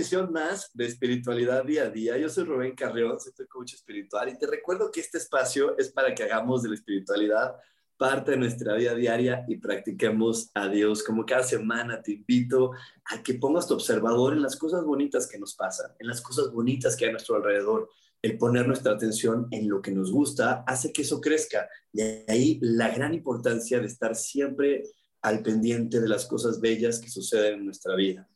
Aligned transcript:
Emisión 0.00 0.32
más 0.32 0.70
de 0.72 0.86
Espiritualidad 0.86 1.62
Día 1.62 1.82
a 1.82 1.90
Día. 1.90 2.16
Yo 2.16 2.30
soy 2.30 2.44
Rubén 2.44 2.74
Carreón, 2.74 3.20
soy 3.20 3.46
coach 3.46 3.74
espiritual 3.74 4.30
y 4.30 4.38
te 4.38 4.46
recuerdo 4.46 4.90
que 4.90 5.00
este 5.00 5.18
espacio 5.18 5.76
es 5.76 5.90
para 5.90 6.14
que 6.14 6.22
hagamos 6.22 6.62
de 6.62 6.70
la 6.70 6.74
espiritualidad 6.76 7.54
parte 7.98 8.30
de 8.30 8.38
nuestra 8.38 8.76
vida 8.76 8.94
diaria 8.94 9.44
y 9.46 9.58
practiquemos 9.58 10.50
a 10.54 10.68
Dios. 10.68 11.02
Como 11.02 11.26
cada 11.26 11.42
semana 11.42 12.00
te 12.00 12.12
invito 12.12 12.70
a 13.10 13.22
que 13.22 13.34
pongas 13.34 13.66
tu 13.66 13.74
observador 13.74 14.32
en 14.32 14.40
las 14.40 14.56
cosas 14.56 14.84
bonitas 14.84 15.26
que 15.26 15.38
nos 15.38 15.54
pasan, 15.54 15.90
en 15.98 16.06
las 16.06 16.22
cosas 16.22 16.50
bonitas 16.50 16.96
que 16.96 17.04
hay 17.04 17.10
a 17.10 17.12
nuestro 17.12 17.36
alrededor. 17.36 17.90
El 18.22 18.38
poner 18.38 18.66
nuestra 18.66 18.92
atención 18.92 19.48
en 19.50 19.68
lo 19.68 19.82
que 19.82 19.90
nos 19.90 20.10
gusta 20.10 20.64
hace 20.66 20.94
que 20.94 21.02
eso 21.02 21.20
crezca. 21.20 21.68
Y 21.92 22.00
ahí 22.26 22.58
la 22.62 22.88
gran 22.88 23.12
importancia 23.12 23.78
de 23.78 23.86
estar 23.86 24.16
siempre 24.16 24.82
al 25.20 25.42
pendiente 25.42 26.00
de 26.00 26.08
las 26.08 26.24
cosas 26.24 26.58
bellas 26.58 27.00
que 27.00 27.10
suceden 27.10 27.58
en 27.58 27.66
nuestra 27.66 27.94
vida. 27.96 28.26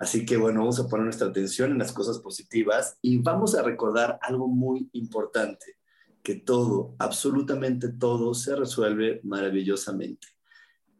Así 0.00 0.24
que 0.24 0.38
bueno, 0.38 0.60
vamos 0.60 0.80
a 0.80 0.88
poner 0.88 1.04
nuestra 1.04 1.28
atención 1.28 1.72
en 1.72 1.78
las 1.78 1.92
cosas 1.92 2.20
positivas 2.20 2.96
y 3.02 3.18
vamos 3.18 3.54
a 3.54 3.62
recordar 3.62 4.18
algo 4.22 4.48
muy 4.48 4.88
importante, 4.94 5.76
que 6.22 6.36
todo, 6.36 6.94
absolutamente 6.98 7.90
todo, 7.90 8.32
se 8.32 8.56
resuelve 8.56 9.20
maravillosamente. 9.24 10.26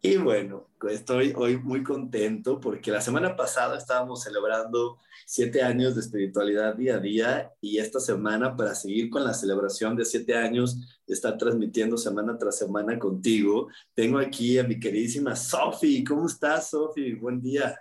Y 0.02 0.18
bueno, 0.18 0.68
estoy 0.90 1.32
hoy 1.34 1.58
muy 1.58 1.82
contento 1.82 2.60
porque 2.60 2.90
la 2.90 3.00
semana 3.00 3.36
pasada 3.36 3.78
estábamos 3.78 4.22
celebrando 4.22 4.98
siete 5.26 5.62
años 5.62 5.94
de 5.94 6.02
espiritualidad 6.02 6.74
día 6.74 6.96
a 6.96 7.00
día 7.00 7.52
y 7.62 7.78
esta 7.78 8.00
semana 8.00 8.54
para 8.54 8.74
seguir 8.74 9.08
con 9.08 9.24
la 9.24 9.32
celebración 9.32 9.96
de 9.96 10.04
siete 10.04 10.34
años 10.34 11.00
de 11.06 11.14
estar 11.14 11.38
transmitiendo 11.38 11.96
semana 11.96 12.36
tras 12.36 12.58
semana 12.58 12.98
contigo, 12.98 13.68
tengo 13.94 14.18
aquí 14.18 14.58
a 14.58 14.64
mi 14.64 14.78
queridísima 14.78 15.34
Sofi. 15.34 16.04
¿Cómo 16.04 16.26
estás, 16.26 16.68
Sofi? 16.68 17.14
Buen 17.14 17.40
día. 17.40 17.78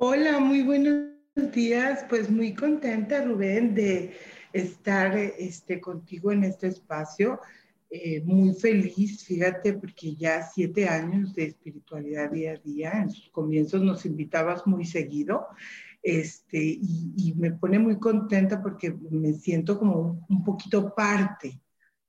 Hola, 0.00 0.38
muy 0.38 0.62
buenos 0.62 1.10
días. 1.52 2.04
Pues 2.08 2.30
muy 2.30 2.54
contenta, 2.54 3.24
Rubén, 3.24 3.74
de 3.74 4.16
estar 4.52 5.16
este, 5.16 5.80
contigo 5.80 6.30
en 6.30 6.44
este 6.44 6.68
espacio. 6.68 7.40
Eh, 7.90 8.22
muy 8.24 8.54
feliz, 8.54 9.24
fíjate, 9.24 9.72
porque 9.72 10.14
ya 10.14 10.48
siete 10.54 10.88
años 10.88 11.34
de 11.34 11.46
espiritualidad 11.46 12.30
día 12.30 12.52
a 12.52 12.56
día. 12.58 12.92
En 12.92 13.10
sus 13.10 13.28
comienzos 13.30 13.82
nos 13.82 14.06
invitabas 14.06 14.64
muy 14.68 14.84
seguido. 14.84 15.48
Este, 16.00 16.62
y, 16.62 17.34
me 17.36 17.50
pone 17.50 17.80
muy 17.80 17.98
contenta 17.98 18.62
porque 18.62 18.96
me 19.10 19.32
siento 19.32 19.80
como 19.80 20.24
un, 20.28 20.44
poquito 20.44 20.94
parte 20.94 21.60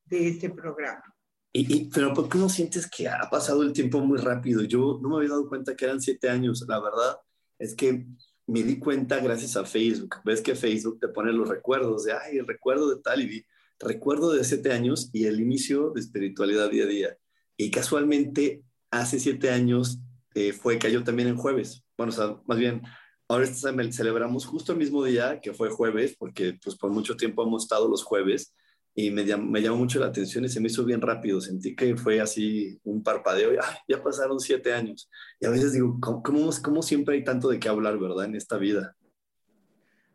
de 0.05 0.27
este 0.27 0.51
programa. 0.51 1.11
Y, 1.51 1.85
pero 1.85 2.13
¿por 2.13 2.29
qué 2.29 2.37
no 2.37 2.49
sientes 2.49 2.87
que 2.87 3.09
ha 3.09 3.27
pasado 3.31 3.63
el 3.63 3.73
tiempo 3.73 3.99
muy 3.99 4.19
rápido? 4.19 4.61
Yo 4.61 4.99
no 5.01 5.09
me 5.09 5.15
había 5.15 5.29
dado 5.29 5.49
cuenta 5.49 5.75
que 5.75 5.85
eran 5.85 5.99
siete 5.99 6.29
años, 6.29 6.63
la 6.67 6.79
verdad 6.79 7.17
es 7.59 7.75
que 7.75 8.05
me 8.47 8.63
di 8.63 8.79
cuenta 8.79 9.19
gracias 9.19 9.55
a 9.55 9.65
Facebook. 9.65 10.15
Ves 10.25 10.41
que 10.41 10.55
Facebook 10.55 10.99
te 10.99 11.09
pone 11.09 11.31
los 11.31 11.47
recuerdos 11.47 12.05
de, 12.05 12.13
ay, 12.13 12.37
el 12.37 12.47
recuerdo 12.47 12.89
de 12.89 13.01
tal 13.01 13.21
y 13.21 13.45
recuerdo 13.79 14.31
de 14.31 14.43
siete 14.43 14.71
años 14.71 15.09
y 15.13 15.25
el 15.25 15.39
inicio 15.39 15.91
de 15.91 16.01
espiritualidad 16.01 16.71
día 16.71 16.85
a 16.85 16.87
día. 16.87 17.17
Y 17.57 17.69
casualmente, 17.69 18.63
hace 18.89 19.19
siete 19.19 19.51
años 19.51 19.99
eh, 20.33 20.53
fue, 20.53 20.79
cayó 20.79 21.03
también 21.03 21.29
en 21.29 21.37
jueves. 21.37 21.83
Bueno, 21.97 22.11
o 22.11 22.15
sea, 22.15 22.41
más 22.47 22.57
bien, 22.57 22.81
ahora 23.27 23.45
celebramos 23.45 24.45
justo 24.45 24.71
el 24.71 24.79
mismo 24.79 25.03
día 25.03 25.39
que 25.41 25.53
fue 25.53 25.69
jueves, 25.69 26.15
porque 26.17 26.57
pues 26.63 26.75
por 26.75 26.89
mucho 26.89 27.15
tiempo 27.15 27.43
hemos 27.43 27.63
estado 27.63 27.87
los 27.87 28.03
jueves 28.03 28.55
y 28.95 29.11
me, 29.11 29.23
me, 29.37 29.61
llamó 29.61 29.77
mucho 29.77 29.99
la 29.99 30.07
atención 30.07 30.45
y 30.45 30.49
se 30.49 30.59
me 30.59 30.67
hizo 30.67 30.83
bien 30.83 31.01
rápido. 31.01 31.39
Sentí 31.39 31.75
que 31.75 31.95
fue 31.95 32.19
así 32.19 32.79
un 32.83 33.03
parpadeo 33.03 33.53
y 33.53 33.57
ya 33.87 34.03
pasaron 34.03 34.39
siete 34.39 34.73
años. 34.73 35.09
Y 35.39 35.45
a 35.45 35.49
veces 35.49 35.73
digo, 35.73 35.97
¿cómo, 36.01 36.51
cómo, 36.61 36.81
siempre 36.81 37.15
hay 37.15 37.23
tanto 37.23 37.49
de 37.49 37.59
qué 37.59 37.69
hablar, 37.69 37.97
verdad, 37.99 38.25
en 38.25 38.35
esta 38.35 38.57
vida? 38.57 38.95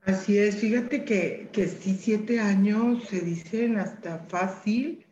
Así 0.02 0.36
es, 0.36 0.56
fíjate 0.56 1.04
que, 1.04 1.48
que 1.50 1.66
sí, 1.66 1.96
siete 1.98 2.38
años 2.38 3.04
se 3.08 3.20
dicen 3.20 3.78
hasta 3.78 4.18
fácil 4.18 5.06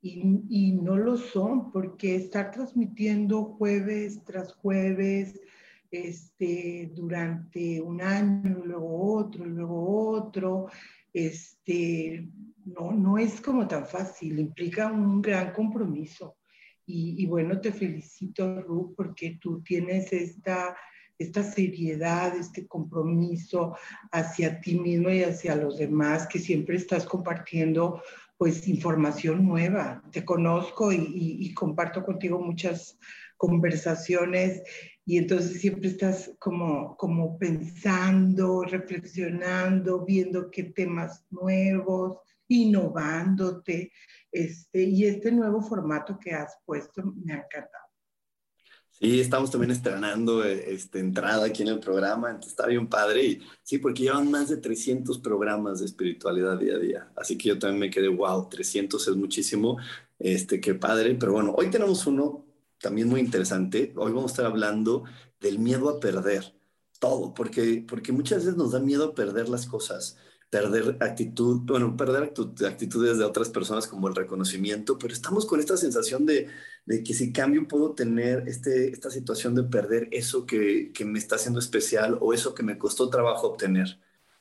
y, 0.00 0.44
y 0.48 0.72
no 0.72 0.96
lo 0.96 1.16
son, 1.16 1.72
porque 1.72 2.14
estar 2.14 2.52
transmitiendo 2.52 3.44
jueves 3.44 4.22
tras 4.24 4.52
jueves, 4.54 5.40
este, 5.90 6.92
durante 6.94 7.80
un 7.80 8.00
año, 8.00 8.62
luego 8.64 9.16
otro, 9.16 9.44
luego 9.44 10.10
otro, 10.10 10.66
este, 11.12 12.28
no, 12.64 12.92
no 12.92 13.18
es 13.18 13.40
como 13.40 13.66
tan 13.66 13.86
fácil, 13.86 14.38
implica 14.38 14.90
un 14.90 15.20
gran 15.22 15.52
compromiso. 15.52 16.36
Y, 16.92 17.24
bueno, 17.26 17.60
te 17.60 17.72
felicito, 17.72 18.62
Ruth, 18.62 18.94
porque 18.96 19.38
tú 19.40 19.62
tienes 19.62 20.12
esta, 20.12 20.76
esta 21.16 21.44
seriedad, 21.44 22.36
este 22.36 22.66
compromiso 22.66 23.76
hacia 24.10 24.60
ti 24.60 24.76
mismo 24.76 25.08
y 25.08 25.22
hacia 25.22 25.54
los 25.54 25.78
demás, 25.78 26.26
que 26.26 26.40
siempre 26.40 26.76
estás 26.76 27.06
compartiendo 27.06 28.02
pues 28.36 28.66
información 28.66 29.46
nueva. 29.46 30.02
Te 30.10 30.24
conozco 30.24 30.92
y, 30.92 31.36
y 31.38 31.54
comparto 31.54 32.04
contigo 32.04 32.40
muchas 32.40 32.98
conversaciones 33.36 34.62
y 35.06 35.18
entonces 35.18 35.60
siempre 35.60 35.88
estás 35.88 36.32
como, 36.38 36.96
como 36.96 37.38
pensando, 37.38 38.62
reflexionando, 38.62 40.04
viendo 40.04 40.50
qué 40.50 40.64
temas 40.64 41.24
nuevos, 41.30 42.18
innovándote, 42.50 43.92
este, 44.30 44.82
y 44.82 45.04
este 45.04 45.32
nuevo 45.32 45.62
formato 45.62 46.18
que 46.18 46.32
has 46.32 46.58
puesto 46.64 47.02
me 47.02 47.32
ha 47.32 47.36
encantado. 47.36 47.84
Sí, 48.90 49.18
estamos 49.18 49.50
también 49.50 49.70
estrenando 49.70 50.44
este, 50.44 50.98
entrada 50.98 51.46
aquí 51.46 51.62
en 51.62 51.68
el 51.68 51.80
programa, 51.80 52.28
entonces 52.28 52.50
está 52.50 52.66
bien 52.66 52.86
padre. 52.86 53.24
Y, 53.24 53.42
sí, 53.62 53.78
porque 53.78 54.02
llevan 54.02 54.30
más 54.30 54.50
de 54.50 54.58
300 54.58 55.20
programas 55.20 55.80
de 55.80 55.86
espiritualidad 55.86 56.58
día 56.58 56.74
a 56.74 56.78
día. 56.78 57.12
Así 57.16 57.38
que 57.38 57.48
yo 57.48 57.58
también 57.58 57.80
me 57.80 57.90
quedé, 57.90 58.08
wow, 58.08 58.48
300 58.50 59.08
es 59.08 59.16
muchísimo, 59.16 59.78
este, 60.18 60.60
qué 60.60 60.74
padre. 60.74 61.14
Pero 61.14 61.32
bueno, 61.32 61.54
hoy 61.56 61.70
tenemos 61.70 62.06
uno 62.06 62.44
también 62.78 63.08
muy 63.08 63.20
interesante. 63.20 63.94
Hoy 63.96 64.12
vamos 64.12 64.32
a 64.32 64.34
estar 64.34 64.46
hablando 64.46 65.04
del 65.40 65.58
miedo 65.58 65.88
a 65.88 65.98
perder 65.98 66.54
todo, 66.98 67.32
porque, 67.32 67.84
porque 67.88 68.12
muchas 68.12 68.44
veces 68.44 68.56
nos 68.56 68.72
da 68.72 68.80
miedo 68.80 69.14
perder 69.14 69.48
las 69.48 69.66
cosas, 69.66 70.18
perder 70.50 70.96
actitud, 71.00 71.60
bueno, 71.64 71.96
perder 71.96 72.24
actitudes 72.24 73.18
de 73.18 73.24
otras 73.24 73.48
personas 73.50 73.86
como 73.86 74.08
el 74.08 74.14
reconocimiento, 74.16 74.98
pero 74.98 75.14
estamos 75.14 75.46
con 75.46 75.60
esta 75.60 75.76
sensación 75.76 76.26
de, 76.26 76.48
que 77.04 77.14
si 77.14 77.32
cambio 77.32 77.68
puedo 77.68 77.94
tener 77.94 78.44
este, 78.48 78.90
esta 78.90 79.10
situación 79.10 79.54
de 79.54 79.64
perder 79.64 80.08
eso 80.12 80.46
que, 80.46 80.92
que 80.92 81.04
me 81.04 81.18
está 81.18 81.36
haciendo 81.36 81.60
especial 81.60 82.18
o 82.20 82.34
eso 82.34 82.54
que 82.54 82.64
me 82.64 82.78
costó 82.78 83.10
trabajo 83.10 83.46
obtener 83.48 84.00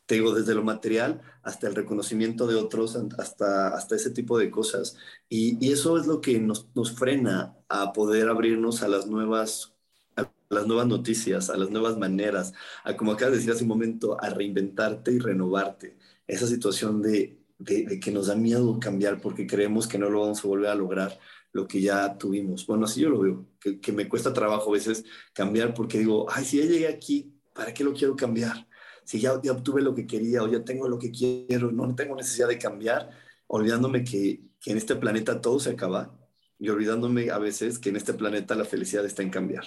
te 0.10 0.16
digo, 0.16 0.34
desde 0.34 0.56
lo 0.56 0.64
material 0.64 1.22
hasta 1.44 1.68
el 1.68 1.76
reconocimiento 1.76 2.48
de 2.48 2.56
otros, 2.56 2.98
hasta, 3.20 3.70
hasta 3.70 3.96
ese 3.96 4.10
tipo 4.10 4.40
de 4.40 4.50
cosas. 4.50 4.98
Y, 5.30 5.64
y 5.64 5.72
eso 5.72 6.00
es 6.00 6.08
lo 6.08 6.20
que 6.20 6.40
nos, 6.40 6.68
nos, 6.76 6.94
frena 6.94 7.56
a 7.70 7.94
poder 7.94 8.28
abrirnos 8.30 8.82
a 8.82 8.88
las 8.88 9.06
nuevas 9.06 9.76
a 10.16 10.32
las 10.50 10.66
nuevas 10.68 10.88
noticias, 10.88 11.50
a 11.52 11.58
las 11.58 11.70
nuevas 11.70 11.98
maneras, 11.98 12.54
a 12.84 12.98
como 12.98 13.12
acabas 13.12 13.34
de 13.34 13.38
decir 13.38 13.54
hace 13.54 13.64
un 13.64 13.70
momento, 13.70 14.18
a 14.22 14.30
reinventarte 14.32 15.12
y 15.14 15.20
renovarte. 15.20 15.99
Esa 16.30 16.48
situación 16.48 17.02
de, 17.02 17.40
de, 17.58 18.00
que 18.00 18.12
nos 18.12 18.28
da 18.28 18.36
miedo 18.36 18.80
cambiar 18.80 19.20
porque 19.20 19.48
creemos 19.48 19.88
que 19.88 19.98
no 19.98 20.10
lo 20.10 20.22
vamos 20.22 20.44
a 20.44 20.48
volver 20.48 20.70
a 20.70 20.76
lograr 20.76 21.20
lo 21.52 21.68
que 21.68 21.82
ya 21.82 22.18
tuvimos. 22.18 22.66
Bueno, 22.66 22.86
así 22.86 23.02
yo 23.02 23.10
lo 23.10 23.20
veo, 23.20 23.46
que, 23.60 23.80
que 23.80 23.92
me 23.92 24.08
cuesta 24.08 24.32
trabajo 24.32 24.70
a 24.70 24.74
veces 24.74 25.04
cambiar 25.34 25.74
porque 25.74 26.00
digo, 26.00 26.28
ay, 26.30 26.46
si 26.46 26.58
ya 26.58 26.66
llegué 26.66 26.88
aquí, 26.88 27.34
¿para 27.54 27.74
qué 27.74 27.84
lo 27.84 27.94
quiero 27.94 28.16
cambiar? 28.16 28.70
si 29.10 29.20
ya, 29.20 29.34
obtuve 29.34 29.82
lo 29.82 29.96
que 29.96 30.06
quería 30.06 30.44
o 30.44 30.48
ya 30.48 30.64
tengo 30.64 30.88
lo 30.88 31.00
que 31.00 31.10
quiero, 31.10 31.72
no 31.72 31.96
tengo 31.96 32.16
necesidad 32.16 32.48
de 32.48 32.60
cambiar. 32.60 33.10
olvidándome 33.48 34.04
que, 34.04 34.42
que 34.62 34.70
en 34.70 34.78
este 34.78 34.96
planeta 34.96 35.42
todo 35.42 35.60
se 35.60 35.72
acaba 35.72 36.16
y 36.60 36.70
olvidándome 36.70 37.32
a 37.32 37.40
veces 37.40 37.80
que 37.80 37.90
en 37.90 37.96
este 37.96 38.14
planeta 38.14 38.54
la 38.54 38.66
felicidad 38.66 39.04
está 39.04 39.24
en 39.24 39.32
cambiar. 39.32 39.64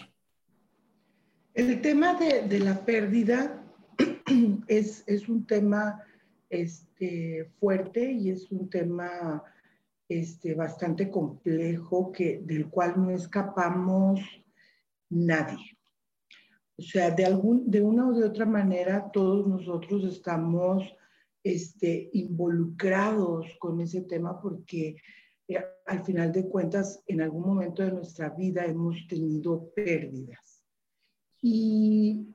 El 1.54 1.80
tema 1.80 2.14
de, 2.14 2.42
de 2.42 2.60
la 2.60 2.84
pérdida 2.84 3.64
es, 4.68 5.02
es, 5.08 5.28
un 5.28 5.44
tema 5.44 6.00
este, 6.52 7.50
fuerte 7.58 8.12
y 8.12 8.28
es 8.30 8.52
un 8.52 8.68
tema 8.68 9.42
este, 10.06 10.54
bastante 10.54 11.10
complejo 11.10 12.12
que, 12.12 12.42
del 12.44 12.68
cual 12.68 12.94
no 12.98 13.10
escapamos 13.10 14.20
nadie. 15.08 15.78
O 16.76 16.82
sea, 16.82 17.10
de, 17.10 17.24
algún, 17.24 17.70
de 17.70 17.80
una 17.80 18.06
o 18.06 18.12
de 18.12 18.26
otra 18.26 18.44
manera, 18.44 19.10
todos 19.10 19.46
nosotros 19.46 20.04
estamos 20.04 20.84
este, 21.42 22.10
involucrados 22.12 23.46
con 23.58 23.80
ese 23.80 24.02
tema 24.02 24.38
porque 24.38 24.96
eh, 25.48 25.64
al 25.86 26.04
final 26.04 26.32
de 26.32 26.48
cuentas, 26.48 27.02
en 27.06 27.22
algún 27.22 27.46
momento 27.46 27.82
de 27.82 27.92
nuestra 27.92 28.28
vida 28.28 28.66
hemos 28.66 29.06
tenido 29.08 29.70
pérdidas. 29.74 30.62
Y 31.40 32.26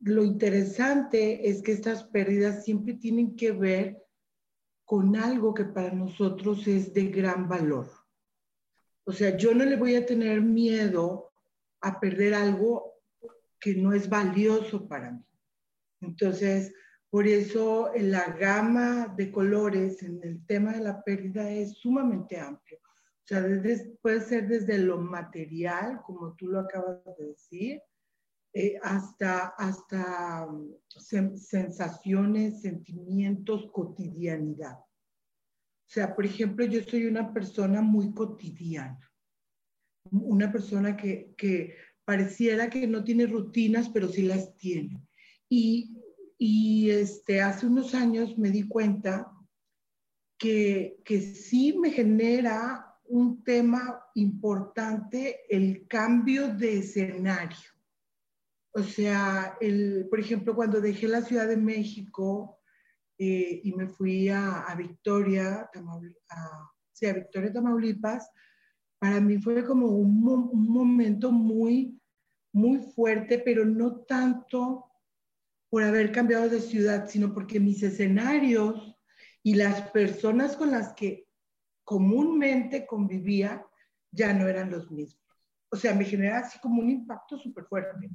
lo 0.00 0.24
interesante 0.24 1.48
es 1.48 1.62
que 1.62 1.72
estas 1.72 2.04
pérdidas 2.04 2.64
siempre 2.64 2.94
tienen 2.94 3.36
que 3.36 3.52
ver 3.52 4.02
con 4.84 5.14
algo 5.14 5.54
que 5.54 5.64
para 5.64 5.92
nosotros 5.92 6.66
es 6.66 6.92
de 6.94 7.06
gran 7.08 7.48
valor. 7.48 7.88
O 9.04 9.12
sea, 9.12 9.36
yo 9.36 9.54
no 9.54 9.64
le 9.64 9.76
voy 9.76 9.94
a 9.94 10.06
tener 10.06 10.40
miedo 10.40 11.30
a 11.80 12.00
perder 12.00 12.34
algo 12.34 12.94
que 13.58 13.74
no 13.74 13.92
es 13.92 14.08
valioso 14.08 14.88
para 14.88 15.12
mí. 15.12 15.24
Entonces, 16.00 16.72
por 17.10 17.26
eso 17.26 17.90
la 17.96 18.32
gama 18.32 19.12
de 19.16 19.30
colores 19.30 20.02
en 20.02 20.20
el 20.22 20.44
tema 20.46 20.72
de 20.72 20.80
la 20.80 21.02
pérdida 21.02 21.50
es 21.50 21.78
sumamente 21.78 22.38
amplio. 22.38 22.78
O 22.78 23.26
sea, 23.26 23.44
puede 24.00 24.20
ser 24.22 24.48
desde 24.48 24.78
lo 24.78 24.98
material, 24.98 26.00
como 26.06 26.34
tú 26.36 26.48
lo 26.48 26.60
acabas 26.60 27.04
de 27.18 27.26
decir, 27.26 27.82
eh, 28.52 28.78
hasta, 28.82 29.48
hasta 29.56 30.46
um, 30.46 30.72
sensaciones, 31.36 32.62
sentimientos, 32.62 33.70
cotidianidad. 33.72 34.78
O 34.78 35.92
sea, 35.92 36.14
por 36.14 36.24
ejemplo, 36.24 36.64
yo 36.66 36.82
soy 36.82 37.06
una 37.06 37.32
persona 37.32 37.82
muy 37.82 38.12
cotidiana, 38.12 39.10
una 40.10 40.50
persona 40.50 40.96
que, 40.96 41.34
que 41.36 41.76
pareciera 42.04 42.70
que 42.70 42.86
no 42.86 43.02
tiene 43.04 43.26
rutinas, 43.26 43.88
pero 43.88 44.08
sí 44.08 44.22
las 44.22 44.56
tiene. 44.56 45.00
Y 45.48 46.00
y 46.42 46.88
este, 46.88 47.42
hace 47.42 47.66
unos 47.66 47.94
años 47.94 48.38
me 48.38 48.50
di 48.50 48.66
cuenta 48.66 49.30
que, 50.38 50.98
que 51.04 51.20
sí 51.20 51.76
me 51.78 51.90
genera 51.90 52.96
un 53.04 53.44
tema 53.44 54.02
importante 54.14 55.40
el 55.50 55.86
cambio 55.86 56.48
de 56.48 56.78
escenario. 56.78 57.58
O 58.72 58.82
sea, 58.82 59.56
el, 59.60 60.06
por 60.08 60.20
ejemplo, 60.20 60.54
cuando 60.54 60.80
dejé 60.80 61.08
la 61.08 61.22
Ciudad 61.22 61.48
de 61.48 61.56
México 61.56 62.58
eh, 63.18 63.60
y 63.64 63.72
me 63.72 63.88
fui 63.88 64.28
a, 64.28 64.74
Victoria, 64.76 65.68
a, 65.72 67.12
Victoria, 67.14 67.52
Tamaulipas, 67.52 68.30
para 68.98 69.20
mí 69.20 69.38
fue 69.38 69.64
como 69.64 69.88
un, 69.88 70.26
un 70.52 70.68
momento 70.68 71.32
muy, 71.32 72.00
muy 72.52 72.78
fuerte, 72.78 73.38
pero 73.38 73.64
no 73.64 74.02
tanto 74.02 74.86
por 75.68 75.82
haber 75.82 76.12
cambiado 76.12 76.48
de 76.48 76.60
ciudad, 76.60 77.08
sino 77.08 77.32
porque 77.32 77.60
mis 77.60 77.82
escenarios 77.82 78.96
y 79.42 79.54
las 79.54 79.90
personas 79.90 80.56
con 80.56 80.70
las 80.70 80.92
que 80.92 81.28
comúnmente 81.84 82.86
convivía 82.86 83.66
ya 84.12 84.32
no 84.32 84.48
eran 84.48 84.70
los 84.70 84.90
mismos. 84.90 85.20
O 85.70 85.76
sea, 85.76 85.94
me 85.94 86.04
genera 86.04 86.38
así 86.38 86.58
como 86.58 86.82
un 86.82 86.90
impacto 86.90 87.38
súper 87.38 87.64
fuerte. 87.64 88.10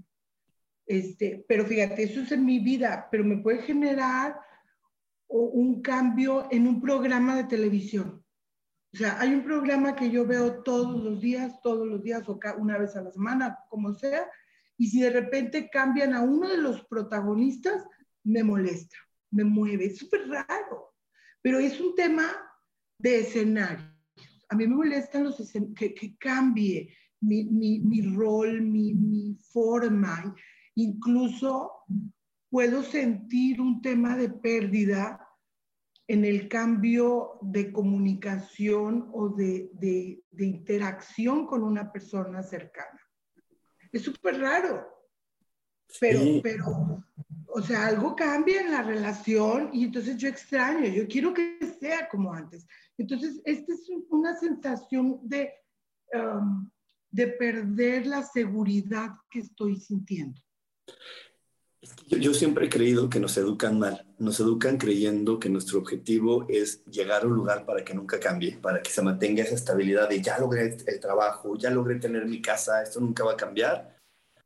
Este, 0.86 1.44
pero 1.48 1.66
fíjate, 1.66 2.04
eso 2.04 2.22
es 2.22 2.32
en 2.32 2.46
mi 2.46 2.60
vida, 2.60 3.08
pero 3.12 3.24
me 3.24 3.38
puede 3.38 3.64
generar 3.64 4.40
un 5.28 5.82
cambio 5.82 6.48
en 6.52 6.68
un 6.68 6.82
programa 6.82 7.36
de 7.36 7.46
televisión. 7.46 8.24
O 8.94 8.98
sea, 8.98 9.20
hay 9.20 9.34
un 9.34 9.44
programa 9.44 9.96
que 9.96 10.10
yo 10.10 10.26
veo 10.26 10.64
todos 10.64 11.04
los 11.04 11.20
días, 11.20 11.60
todos 11.62 11.86
los 11.86 12.02
días 12.04 12.30
o 12.30 12.40
una 12.58 12.78
vez 12.78 12.96
a 12.96 13.02
la 13.02 13.12
semana, 13.12 13.58
como 13.70 13.94
sea, 13.94 14.26
y 14.78 14.88
si 14.88 15.02
de 15.02 15.10
repente 15.10 15.70
cambian 15.70 16.14
a 16.14 16.22
uno 16.22 16.48
de 16.48 16.58
los 16.58 16.86
protagonistas, 16.86 17.84
me 18.24 18.44
molesta, 18.44 18.96
me 19.32 19.44
mueve, 19.44 19.88
es 19.88 19.98
súper 19.98 20.28
raro, 20.30 20.94
pero 21.42 21.60
es 21.60 21.80
un 21.82 21.96
tema 21.96 22.26
de 23.00 23.20
escenario. 23.20 23.86
A 24.50 24.56
mí 24.56 24.68
me 24.68 24.76
molestan 24.76 25.26
los 25.26 25.38
que, 25.76 25.94
que 25.94 26.18
cambie 26.18 26.96
mi, 27.20 27.46
mi, 27.46 27.80
mi 27.80 28.16
rol, 28.16 28.62
mi, 28.62 28.94
mi 28.94 29.38
forma, 29.52 30.36
incluso 30.76 31.72
puedo 32.50 32.84
sentir 32.84 33.60
un 33.60 33.82
tema 33.82 34.16
de 34.16 34.30
pérdida 34.30 35.28
en 36.08 36.24
el 36.24 36.48
cambio 36.48 37.40
de 37.42 37.72
comunicación 37.72 39.10
o 39.12 39.30
de, 39.30 39.72
de, 39.74 40.24
de 40.30 40.46
interacción 40.46 41.48
con 41.48 41.64
una 41.64 41.92
persona 41.92 42.44
cercana. 42.44 43.00
Es 43.92 44.04
súper 44.04 44.40
raro. 44.40 44.96
Pero, 46.00 46.42
pero, 46.42 47.04
o 47.48 47.62
sea, 47.62 47.88
algo 47.88 48.16
cambia 48.16 48.62
en 48.62 48.72
la 48.72 48.82
relación 48.82 49.70
y 49.72 49.86
entonces 49.86 50.18
yo 50.18 50.28
extraño, 50.28 50.88
yo 50.88 51.08
quiero 51.08 51.34
que 51.34 51.60
sea 51.80 52.10
como 52.10 52.34
antes. 52.34 52.68
Entonces, 52.98 53.42
esta 53.46 53.74
es 53.74 53.88
una 54.10 54.36
sensación 54.36 55.20
de, 55.24 55.54
um, 56.14 56.70
de 57.12 57.28
perder 57.28 58.08
la 58.08 58.24
seguridad 58.24 59.12
que 59.30 59.40
estoy 59.40 59.80
sintiendo. 59.80 60.42
Yo, 62.08 62.34
siempre 62.34 62.68
he 62.68 62.70
creído 62.70 63.10
que 63.10 63.20
nos 63.20 63.36
educan 63.38 63.80
mal. 63.80 64.06
Nos 64.20 64.40
educan 64.40 64.78
creyendo 64.78 65.40
que 65.40 65.50
nuestro 65.50 65.80
objetivo 65.80 66.46
es 66.48 66.84
llegar 66.86 67.24
a 67.24 67.28
un 67.28 67.34
lugar 67.34 67.66
para 67.66 67.84
que 67.84 67.94
nunca 67.94 68.20
cambie, 68.20 68.58
para 68.58 68.82
que 68.82 68.92
se 68.92 69.02
mantenga 69.02 69.44
esa 69.44 69.56
estabilidad 69.56 70.10
de 70.10 70.22
ya 70.22 70.40
logré 70.40 70.78
el 70.86 71.00
trabajo, 71.00 71.58
ya 71.58 71.70
logré 71.70 72.00
tener 72.00 72.26
mi 72.26 72.42
casa, 72.42 72.82
esto 72.82 73.00
nunca 73.00 73.24
va 73.24 73.34
a 73.34 73.38
cambiar. 73.38 73.96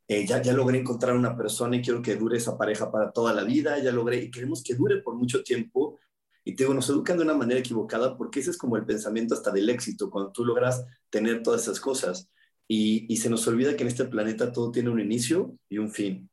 Eh, 0.07 0.25
ya, 0.25 0.41
ya 0.41 0.53
logré 0.53 0.79
encontrar 0.79 1.15
una 1.15 1.35
persona 1.37 1.75
y 1.75 1.81
quiero 1.81 2.01
que 2.01 2.15
dure 2.15 2.37
esa 2.37 2.57
pareja 2.57 2.91
para 2.91 3.11
toda 3.11 3.33
la 3.33 3.43
vida, 3.43 3.77
ya 3.79 3.91
logré 3.91 4.17
y 4.17 4.31
queremos 4.31 4.63
que 4.63 4.75
dure 4.75 5.01
por 5.01 5.15
mucho 5.15 5.43
tiempo. 5.43 5.99
Y 6.43 6.55
te 6.55 6.63
digo, 6.63 6.73
nos 6.73 6.89
educan 6.89 7.17
de 7.17 7.23
una 7.23 7.35
manera 7.35 7.59
equivocada 7.59 8.17
porque 8.17 8.39
ese 8.39 8.51
es 8.51 8.57
como 8.57 8.77
el 8.77 8.85
pensamiento 8.85 9.35
hasta 9.35 9.51
del 9.51 9.69
éxito, 9.69 10.09
cuando 10.09 10.31
tú 10.31 10.45
logras 10.45 10.83
tener 11.09 11.43
todas 11.43 11.63
esas 11.63 11.79
cosas. 11.79 12.29
Y, 12.71 13.17
se 13.17 13.31
nos 13.31 13.47
olvida 13.47 13.75
que 13.75 13.81
en 13.81 13.87
este 13.87 14.05
planeta 14.05 14.51
todo 14.53 14.71
tiene 14.71 14.91
un 14.91 14.99
inicio 14.99 15.57
y 15.69 15.79
un 15.79 15.91
fin 15.91 16.29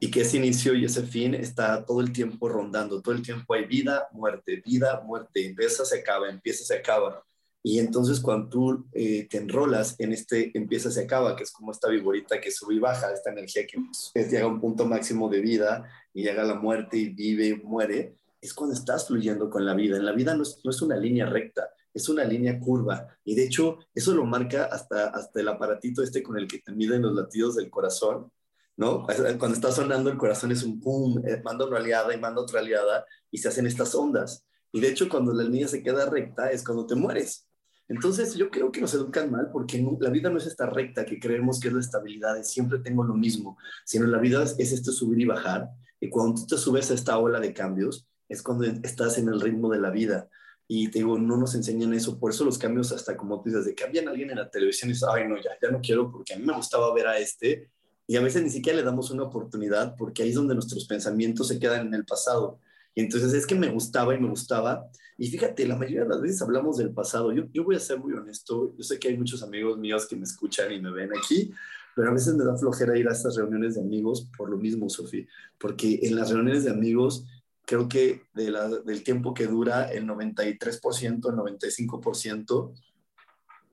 y 0.00 0.10
que 0.10 0.22
ese 0.22 0.36
inicio 0.36 0.74
y 0.74 0.84
ese 0.84 1.02
fin 1.02 1.34
está 1.34 1.84
todo 1.84 2.00
el 2.00 2.12
tiempo 2.12 2.48
rondando, 2.48 3.02
todo 3.02 3.14
el 3.14 3.22
tiempo 3.22 3.52
hay 3.52 3.66
vida, 3.66 4.08
muerte, 4.12 4.62
vida, 4.64 5.02
muerte, 5.04 5.44
empieza, 5.44 5.84
se 5.84 5.98
acaba, 5.98 6.30
empieza, 6.30 6.64
se 6.64 6.76
acaba. 6.76 7.22
Y 7.62 7.80
entonces 7.80 8.20
cuando 8.20 8.48
tú 8.48 8.86
eh, 8.92 9.26
te 9.28 9.38
enrolas 9.38 9.96
en 9.98 10.12
este 10.12 10.56
empieza, 10.56 10.90
se 10.90 11.02
acaba, 11.02 11.34
que 11.36 11.42
es 11.42 11.50
como 11.50 11.72
esta 11.72 11.88
viborita 11.88 12.40
que 12.40 12.52
sube 12.52 12.76
y 12.76 12.78
baja, 12.78 13.12
esta 13.12 13.32
energía 13.32 13.66
que 13.66 13.78
llega 14.14 14.44
a 14.44 14.48
un 14.48 14.60
punto 14.60 14.86
máximo 14.86 15.28
de 15.28 15.40
vida 15.40 15.84
y 16.14 16.22
llega 16.22 16.42
a 16.42 16.46
la 16.46 16.54
muerte 16.54 16.96
y 16.96 17.08
vive 17.10 17.60
muere, 17.62 18.14
es 18.40 18.54
cuando 18.54 18.74
estás 18.74 19.08
fluyendo 19.08 19.50
con 19.50 19.66
la 19.66 19.74
vida. 19.74 19.96
En 19.96 20.06
la 20.06 20.12
vida 20.12 20.34
no 20.34 20.44
es, 20.44 20.60
no 20.62 20.70
es 20.70 20.80
una 20.80 20.96
línea 20.96 21.26
recta, 21.26 21.68
es 21.98 22.08
una 22.08 22.24
línea 22.24 22.58
curva. 22.58 23.06
Y 23.24 23.34
de 23.34 23.44
hecho, 23.44 23.78
eso 23.94 24.14
lo 24.14 24.24
marca 24.24 24.64
hasta, 24.64 25.08
hasta 25.08 25.40
el 25.40 25.48
aparatito 25.48 26.02
este 26.02 26.22
con 26.22 26.38
el 26.38 26.48
que 26.48 26.60
te 26.60 26.72
miden 26.72 27.02
los 27.02 27.14
latidos 27.14 27.56
del 27.56 27.70
corazón, 27.70 28.30
¿no? 28.76 29.04
Cuando 29.38 29.54
está 29.54 29.72
sonando 29.72 30.10
el 30.10 30.16
corazón 30.16 30.52
es 30.52 30.62
un 30.62 30.80
pum, 30.80 31.22
eh, 31.26 31.42
manda 31.44 31.66
una 31.66 31.78
aliada 31.78 32.14
y 32.14 32.20
manda 32.20 32.40
otra 32.40 32.60
aliada 32.60 33.04
y 33.30 33.38
se 33.38 33.48
hacen 33.48 33.66
estas 33.66 33.94
ondas. 33.94 34.46
Y 34.72 34.80
de 34.80 34.88
hecho 34.88 35.08
cuando 35.08 35.32
la 35.32 35.42
línea 35.42 35.68
se 35.68 35.82
queda 35.82 36.08
recta 36.08 36.50
es 36.50 36.64
cuando 36.64 36.86
te 36.86 36.94
mueres. 36.94 37.46
Entonces 37.88 38.34
yo 38.34 38.50
creo 38.50 38.70
que 38.70 38.80
nos 38.80 38.94
educan 38.94 39.30
mal 39.30 39.50
porque 39.50 39.84
la 39.98 40.10
vida 40.10 40.30
no 40.30 40.38
es 40.38 40.46
esta 40.46 40.66
recta 40.66 41.04
que 41.04 41.18
creemos 41.18 41.58
que 41.58 41.68
es 41.68 41.74
la 41.74 41.80
estabilidad, 41.80 42.42
siempre 42.42 42.78
tengo 42.78 43.02
lo 43.02 43.14
mismo, 43.14 43.56
sino 43.84 44.06
la 44.06 44.18
vida 44.18 44.42
es, 44.42 44.54
es 44.58 44.72
este 44.72 44.92
subir 44.92 45.20
y 45.20 45.24
bajar. 45.24 45.70
Y 45.98 46.10
cuando 46.10 46.40
tú 46.40 46.46
te 46.46 46.58
subes 46.58 46.90
a 46.90 46.94
esta 46.94 47.18
ola 47.18 47.40
de 47.40 47.52
cambios 47.52 48.06
es 48.28 48.42
cuando 48.42 48.64
estás 48.64 49.18
en 49.18 49.28
el 49.28 49.40
ritmo 49.40 49.70
de 49.70 49.80
la 49.80 49.90
vida. 49.90 50.28
Y 50.70 50.90
te 50.90 50.98
digo, 50.98 51.18
no 51.18 51.36
nos 51.38 51.54
enseñan 51.54 51.94
eso, 51.94 52.18
por 52.18 52.30
eso 52.30 52.44
los 52.44 52.58
cambios 52.58 52.92
hasta 52.92 53.16
como 53.16 53.40
tú 53.40 53.48
dices, 53.48 53.64
de 53.64 53.74
que 53.74 53.84
había 53.84 54.02
alguien 54.02 54.30
en 54.30 54.36
la 54.36 54.50
televisión 54.50 54.90
y 54.90 54.92
dices, 54.92 55.08
ay 55.10 55.26
no, 55.26 55.36
ya, 55.36 55.50
ya 55.60 55.70
no 55.70 55.80
quiero 55.80 56.12
porque 56.12 56.34
a 56.34 56.38
mí 56.38 56.44
me 56.44 56.54
gustaba 56.54 56.92
ver 56.94 57.06
a 57.06 57.18
este 57.18 57.70
y 58.10 58.16
a 58.16 58.22
veces 58.22 58.42
ni 58.42 58.48
siquiera 58.48 58.78
le 58.78 58.84
damos 58.84 59.10
una 59.10 59.24
oportunidad 59.24 59.94
porque 59.94 60.22
ahí 60.22 60.30
es 60.30 60.34
donde 60.34 60.54
nuestros 60.54 60.86
pensamientos 60.86 61.48
se 61.48 61.60
quedan 61.60 61.88
en 61.88 61.94
el 61.94 62.06
pasado. 62.06 62.58
Y 62.94 63.02
entonces 63.02 63.34
es 63.34 63.46
que 63.46 63.54
me 63.54 63.68
gustaba 63.68 64.14
y 64.14 64.18
me 64.18 64.30
gustaba. 64.30 64.88
Y 65.18 65.28
fíjate, 65.28 65.68
la 65.68 65.76
mayoría 65.76 66.04
de 66.04 66.08
las 66.08 66.22
veces 66.22 66.40
hablamos 66.40 66.78
del 66.78 66.90
pasado. 66.94 67.32
Yo, 67.32 67.44
yo 67.52 67.64
voy 67.64 67.76
a 67.76 67.80
ser 67.80 67.98
muy 67.98 68.14
honesto. 68.14 68.74
Yo 68.78 68.82
sé 68.82 68.98
que 68.98 69.08
hay 69.08 69.18
muchos 69.18 69.42
amigos 69.42 69.76
míos 69.76 70.06
que 70.08 70.16
me 70.16 70.22
escuchan 70.22 70.72
y 70.72 70.80
me 70.80 70.90
ven 70.90 71.10
aquí, 71.14 71.52
pero 71.94 72.08
a 72.08 72.14
veces 72.14 72.34
me 72.34 72.44
da 72.44 72.56
flojera 72.56 72.96
ir 72.96 73.06
a 73.08 73.12
estas 73.12 73.36
reuniones 73.36 73.74
de 73.74 73.82
amigos 73.82 74.26
por 74.38 74.48
lo 74.48 74.56
mismo, 74.56 74.88
Sofía. 74.88 75.26
Porque 75.58 76.00
en 76.02 76.16
las 76.16 76.30
reuniones 76.30 76.64
de 76.64 76.70
amigos 76.70 77.26
creo 77.68 77.86
que 77.86 78.22
del 78.32 79.04
tiempo 79.04 79.34
que 79.34 79.46
dura 79.46 79.92
el 79.92 80.06
93%, 80.06 81.04
el 81.04 81.20
95%, 81.20 82.72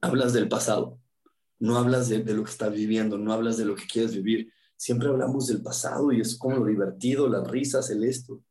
hablas 0.02 0.34
del 0.34 0.50
pasado, 0.50 1.00
no 1.60 1.78
hablas 1.78 2.10
de, 2.10 2.22
de, 2.22 2.34
lo 2.34 2.44
que 2.44 2.52
estás 2.52 2.74
viviendo, 2.74 3.18
no 3.18 3.32
hablas 3.32 3.56
de 3.56 3.64
lo 3.64 3.74
que 3.74 3.88
quieres 3.88 4.14
vivir. 4.14 4.52
Siempre 4.76 5.08
hablamos 5.08 5.48
del 5.48 5.62
pasado 5.62 6.12
y 6.12 6.20
es 6.20 6.38
como 6.38 6.58
lo 6.58 6.66
divertido, 6.66 7.30
las 7.30 7.50
risas, 7.50 7.90
el 7.90 8.04
esto. 8.04 8.42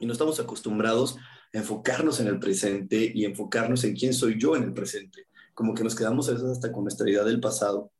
Y 0.00 0.06
no 0.06 0.12
estamos 0.12 0.40
acostumbrados 0.40 1.16
a 1.54 1.58
enfocarnos 1.58 2.18
en 2.18 2.26
el 2.26 2.40
presente 2.40 3.12
y 3.14 3.26
enfocarnos 3.26 3.84
en 3.84 3.94
quién 3.94 4.12
soy 4.12 4.40
yo 4.40 4.56
en 4.56 4.64
el 4.64 4.72
presente. 4.72 5.28
Como 5.54 5.72
que 5.72 5.84
nos 5.84 5.94
quedamos 5.94 6.28
a 6.28 6.32
veces 6.32 6.48
hasta 6.48 6.72
con 6.72 6.82
nuestra 6.82 7.08
idea 7.08 7.22
del 7.22 7.38
pasado. 7.38 7.92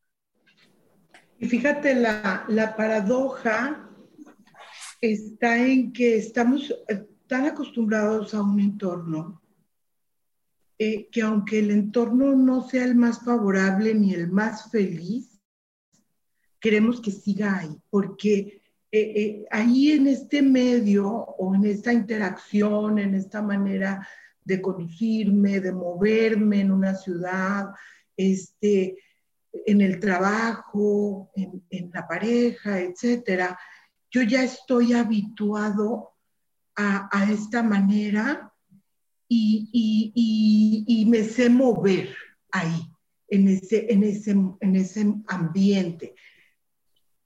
Y 1.38 1.46
fíjate, 1.46 1.94
la, 1.94 2.44
la 2.48 2.74
paradoja 2.74 3.87
está 5.00 5.64
en 5.64 5.92
que 5.92 6.16
estamos 6.16 6.74
tan 7.26 7.46
acostumbrados 7.46 8.34
a 8.34 8.42
un 8.42 8.58
entorno 8.60 9.40
eh, 10.80 11.08
que 11.10 11.22
aunque 11.22 11.58
el 11.58 11.72
entorno 11.72 12.36
no 12.36 12.68
sea 12.68 12.84
el 12.84 12.94
más 12.94 13.24
favorable 13.24 13.94
ni 13.94 14.14
el 14.14 14.30
más 14.30 14.70
feliz, 14.70 15.40
queremos 16.60 17.00
que 17.00 17.10
siga 17.10 17.58
ahí, 17.58 17.76
porque 17.90 18.62
eh, 18.92 19.12
eh, 19.16 19.46
ahí 19.50 19.90
en 19.90 20.06
este 20.06 20.40
medio 20.40 21.08
o 21.08 21.52
en 21.56 21.64
esta 21.64 21.92
interacción, 21.92 23.00
en 23.00 23.16
esta 23.16 23.42
manera 23.42 24.06
de 24.44 24.62
conducirme, 24.62 25.58
de 25.58 25.72
moverme 25.72 26.60
en 26.60 26.70
una 26.70 26.94
ciudad, 26.94 27.70
este, 28.16 28.98
en 29.52 29.80
el 29.80 29.98
trabajo, 29.98 31.32
en 31.34 31.90
la 31.92 32.06
pareja, 32.06 32.80
etcétera, 32.80 33.58
yo 34.10 34.22
ya 34.22 34.42
estoy 34.42 34.92
habituado 34.92 36.12
a, 36.76 37.08
a 37.12 37.30
esta 37.30 37.62
manera 37.62 38.52
y, 39.28 39.68
y, 39.72 40.84
y, 40.86 41.04
me 41.06 41.22
sé 41.22 41.50
mover 41.50 42.14
ahí, 42.50 42.90
en 43.28 43.48
ese, 43.48 43.92
en, 43.92 44.04
ese, 44.04 44.30
en 44.30 44.76
ese 44.76 45.14
ambiente 45.26 46.14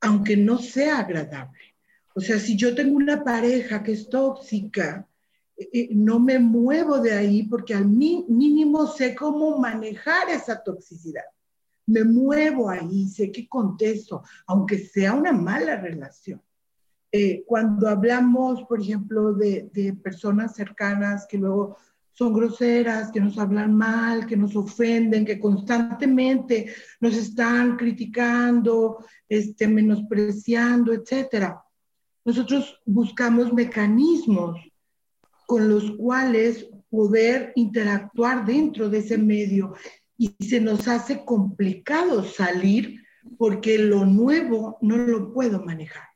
aunque 0.03 0.37
no 0.37 0.59
sea 0.59 0.99
agradable. 0.99 1.77
O 2.15 2.21
sea, 2.21 2.39
si 2.39 2.57
yo 2.57 2.75
tengo 2.75 2.97
una 2.97 3.25
pareja 3.25 3.83
que 3.83 3.93
es 3.93 4.11
tóxica, 4.11 5.09
eh, 5.57 5.69
eh, 5.73 5.89
no 5.93 6.19
me 6.19 6.39
muevo 6.39 6.99
de 6.99 7.15
ahí 7.15 7.45
porque 7.45 7.73
al 7.73 7.87
mínimo 7.89 8.87
sé 8.89 9.15
cómo 9.15 9.59
manejar 9.59 10.29
esa 10.29 10.63
toxicidad. 10.63 11.25
Me 11.87 12.05
muevo 12.05 12.69
ahí, 12.69 13.09
sé 13.09 13.31
que 13.33 13.49
contesto, 13.49 14.23
aunque 14.47 14.79
sea 14.79 15.15
una 15.15 15.33
mala 15.33 15.77
relación. 15.77 16.43
Eh, 17.15 17.45
cuando 17.47 17.89
hablamos, 17.89 18.63
por 18.65 18.81
ejemplo, 18.81 19.35
de, 19.35 19.69
de 19.73 19.93
personas 19.93 20.55
cercanas 20.55 21.27
que 21.29 21.37
luego 21.37 21.77
son 22.13 22.33
groseras, 22.33 23.11
que 23.11 23.21
nos 23.21 23.39
hablan 23.39 23.75
mal, 23.75 24.27
que 24.27 24.37
nos 24.37 24.55
ofenden, 24.55 25.25
que 25.25 25.41
constantemente 25.41 26.73
nos 27.01 27.15
están 27.15 27.77
criticando, 27.77 29.05
este, 29.29 29.67
menospreciando, 29.67 30.93
etc. 30.93 31.55
Nosotros 32.25 32.81
buscamos 32.85 33.53
mecanismos 33.53 34.59
con 35.47 35.69
los 35.69 35.91
cuales 35.93 36.69
poder 36.91 37.53
interactuar 37.57 38.45
dentro 38.45 38.89
de 38.89 38.99
ese 38.99 39.17
medio 39.17 39.75
y 40.19 40.35
se 40.41 40.61
nos 40.61 40.87
hace 40.89 41.25
complicado 41.25 42.23
salir 42.23 43.03
porque 43.39 43.79
lo 43.79 44.05
nuevo 44.05 44.79
no 44.83 44.99
lo 44.99 45.33
puedo 45.33 45.65
manejar. 45.65 46.12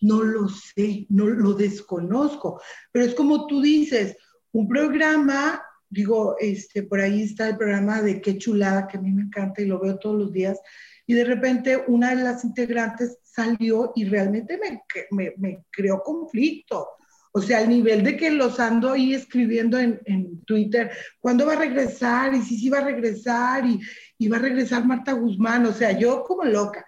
No 0.00 0.22
lo 0.22 0.48
sé, 0.48 1.06
no 1.08 1.26
lo 1.26 1.54
desconozco, 1.54 2.60
pero 2.92 3.04
es 3.04 3.14
como 3.14 3.46
tú 3.46 3.62
dices, 3.62 4.16
un 4.52 4.68
programa, 4.68 5.62
digo, 5.88 6.36
este, 6.38 6.82
por 6.82 7.00
ahí 7.00 7.22
está 7.22 7.48
el 7.48 7.56
programa 7.56 8.02
de 8.02 8.20
Qué 8.20 8.38
chulada, 8.38 8.86
que 8.86 8.98
a 8.98 9.00
mí 9.00 9.12
me 9.12 9.22
encanta 9.22 9.62
y 9.62 9.66
lo 9.66 9.80
veo 9.80 9.98
todos 9.98 10.18
los 10.18 10.32
días, 10.32 10.58
y 11.06 11.14
de 11.14 11.24
repente 11.24 11.84
una 11.86 12.14
de 12.14 12.22
las 12.22 12.44
integrantes 12.44 13.18
salió 13.22 13.92
y 13.94 14.04
realmente 14.06 14.58
me, 14.58 15.34
me, 15.36 15.64
creó 15.70 16.02
conflicto. 16.02 16.88
O 17.32 17.42
sea, 17.42 17.58
al 17.58 17.68
nivel 17.68 18.02
de 18.02 18.16
que 18.16 18.30
los 18.30 18.58
ando 18.58 18.92
ahí 18.92 19.12
escribiendo 19.14 19.78
en, 19.78 20.00
en 20.06 20.42
Twitter, 20.44 20.90
¿cuándo 21.20 21.44
va 21.46 21.52
a 21.52 21.58
regresar? 21.58 22.34
Y 22.34 22.42
si 22.42 22.58
sí 22.58 22.70
va 22.70 22.78
a 22.78 22.84
regresar, 22.84 23.66
y, 23.66 23.78
y, 24.18 24.28
va 24.28 24.38
a 24.38 24.40
regresar 24.40 24.86
Marta 24.86 25.12
Guzmán, 25.12 25.66
o 25.66 25.72
sea, 25.72 25.92
yo 25.92 26.24
como 26.24 26.44
loca. 26.44 26.84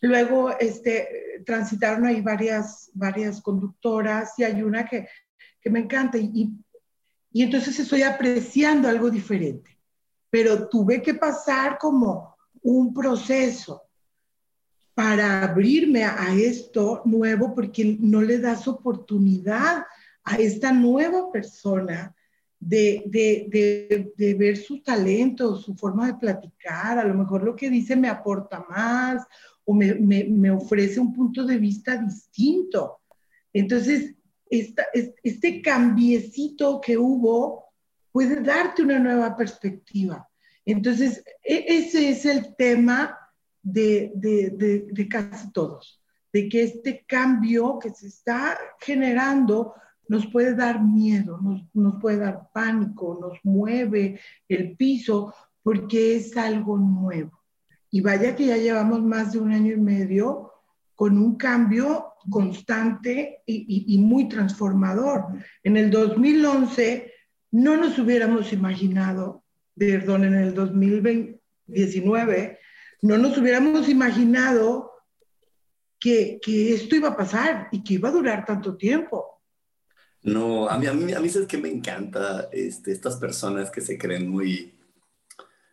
Luego, 0.00 0.58
este, 0.58 1.42
transitaron 1.44 2.06
ahí 2.06 2.20
varias, 2.20 2.90
varias 2.94 3.40
conductoras 3.40 4.38
y 4.38 4.44
hay 4.44 4.62
una 4.62 4.86
que 4.86 5.08
que 5.60 5.70
me 5.70 5.80
encanta 5.80 6.18
y, 6.18 6.52
y 7.32 7.42
entonces 7.42 7.78
estoy 7.78 8.02
apreciando 8.02 8.88
algo 8.88 9.10
diferente. 9.10 9.78
Pero 10.30 10.68
tuve 10.68 11.02
que 11.02 11.14
pasar 11.14 11.78
como 11.78 12.36
un 12.62 12.94
proceso 12.94 13.82
para 14.94 15.42
abrirme 15.42 16.04
a 16.04 16.34
esto 16.34 17.02
nuevo 17.04 17.54
porque 17.54 17.96
no 18.00 18.22
le 18.22 18.38
das 18.38 18.68
oportunidad 18.68 19.84
a 20.24 20.36
esta 20.36 20.72
nueva 20.72 21.30
persona 21.32 22.14
de, 22.58 23.04
de, 23.06 23.46
de, 23.48 24.12
de, 24.16 24.34
ver 24.34 24.58
su 24.58 24.82
talento, 24.82 25.56
su 25.56 25.74
forma 25.74 26.06
de 26.06 26.14
platicar, 26.14 26.98
a 26.98 27.04
lo 27.04 27.14
mejor 27.14 27.42
lo 27.42 27.56
que 27.56 27.70
dice 27.70 27.96
me 27.96 28.08
aporta 28.08 28.66
más 28.68 29.26
o 29.70 29.74
me, 29.74 29.94
me, 29.94 30.50
ofrece 30.50 30.98
un 30.98 31.12
punto 31.12 31.46
de 31.46 31.56
vista 31.56 31.96
distinto. 31.96 33.02
Entonces, 33.52 34.16
este 34.50 35.62
cambiecito 35.62 36.80
que 36.80 36.98
hubo 36.98 37.66
puede 38.10 38.40
darte 38.42 38.82
una 38.82 38.98
nueva 38.98 39.36
perspectiva. 39.36 40.28
Entonces, 40.66 41.22
e, 41.44 41.66
ese 41.68 42.08
es 42.08 42.26
el 42.26 42.56
tema 42.56 43.16
de, 43.62 44.10
de, 44.16 44.88
de, 44.90 45.08
casi 45.08 45.52
todos, 45.52 46.02
de 46.32 46.48
que 46.48 46.64
este 46.64 47.04
cambio 47.06 47.78
que 47.78 47.90
se 47.90 48.08
está 48.08 48.58
generando 48.80 49.74
nos 50.08 50.26
puede 50.26 50.56
dar 50.56 50.82
miedo, 50.82 51.38
nos, 51.40 51.62
nos 51.74 52.00
puede 52.00 52.16
dar 52.16 52.50
pánico, 52.52 53.18
nos 53.20 53.38
mueve 53.44 54.18
el 54.48 54.76
piso 54.76 55.32
porque 55.62 56.16
es 56.16 56.36
algo 56.36 56.76
nuevo. 56.76 57.39
Y 57.90 58.00
vaya 58.00 58.36
que 58.36 58.46
ya 58.46 58.56
llevamos 58.56 59.02
más 59.02 59.32
de 59.32 59.38
un 59.38 59.52
año 59.52 59.72
y 59.72 59.80
medio 59.80 60.52
con 60.94 61.18
un 61.18 61.36
cambio 61.36 62.10
constante 62.28 63.42
y, 63.46 63.98
muy 63.98 64.28
transformador. 64.28 65.26
En 65.62 65.76
el 65.76 65.90
2011 65.90 67.12
no 67.52 67.76
nos 67.76 67.98
hubiéramos 67.98 68.52
imaginado, 68.52 69.44
perdón, 69.76 70.24
en 70.24 70.34
el 70.34 70.54
2019, 70.54 72.58
no 73.02 73.16
nos 73.16 73.38
hubiéramos 73.38 73.88
imaginado 73.88 74.92
que, 75.98 76.38
que, 76.42 76.74
esto 76.74 76.96
iba 76.96 77.08
a 77.08 77.16
pasar 77.16 77.68
y 77.72 77.82
que 77.82 77.94
iba 77.94 78.10
a 78.10 78.12
durar 78.12 78.44
tanto 78.44 78.76
tiempo. 78.76 79.40
No, 80.22 80.68
a 80.68 80.78
mí, 80.78 80.86
a 80.86 80.92
mí, 80.92 81.12
a 81.12 81.20
mí 81.20 81.28
es 81.28 81.46
que 81.46 81.56
me 81.56 81.70
encanta 81.70 82.48
este, 82.52 82.92
estas 82.92 83.16
personas 83.16 83.70
que 83.70 83.80
se 83.80 83.96
creen 83.96 84.28
muy, 84.28 84.74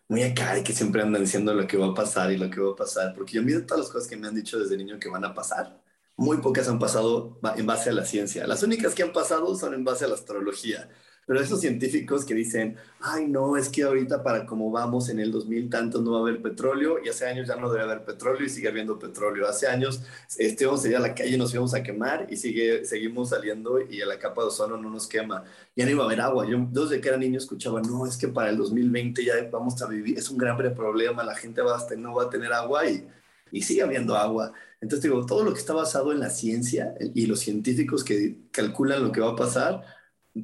muy 0.10 0.24
acá 0.24 0.58
y 0.58 0.64
que 0.64 0.74
siempre 0.74 1.02
andan 1.02 1.22
diciendo 1.24 1.54
lo 1.54 1.68
que 1.68 1.78
va 1.78 1.88
a 1.88 1.94
pasar 1.94 2.32
y 2.32 2.38
lo 2.38 2.50
que 2.50 2.60
va 2.62 2.72
a 2.72 2.76
pasar, 2.76 3.14
porque 3.16 3.34
yo 3.34 3.44
miro 3.44 3.66
todas 3.66 3.86
las 3.86 3.92
cosas 3.92 4.08
que 4.08 4.18
me 4.18 4.28
han 4.28 4.36
dicho 4.36 4.60
desde 4.60 4.78
niño 4.78 5.00
que 5.00 5.10
van 5.10 5.26
a 5.26 5.34
pasar 5.34 5.82
muy 6.18 6.38
pocas 6.38 6.68
han 6.68 6.80
pasado 6.80 7.40
en 7.56 7.66
base 7.66 7.92
a 7.92 7.94
la 7.94 8.04
ciencia. 8.04 8.48
Las 8.48 8.64
únicas 8.64 8.96
que 8.96 9.04
han 9.04 9.14
pasado 9.14 9.56
son 9.56 9.74
en 9.76 9.84
base 9.84 10.06
a 10.06 10.08
la 10.08 10.16
astrología. 10.16 10.90
Pero 11.28 11.42
esos 11.42 11.60
científicos 11.60 12.24
que 12.24 12.34
dicen, 12.34 12.78
ay, 13.02 13.28
no, 13.28 13.58
es 13.58 13.68
que 13.68 13.84
ahorita 13.84 14.24
para 14.24 14.46
como 14.46 14.72
vamos 14.72 15.10
en 15.10 15.20
el 15.20 15.30
2000 15.30 15.70
tanto 15.70 16.02
no 16.02 16.14
va 16.14 16.20
a 16.20 16.22
haber 16.22 16.42
petróleo 16.42 17.00
y 17.04 17.10
hace 17.10 17.28
años 17.28 17.50
ya 17.50 17.58
no 17.58 17.70
debe 17.70 17.84
haber 17.84 18.06
petróleo 18.06 18.46
y 18.46 18.50
sigue 18.50 18.70
habiendo 18.70 18.98
petróleo. 18.98 19.46
Hace 19.46 19.68
años 19.68 20.02
este, 20.38 20.66
vamos 20.66 20.86
a 20.86 20.88
ir 20.88 20.96
a 20.96 21.00
la 21.02 21.14
calle 21.14 21.38
nos 21.38 21.54
íbamos 21.54 21.74
a 21.74 21.84
quemar 21.84 22.28
y 22.30 22.38
sigue, 22.38 22.86
seguimos 22.86 23.30
saliendo 23.30 23.82
y 23.82 23.98
la 23.98 24.18
capa 24.18 24.42
de 24.42 24.48
ozono 24.48 24.78
no 24.78 24.90
nos 24.90 25.06
quema. 25.06 25.44
Ya 25.76 25.84
no 25.84 25.92
iba 25.92 26.04
a 26.04 26.06
haber 26.08 26.22
agua. 26.22 26.48
Yo 26.48 26.66
desde 26.72 27.02
que 27.02 27.10
era 27.10 27.18
niño 27.18 27.40
escuchaba, 27.40 27.82
no, 27.82 28.06
es 28.08 28.16
que 28.16 28.30
para 28.30 28.50
el 28.50 28.58
2020 28.58 29.26
ya 29.26 29.34
vamos 29.52 29.82
a 29.82 29.88
vivir, 29.88 30.18
es 30.18 30.30
un 30.30 30.38
gran 30.38 30.56
problema, 30.76 31.24
la 31.26 31.36
gente 31.36 31.62
va 31.62 31.78
a, 31.78 31.96
no 31.98 32.16
va 32.16 32.24
a 32.24 32.30
tener 32.30 32.54
agua 32.54 32.90
y, 32.90 33.06
y 33.52 33.62
sigue 33.64 33.82
habiendo 33.84 34.16
agua. 34.16 34.54
Entonces 34.80 35.04
digo, 35.04 35.26
todo 35.26 35.44
lo 35.44 35.54
que 35.54 35.60
está 35.60 35.74
basado 35.74 36.12
en 36.14 36.20
la 36.20 36.30
ciencia 36.30 36.94
y 37.14 37.26
los 37.26 37.40
científicos 37.40 38.04
que 38.04 38.38
calculan 38.52 39.04
lo 39.04 39.12
que 39.12 39.22
va 39.22 39.32
a 39.32 39.36
pasar, 39.36 39.84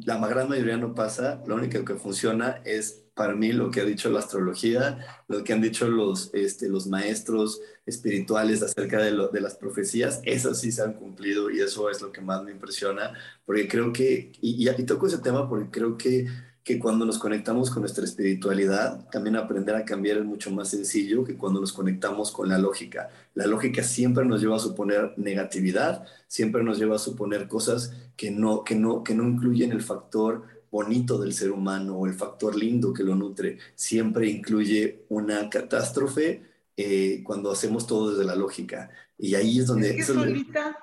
la 0.06 0.18
gran 0.28 0.50
mayoría 0.50 0.78
no 0.78 0.94
pasa. 0.94 1.42
Lo 1.46 1.56
único 1.56 1.84
que 1.86 1.96
funciona 1.96 2.62
es 2.66 3.04
para 3.14 3.36
mí 3.36 3.52
lo 3.52 3.70
que 3.70 3.82
ha 3.82 3.86
dicho 3.86 4.10
la 4.10 4.20
astrología, 4.20 4.98
lo 5.28 5.44
que 5.44 5.54
han 5.54 5.62
dicho 5.62 5.88
los, 5.88 6.34
este, 6.34 6.68
los 6.68 6.88
maestros 6.88 7.62
espirituales 7.86 8.64
acerca 8.64 9.00
de, 9.00 9.12
lo, 9.12 9.28
de 9.28 9.42
las 9.42 9.56
profecías, 9.56 10.22
esas 10.24 10.60
sí 10.60 10.72
se 10.72 10.82
han 10.82 10.94
cumplido 10.94 11.52
y 11.52 11.60
eso 11.60 11.90
es 11.90 12.02
lo 12.02 12.12
que 12.12 12.22
más 12.22 12.44
me 12.44 12.52
impresiona, 12.52 13.14
porque 13.46 13.68
creo 13.68 13.94
que, 13.94 14.32
y, 14.42 14.68
y, 14.68 14.84
toco 14.86 15.08
ese 15.08 15.20
tema 15.20 15.48
porque 15.48 15.70
creo 15.70 15.98
que 15.98 16.28
que 16.64 16.80
cuando 16.80 17.06
nos 17.06 17.20
conectamos 17.20 17.70
con 17.70 17.82
nuestra 17.82 18.06
espiritualidad, 18.06 19.10
también 19.10 19.36
aprender 19.36 19.76
a 19.76 19.84
cambiar 19.84 20.18
es 20.18 20.26
mucho 20.26 20.50
más 20.50 20.70
sencillo 20.70 21.24
que 21.24 21.36
cuando 21.36 21.60
nos 21.60 21.74
conectamos 21.74 22.32
con 22.32 22.48
la 22.48 22.58
lógica. 22.58 23.10
La 23.34 23.48
lógica 23.48 23.84
siempre 23.84 24.24
nos 24.26 24.42
lleva 24.42 24.56
a 24.56 24.60
suponer 24.60 25.14
negatividad, 25.18 26.06
siempre 26.28 26.64
nos 26.64 26.78
lleva 26.80 26.96
a 26.96 27.00
suponer 27.00 27.48
cosas 27.48 27.94
que 28.16 28.32
no, 28.32 28.64
que 28.64 28.76
no, 28.76 29.04
que 29.04 29.14
no 29.14 29.24
incluyen 29.24 29.72
el 29.72 29.82
factor 29.82 30.44
bonito 30.72 31.20
del 31.20 31.34
ser 31.34 31.52
humano 31.52 31.98
o 31.98 32.08
el 32.08 32.14
factor 32.14 32.56
lindo 32.56 32.94
que 32.94 33.04
lo 33.04 33.14
nutre. 33.14 33.60
Siempre 33.76 34.28
incluye 34.28 35.06
una 35.10 35.50
catástrofe 35.50 36.42
eh, 36.76 37.22
cuando 37.24 37.52
hacemos 37.52 37.86
todo 37.86 38.12
desde 38.12 38.26
la 38.26 38.36
lógica. 38.36 38.90
Y 39.18 39.36
ahí 39.36 39.60
es 39.60 39.68
donde... 39.68 40.02
solita, 40.02 40.78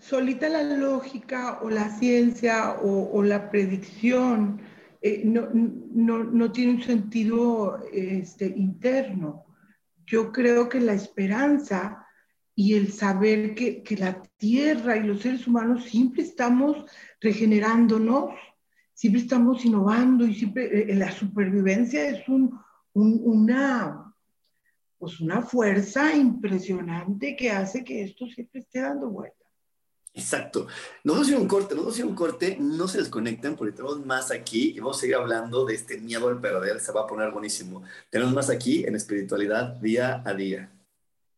solita 0.00 0.48
la 0.48 0.64
lógica 0.64 1.60
o 1.62 1.70
la 1.70 1.96
ciencia 1.98 2.72
o, 2.82 3.22
la 3.22 3.50
predicción 3.50 4.60
eh, 5.00 5.22
no, 5.24 5.48
no, 5.52 6.24
no, 6.24 6.52
tiene 6.52 6.72
un 6.74 6.82
sentido 6.82 7.78
este, 7.92 8.46
interno. 8.46 9.44
Yo 10.06 10.32
creo 10.32 10.68
que 10.68 10.80
la 10.80 10.94
esperanza 10.94 12.06
y 12.54 12.74
el 12.74 12.92
saber 12.92 13.54
que, 13.54 13.82
que, 13.82 13.96
la 13.96 14.20
tierra 14.36 14.96
y 14.96 15.04
los 15.04 15.20
seres 15.20 15.46
humanos 15.46 15.84
siempre 15.84 16.22
estamos 16.22 16.84
regenerándonos, 17.20 18.34
siempre 18.94 19.22
estamos 19.22 19.64
innovando 19.64 20.26
y 20.26 20.34
siempre 20.34 20.90
eh, 20.90 20.94
la 20.96 21.12
supervivencia 21.12 22.08
es 22.08 22.28
un, 22.28 22.58
una, 22.94 24.12
pues 24.98 25.20
una 25.20 25.42
fuerza 25.42 26.16
impresionante 26.16 27.36
que 27.36 27.50
hace 27.50 27.84
que 27.84 28.02
esto 28.02 28.26
siempre 28.26 28.62
esté 28.62 28.80
dando 28.80 29.08
vuelta. 29.10 29.37
Exacto. 30.18 30.66
Nos 31.04 31.14
vamos 31.14 31.28
a 31.28 31.30
ir 31.30 31.38
un 31.38 31.46
corte, 31.46 31.74
nos 31.74 31.84
vamos 31.84 31.96
a 31.96 32.00
ir 32.00 32.06
un 32.06 32.14
corte, 32.16 32.56
no 32.58 32.88
se 32.88 32.98
desconecten 32.98 33.54
porque 33.54 33.72
tenemos 33.72 34.04
más 34.04 34.32
aquí 34.32 34.72
y 34.74 34.80
vamos 34.80 34.96
a 34.96 35.00
seguir 35.00 35.14
hablando 35.14 35.64
de 35.64 35.74
este 35.74 35.98
miedo 35.98 36.28
al 36.28 36.40
perder, 36.40 36.80
se 36.80 36.92
va 36.92 37.02
a 37.02 37.06
poner 37.06 37.30
buenísimo. 37.30 37.84
Tenemos 38.10 38.34
más 38.34 38.50
aquí 38.50 38.84
en 38.84 38.96
espiritualidad 38.96 39.76
día 39.76 40.22
a 40.26 40.34
día. 40.34 40.70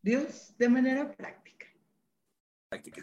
Dios 0.02 0.54
de 0.56 0.68
manera 0.68 1.12
práctica. 1.12 1.66
Práctica. 2.70 3.02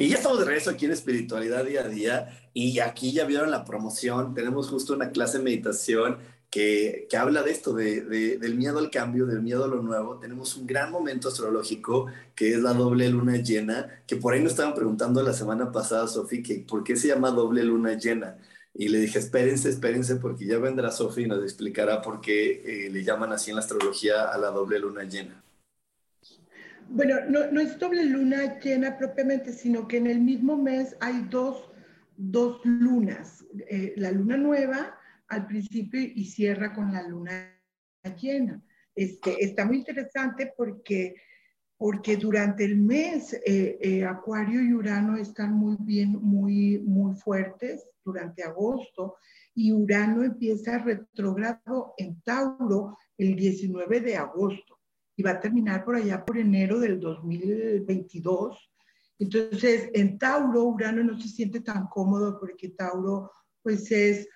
Y 0.00 0.08
ya 0.08 0.16
estamos 0.16 0.38
de 0.38 0.46
regreso 0.46 0.70
aquí 0.70 0.86
en 0.86 0.92
Espiritualidad 0.92 1.62
Día 1.62 1.82
a 1.82 1.88
Día 1.88 2.50
y 2.54 2.78
aquí 2.78 3.12
ya 3.12 3.26
vieron 3.26 3.50
la 3.50 3.66
promoción, 3.66 4.32
tenemos 4.32 4.70
justo 4.70 4.94
una 4.94 5.10
clase 5.10 5.36
de 5.36 5.44
meditación 5.44 6.16
que, 6.48 7.06
que 7.10 7.18
habla 7.18 7.42
de 7.42 7.50
esto, 7.50 7.74
de, 7.74 8.38
del 8.38 8.54
miedo 8.54 8.78
al 8.78 8.90
cambio, 8.90 9.26
del 9.26 9.42
miedo 9.42 9.62
a 9.62 9.68
lo 9.68 9.82
nuevo. 9.82 10.18
Tenemos 10.18 10.56
un 10.56 10.66
gran 10.66 10.90
momento 10.90 11.28
astrológico 11.28 12.06
que 12.34 12.54
es 12.54 12.62
la 12.62 12.72
doble 12.72 13.10
luna 13.10 13.36
llena, 13.36 14.02
que 14.06 14.16
por 14.16 14.32
ahí 14.32 14.42
nos 14.42 14.52
estaban 14.52 14.74
preguntando 14.74 15.22
la 15.22 15.34
semana 15.34 15.70
pasada, 15.70 16.08
Sofi, 16.08 16.42
que 16.42 16.64
por 16.66 16.82
qué 16.82 16.96
se 16.96 17.08
llama 17.08 17.30
doble 17.30 17.62
luna 17.62 17.92
llena. 17.92 18.38
Y 18.72 18.88
le 18.88 19.00
dije, 19.00 19.18
espérense, 19.18 19.68
espérense, 19.68 20.16
porque 20.16 20.46
ya 20.46 20.56
vendrá 20.56 20.92
Sofi 20.92 21.24
y 21.24 21.26
nos 21.26 21.44
explicará 21.44 22.00
por 22.00 22.22
qué 22.22 22.86
eh, 22.86 22.90
le 22.90 23.04
llaman 23.04 23.34
así 23.34 23.50
en 23.50 23.56
la 23.56 23.60
astrología 23.60 24.30
a 24.32 24.38
la 24.38 24.48
doble 24.48 24.78
luna 24.78 25.04
llena. 25.04 25.42
Bueno, 26.92 27.20
no, 27.28 27.60
es 27.60 27.78
doble 27.78 28.04
luna 28.04 28.58
llena 28.58 28.98
propiamente, 28.98 29.52
sino 29.52 29.86
que 29.86 29.98
en 29.98 30.08
el 30.08 30.20
mismo 30.20 30.56
mes 30.56 30.96
hay 31.00 31.24
dos, 31.30 31.70
lunas. 32.64 33.46
Eh, 33.68 33.94
la 33.96 34.10
luna 34.10 34.36
nueva 34.36 34.98
al 35.28 35.46
principio 35.46 36.00
y 36.00 36.24
cierra 36.24 36.74
con 36.74 36.92
la 36.92 37.06
luna 37.06 37.56
llena. 38.20 38.60
Este, 38.96 39.44
está 39.44 39.64
muy 39.64 39.76
interesante 39.76 40.52
porque, 40.56 41.14
porque 41.78 42.16
durante 42.16 42.64
el 42.64 42.76
mes 42.76 43.34
eh, 43.34 43.78
eh, 43.80 44.04
Acuario 44.04 44.60
y 44.60 44.72
Urano 44.72 45.16
están 45.16 45.52
muy 45.52 45.76
bien, 45.78 46.18
muy, 46.20 46.80
muy 46.80 47.14
fuertes 47.14 47.86
durante 48.04 48.42
agosto 48.42 49.14
y 49.54 49.70
Urano 49.70 50.24
empieza 50.24 50.78
retrogrado 50.78 51.94
en 51.98 52.20
Tauro 52.22 52.98
el 53.16 53.36
19 53.36 54.00
de 54.00 54.16
agosto 54.16 54.79
y 55.20 55.22
va 55.22 55.32
a 55.32 55.40
terminar 55.40 55.84
por 55.84 55.96
allá 55.96 56.24
por 56.24 56.38
enero 56.38 56.80
del 56.80 56.98
2022. 56.98 58.70
Entonces, 59.18 59.90
en 59.92 60.18
Tauro, 60.18 60.64
Urano 60.64 61.04
no 61.04 61.20
se 61.20 61.28
siente 61.28 61.60
tan 61.60 61.88
cómodo 61.88 62.40
porque 62.40 62.70
Tauro, 62.70 63.30
pues 63.62 63.92
es 63.92 64.26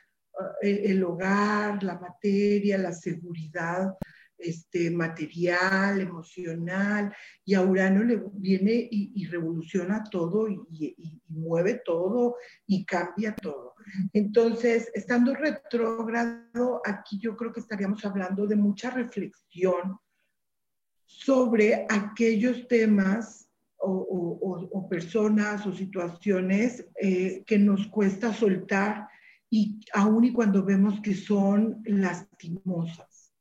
eh, 0.60 0.82
el, 0.84 1.02
hogar, 1.02 1.82
la 1.82 1.98
materia, 1.98 2.76
la 2.76 2.92
seguridad 2.92 3.94
este, 4.36 4.90
material, 4.90 6.02
emocional, 6.02 7.14
y 7.46 7.54
a 7.54 7.62
Urano 7.62 8.04
le 8.04 8.22
viene 8.34 8.86
y, 8.90 9.24
revoluciona 9.24 10.04
todo 10.04 10.50
y, 10.50 10.60
y, 10.70 11.22
mueve 11.28 11.80
todo 11.82 12.36
y 12.66 12.84
cambia 12.84 13.34
todo. 13.34 13.72
Entonces, 14.12 14.90
estando 14.92 15.34
retrógrado, 15.34 16.82
aquí 16.84 17.18
yo 17.18 17.34
creo 17.38 17.54
que 17.54 17.60
estaríamos 17.60 18.04
hablando 18.04 18.46
de 18.46 18.56
mucha 18.56 18.90
reflexión 18.90 19.98
sobre 21.16 21.86
aquellos 21.88 22.66
temas 22.66 23.48
o, 23.78 24.86
personas 24.88 25.66
o 25.66 25.72
situaciones 25.72 26.86
eh, 27.00 27.42
que 27.46 27.58
nos 27.58 27.86
cuesta 27.88 28.32
soltar 28.32 29.08
y 29.50 29.80
aun 29.92 30.24
y 30.24 30.32
cuando 30.32 30.64
vemos 30.64 31.00
que 31.00 31.14
son 31.14 31.82
lastimosas, 31.84 33.32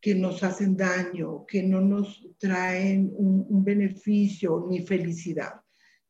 que 0.00 0.14
nos 0.14 0.42
hacen 0.42 0.76
daño, 0.76 1.46
que 1.46 1.62
no 1.62 1.80
nos 1.80 2.26
traen 2.38 3.10
un, 3.14 3.64
beneficio 3.64 4.66
ni 4.68 4.84
felicidad. 4.84 5.60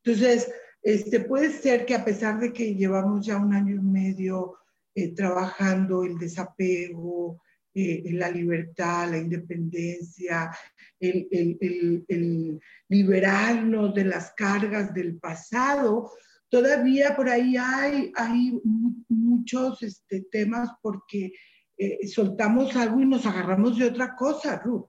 Entonces, 0.03 0.51
este, 0.81 1.21
puede 1.21 1.51
ser 1.51 1.85
que 1.85 1.95
a 1.95 2.03
pesar 2.03 2.39
de 2.39 2.51
que 2.51 2.75
llevamos 2.75 3.25
ya 3.25 3.37
un 3.37 3.53
año 3.53 3.75
y 3.75 3.79
medio 3.79 4.55
eh, 4.95 5.13
trabajando 5.13 6.03
el 6.03 6.17
desapego, 6.17 7.41
eh, 7.75 8.03
la 8.13 8.29
libertad, 8.29 9.09
la 9.09 9.17
independencia, 9.17 10.51
el, 10.99 11.27
el, 11.31 12.59
liberarnos 12.87 13.93
de 13.93 14.05
las 14.05 14.33
cargas 14.33 14.93
del 14.93 15.17
pasado, 15.17 16.11
todavía 16.49 17.15
por 17.15 17.29
ahí 17.29 17.57
hay, 17.57 18.11
hay 18.15 18.61
muchos 19.09 19.81
este, 19.81 20.21
temas 20.31 20.69
porque 20.81 21.33
eh, 21.77 22.07
soltamos 22.07 22.75
algo 22.75 22.99
y 23.01 23.05
nos 23.05 23.25
agarramos 23.25 23.77
de 23.77 23.85
otra 23.85 24.15
cosa, 24.15 24.61
Ruth. 24.63 24.85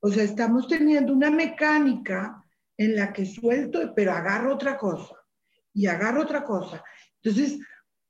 O 0.00 0.08
sea, 0.08 0.22
estamos 0.22 0.68
teniendo 0.68 1.12
una 1.12 1.30
mecánica 1.30 2.42
en 2.76 2.94
la 2.94 3.12
que 3.12 3.26
suelto, 3.26 3.92
pero 3.96 4.12
agarro 4.12 4.54
otra 4.54 4.78
cosa 4.78 5.16
y 5.74 5.86
agarro 5.86 6.22
otra 6.22 6.44
cosa. 6.44 6.84
Entonces, 7.20 7.58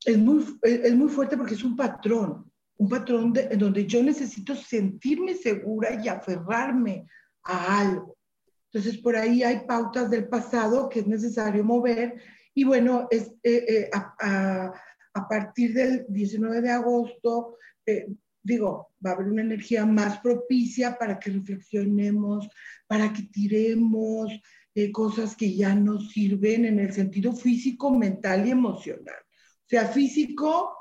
es 0.05 0.19
muy, 0.19 0.45
es 0.63 0.95
muy 0.95 1.09
fuerte 1.09 1.37
porque 1.37 1.55
es 1.55 1.65
un 1.65 1.77
patrón, 1.77 2.48
un 2.79 2.89
patrón 2.89 3.35
donde 3.57 3.87
yo 3.87 4.03
necesito 4.03 4.55
sentirme 4.55 5.35
segura 5.35 6.01
y 6.03 6.09
aferrarme 6.09 7.07
a 7.43 7.81
algo. 7.81 8.17
Entonces, 8.73 9.01
por 9.01 9.17
ahí 9.17 9.43
hay 9.43 9.67
pautas 9.67 10.11
del 10.11 10.29
pasado 10.29 10.89
que 10.89 11.01
es 11.01 11.07
necesario 11.07 11.65
mover. 11.65 12.21
Y 12.55 12.65
bueno, 12.65 13.09
es, 13.11 13.33
eh, 13.43 13.65
eh, 13.69 13.91
a, 13.93 14.73
a, 15.15 15.29
partir 15.29 15.75
del 15.75 16.07
19 16.09 16.61
de 16.61 16.71
agosto, 16.71 17.57
eh, 17.85 18.07
digo, 18.43 18.93
va 19.05 19.11
a 19.11 19.13
haber 19.15 19.27
una 19.27 19.43
energía 19.43 19.85
más 19.85 20.21
propicia 20.21 20.97
para 20.97 21.19
que 21.19 21.31
reflexionemos, 21.31 22.49
para 22.87 23.13
que 23.13 23.23
tiremos 23.25 24.31
cosas 24.93 25.35
que 25.35 25.57
ya 25.57 25.75
nos 25.75 26.13
sirven 26.13 26.65
en 26.65 26.79
el 26.79 26.93
sentido 26.93 27.33
físico, 27.33 27.91
mental 27.91 28.47
y 28.47 28.53
emocional. 28.53 29.17
O 29.19 29.69
sea, 29.69 29.89
físico, 29.89 30.73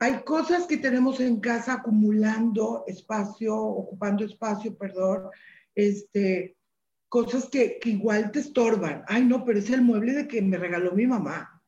hay 0.00 0.22
cosas 0.22 0.66
que 0.66 0.76
tenemos 0.76 1.18
en 1.20 1.40
casa 1.40 1.74
acumulando 1.74 2.84
espacio, 2.86 3.56
ocupando 3.56 4.24
espacio, 4.24 4.76
perdón, 4.76 5.24
este, 5.74 6.56
cosas 7.08 7.48
que, 7.48 7.78
que, 7.80 7.90
igual 7.90 8.30
te 8.30 8.40
estorban. 8.40 9.02
Ay, 9.08 9.24
no, 9.24 9.44
pero 9.44 9.58
es 9.58 9.70
el 9.70 9.82
mueble 9.82 10.12
de 10.12 10.28
que 10.28 10.40
me 10.40 10.56
regaló 10.56 10.92
mi 10.92 11.06
mamá. 11.06 11.60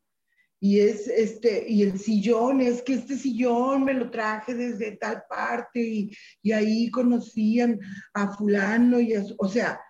Y 0.62 0.80
es 0.80 1.08
este, 1.08 1.64
y 1.68 1.82
el 1.82 1.98
sillón, 1.98 2.60
es 2.60 2.82
que 2.82 2.94
este 2.94 3.16
sillón 3.16 3.84
me 3.84 3.94
lo 3.94 4.10
traje 4.10 4.54
desde 4.54 4.96
tal 4.98 5.22
parte 5.28 5.80
y, 5.80 6.10
y 6.42 6.52
ahí 6.52 6.90
conocían 6.90 7.80
a 8.12 8.36
fulano 8.36 9.00
y 9.00 9.14
o 9.38 9.48
sea, 9.48 9.80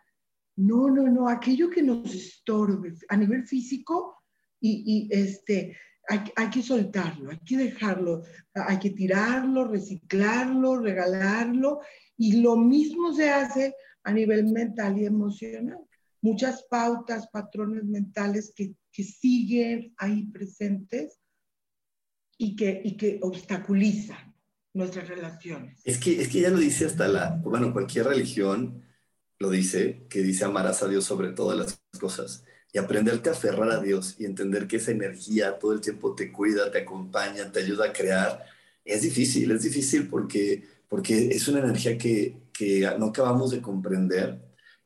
no, 0.57 0.89
no, 0.89 1.09
no, 1.09 1.29
aquello 1.29 1.69
que 1.71 1.83
nos 1.83 2.15
estorbe 2.15 2.95
a 3.09 3.17
nivel 3.17 3.49
físico 3.49 4.23
y, 4.61 5.09
y 5.11 5.19
este, 5.19 5.77
hay, 6.09 6.51
que 6.51 6.63
soltarlo, 6.63 7.31
hay 7.31 7.39
que 7.39 7.57
dejarlo, 7.57 8.23
hay 8.55 8.79
que 8.79 8.91
tirarlo, 8.91 9.69
reciclarlo, 9.69 10.81
regalarlo 10.81 11.81
y 12.17 12.41
lo 12.41 12.57
mismo 12.57 13.15
se 13.15 13.31
hace 13.31 13.75
a 14.03 14.13
nivel 14.13 14.47
mental 14.47 14.99
y 14.99 15.07
emocional. 15.07 15.79
Muchas 16.23 16.65
pautas, 16.65 17.29
patrones 17.29 17.85
mentales 17.85 18.53
que, 18.55 18.75
que 18.93 19.05
siguen 19.05 19.95
ahí 19.99 20.25
presentes 20.27 21.21
y 22.37 22.57
que, 22.57 22.81
y 22.85 22.97
que 22.97 23.19
obstaculizan 23.23 24.35
nuestras 24.75 25.09
relaciones. 25.09 25.81
Es 25.85 25.99
que, 25.99 26.21
es 26.21 26.29
que 26.29 26.41
ya 26.41 26.51
lo 26.51 26.59
dice 26.59 26.87
hasta 26.87 27.09
la, 27.09 27.41
bueno, 27.43 27.73
cualquier 27.73 28.07
religión 28.07 28.83
lo 29.39 29.51
dice, 29.51 30.07
que 30.11 30.23
dice 30.23 30.45
amarás 30.45 30.83
a 30.83 30.89
Dios 30.89 31.05
sobre 31.05 31.33
todas 31.33 31.57
las 31.57 31.83
cosas 31.99 32.45
y 32.73 32.79
aprenderte 32.79 33.29
a 33.29 33.33
aferrar 33.33 33.71
a 33.71 33.81
Dios 33.81 34.17
y 34.19 34.25
entender 34.25 34.67
que 34.67 34.77
esa 34.77 34.93
energía 34.93 35.59
todo 35.59 35.73
el 35.73 35.81
tiempo 35.81 36.15
te 36.15 36.31
cuida, 36.31 36.71
te 36.71 36.79
acompaña, 36.79 37.51
te 37.51 37.61
ayuda 37.61 37.87
a 37.87 37.93
crear, 37.93 38.45
es 38.85 39.03
difícil, 39.03 39.51
es 39.51 39.63
difícil 39.63 40.09
porque, 40.09 40.65
porque 40.89 41.29
es 41.29 41.49
una 41.49 41.61
energía 41.61 41.99
que, 41.99 42.37
que 42.53 42.89
no 42.99 43.07
acabamos 43.07 43.51
de 43.51 43.61
comprender, 43.61 44.39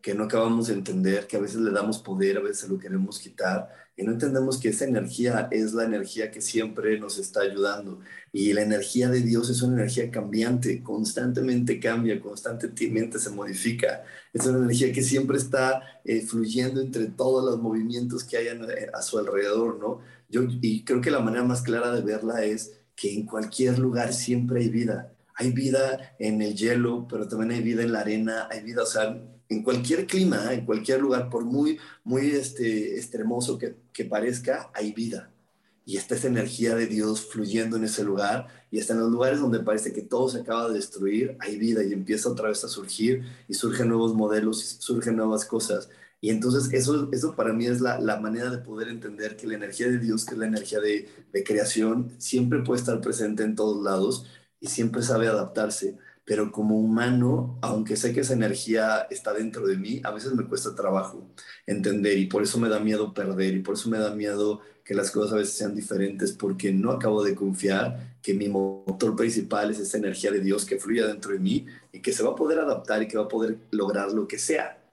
que 0.05 0.14
no 0.14 0.25
acabamos 0.25 0.67
de 0.67 0.75
entender, 0.75 1.27
que 1.27 1.38
a 1.38 1.40
veces 1.40 1.62
le 1.62 1.71
damos 1.71 1.99
poder, 1.99 2.37
a 2.37 2.43
veces 2.43 2.69
lo 2.69 2.79
queremos 2.79 3.19
quitar, 3.19 3.71
y 3.97 4.03
no 4.03 4.12
entendemos 4.12 4.59
que 4.59 4.69
esa 4.69 4.85
energía 4.85 5.49
es 5.51 5.73
la 5.73 5.85
energía 5.85 6.31
que 6.31 6.43
siempre 6.43 7.01
nos 7.01 7.17
está 7.17 7.40
ayudando. 7.40 8.01
Y 8.31 8.53
la 8.53 8.61
energía 8.61 9.09
de 9.09 9.23
Dios 9.23 9.49
es 9.49 9.62
una 9.62 9.77
energía 9.77 10.11
cambiante, 10.11 10.83
constantemente 10.83 11.81
cambia, 11.81 12.21
constantemente 12.21 13.19
se 13.19 13.31
modifica. 13.31 14.05
Es 14.35 14.45
una 14.45 14.59
energía 14.59 14.93
que 14.93 15.03
siempre 15.03 15.38
está 15.38 15.81
eh, 16.05 16.21
fluyendo 16.21 16.83
entre 16.83 17.07
todos 17.07 17.43
los 17.43 17.59
movimientos 17.59 18.25
que 18.25 18.37
hay 18.37 18.49
eh, 18.49 18.90
a, 18.93 19.01
su 19.01 19.19
alrededor, 19.19 19.79
¿no? 19.79 20.01
Yo, 20.29 20.43
y 20.61 20.85
creo 20.85 21.01
que 21.01 21.11
la 21.11 21.21
manera 21.21 21.45
más 21.45 21.62
clara 21.62 21.90
de 21.93 22.03
verla 22.03 22.45
es 22.45 22.73
que 22.95 23.14
en 23.14 23.25
cualquier 23.25 23.79
lugar 23.79 24.12
siempre 24.12 24.61
hay 24.61 24.69
vida 24.69 25.11
hay 25.37 25.51
vida 25.51 26.14
en 26.21 26.40
el 26.43 26.55
hielo, 26.55 27.09
pero 27.09 27.27
también 27.27 27.51
hay 27.51 27.61
vida 27.61 27.83
en 27.83 27.93
la 27.93 28.01
arena, 28.01 28.49
hay 28.53 28.62
vida, 28.62 28.85
o 28.85 28.87
sea, 28.87 29.21
en 29.48 29.62
cualquier 29.62 30.07
clima, 30.07 30.52
en 30.52 30.64
cualquier 30.64 31.00
lugar, 31.00 31.30
por 31.30 31.44
muy, 31.44 31.78
muy 32.02 32.30
este, 32.30 32.96
extremoso 32.96 33.59
que, 33.59 34.04
parezca, 34.04 34.70
hay 34.74 34.92
vida. 34.92 35.30
Y 35.87 35.98
está 35.98 36.14
esa 36.14 36.28
energía 36.28 36.74
de 36.74 36.87
Dios 36.87 37.26
fluyendo 37.26 37.76
en 37.76 37.85
ese 37.85 38.04
lugar. 38.04 38.46
Y 38.70 38.78
está 38.78 38.94
en 38.94 39.00
los 39.00 39.11
lugares 39.11 39.40
donde 39.40 39.61
parece 39.61 39.92
que 39.92 40.02
todo 40.02 40.28
se 40.28 40.40
acaba 40.40 40.68
de 40.68 40.74
destruir, 40.74 41.37
hay 41.40 41.59
vida 41.59 41.85
y 41.85 41.92
empieza 41.92 42.30
otra 42.30 42.48
vez 42.48 42.64
a 42.64 42.68
surgir 42.68 43.22
y 43.48 43.54
surgen 43.54 43.88
nuevos 43.88 44.14
modelos 44.14 44.62
y 44.62 44.83
surgen 44.83 45.16
nuevas 45.16 45.44
cosas. 45.44 45.90
Y 46.20 46.30
entonces 46.30 46.72
eso, 46.72 47.11
eso 47.12 47.37
para 47.37 47.52
mí 47.52 47.66
es 47.66 47.83
la, 47.83 48.00
la, 48.00 48.18
manera 48.18 48.48
de 48.48 48.57
poder 48.57 48.88
entender 48.88 49.37
que 49.37 49.46
la 49.46 49.57
energía 49.57 49.88
de 49.88 49.98
Dios, 49.98 50.24
que 50.24 50.33
es 50.33 50.38
la 50.38 50.46
energía 50.46 50.80
de, 50.80 51.07
de 51.30 51.44
creación, 51.44 52.14
siempre 52.16 52.62
puede 52.62 52.80
estar 52.80 52.98
presente 53.02 53.42
en 53.42 53.54
todos 53.54 53.85
lados 53.85 54.24
y 54.59 54.68
siempre 54.68 55.02
sabe 55.02 55.28
adaptarse, 55.28 55.98
pero 56.24 56.50
como 56.50 56.78
humano, 56.78 57.58
aunque 57.62 57.96
sé 57.96 58.12
que 58.12 58.20
esa 58.20 58.32
energía 58.32 59.06
está 59.10 59.32
dentro 59.32 59.66
de 59.66 59.76
mí, 59.76 60.00
a 60.04 60.10
veces 60.10 60.32
me 60.34 60.44
cuesta 60.46 60.74
trabajo 60.74 61.28
entender 61.66 62.18
y 62.18 62.26
por 62.26 62.42
eso 62.42 62.58
me 62.58 62.68
da 62.68 62.80
miedo 62.80 63.12
perder 63.12 63.54
y 63.54 63.60
por 63.60 63.74
eso 63.74 63.90
me 63.90 63.98
da 63.98 64.14
miedo 64.14 64.60
que 64.84 64.94
las 64.94 65.10
cosas 65.10 65.32
a 65.32 65.37
veces 65.37 65.54
sean 65.54 65.74
diferentes 65.74 66.32
porque 66.32 66.72
no 66.72 66.92
acabo 66.92 67.22
de 67.24 67.34
confiar 67.34 68.16
que 68.22 68.34
mi 68.34 68.48
motor 68.48 69.16
principal 69.16 69.70
es 69.70 69.78
esa 69.78 69.98
energía 69.98 70.30
de 70.30 70.40
Dios 70.40 70.64
que 70.64 70.78
fluye 70.78 71.06
dentro 71.06 71.32
de 71.32 71.38
mí 71.38 71.66
y 71.92 72.00
que 72.00 72.12
se 72.12 72.22
va 72.22 72.32
a 72.32 72.37
poder 72.37 72.58
adaptar 72.58 73.02
y 73.02 73.08
que 73.08 73.18
va 73.18 73.24
a 73.24 73.28
poder 73.28 73.58
lograr 73.70 74.12
lo 74.12 74.28
que 74.28 74.38
sea 74.38 74.84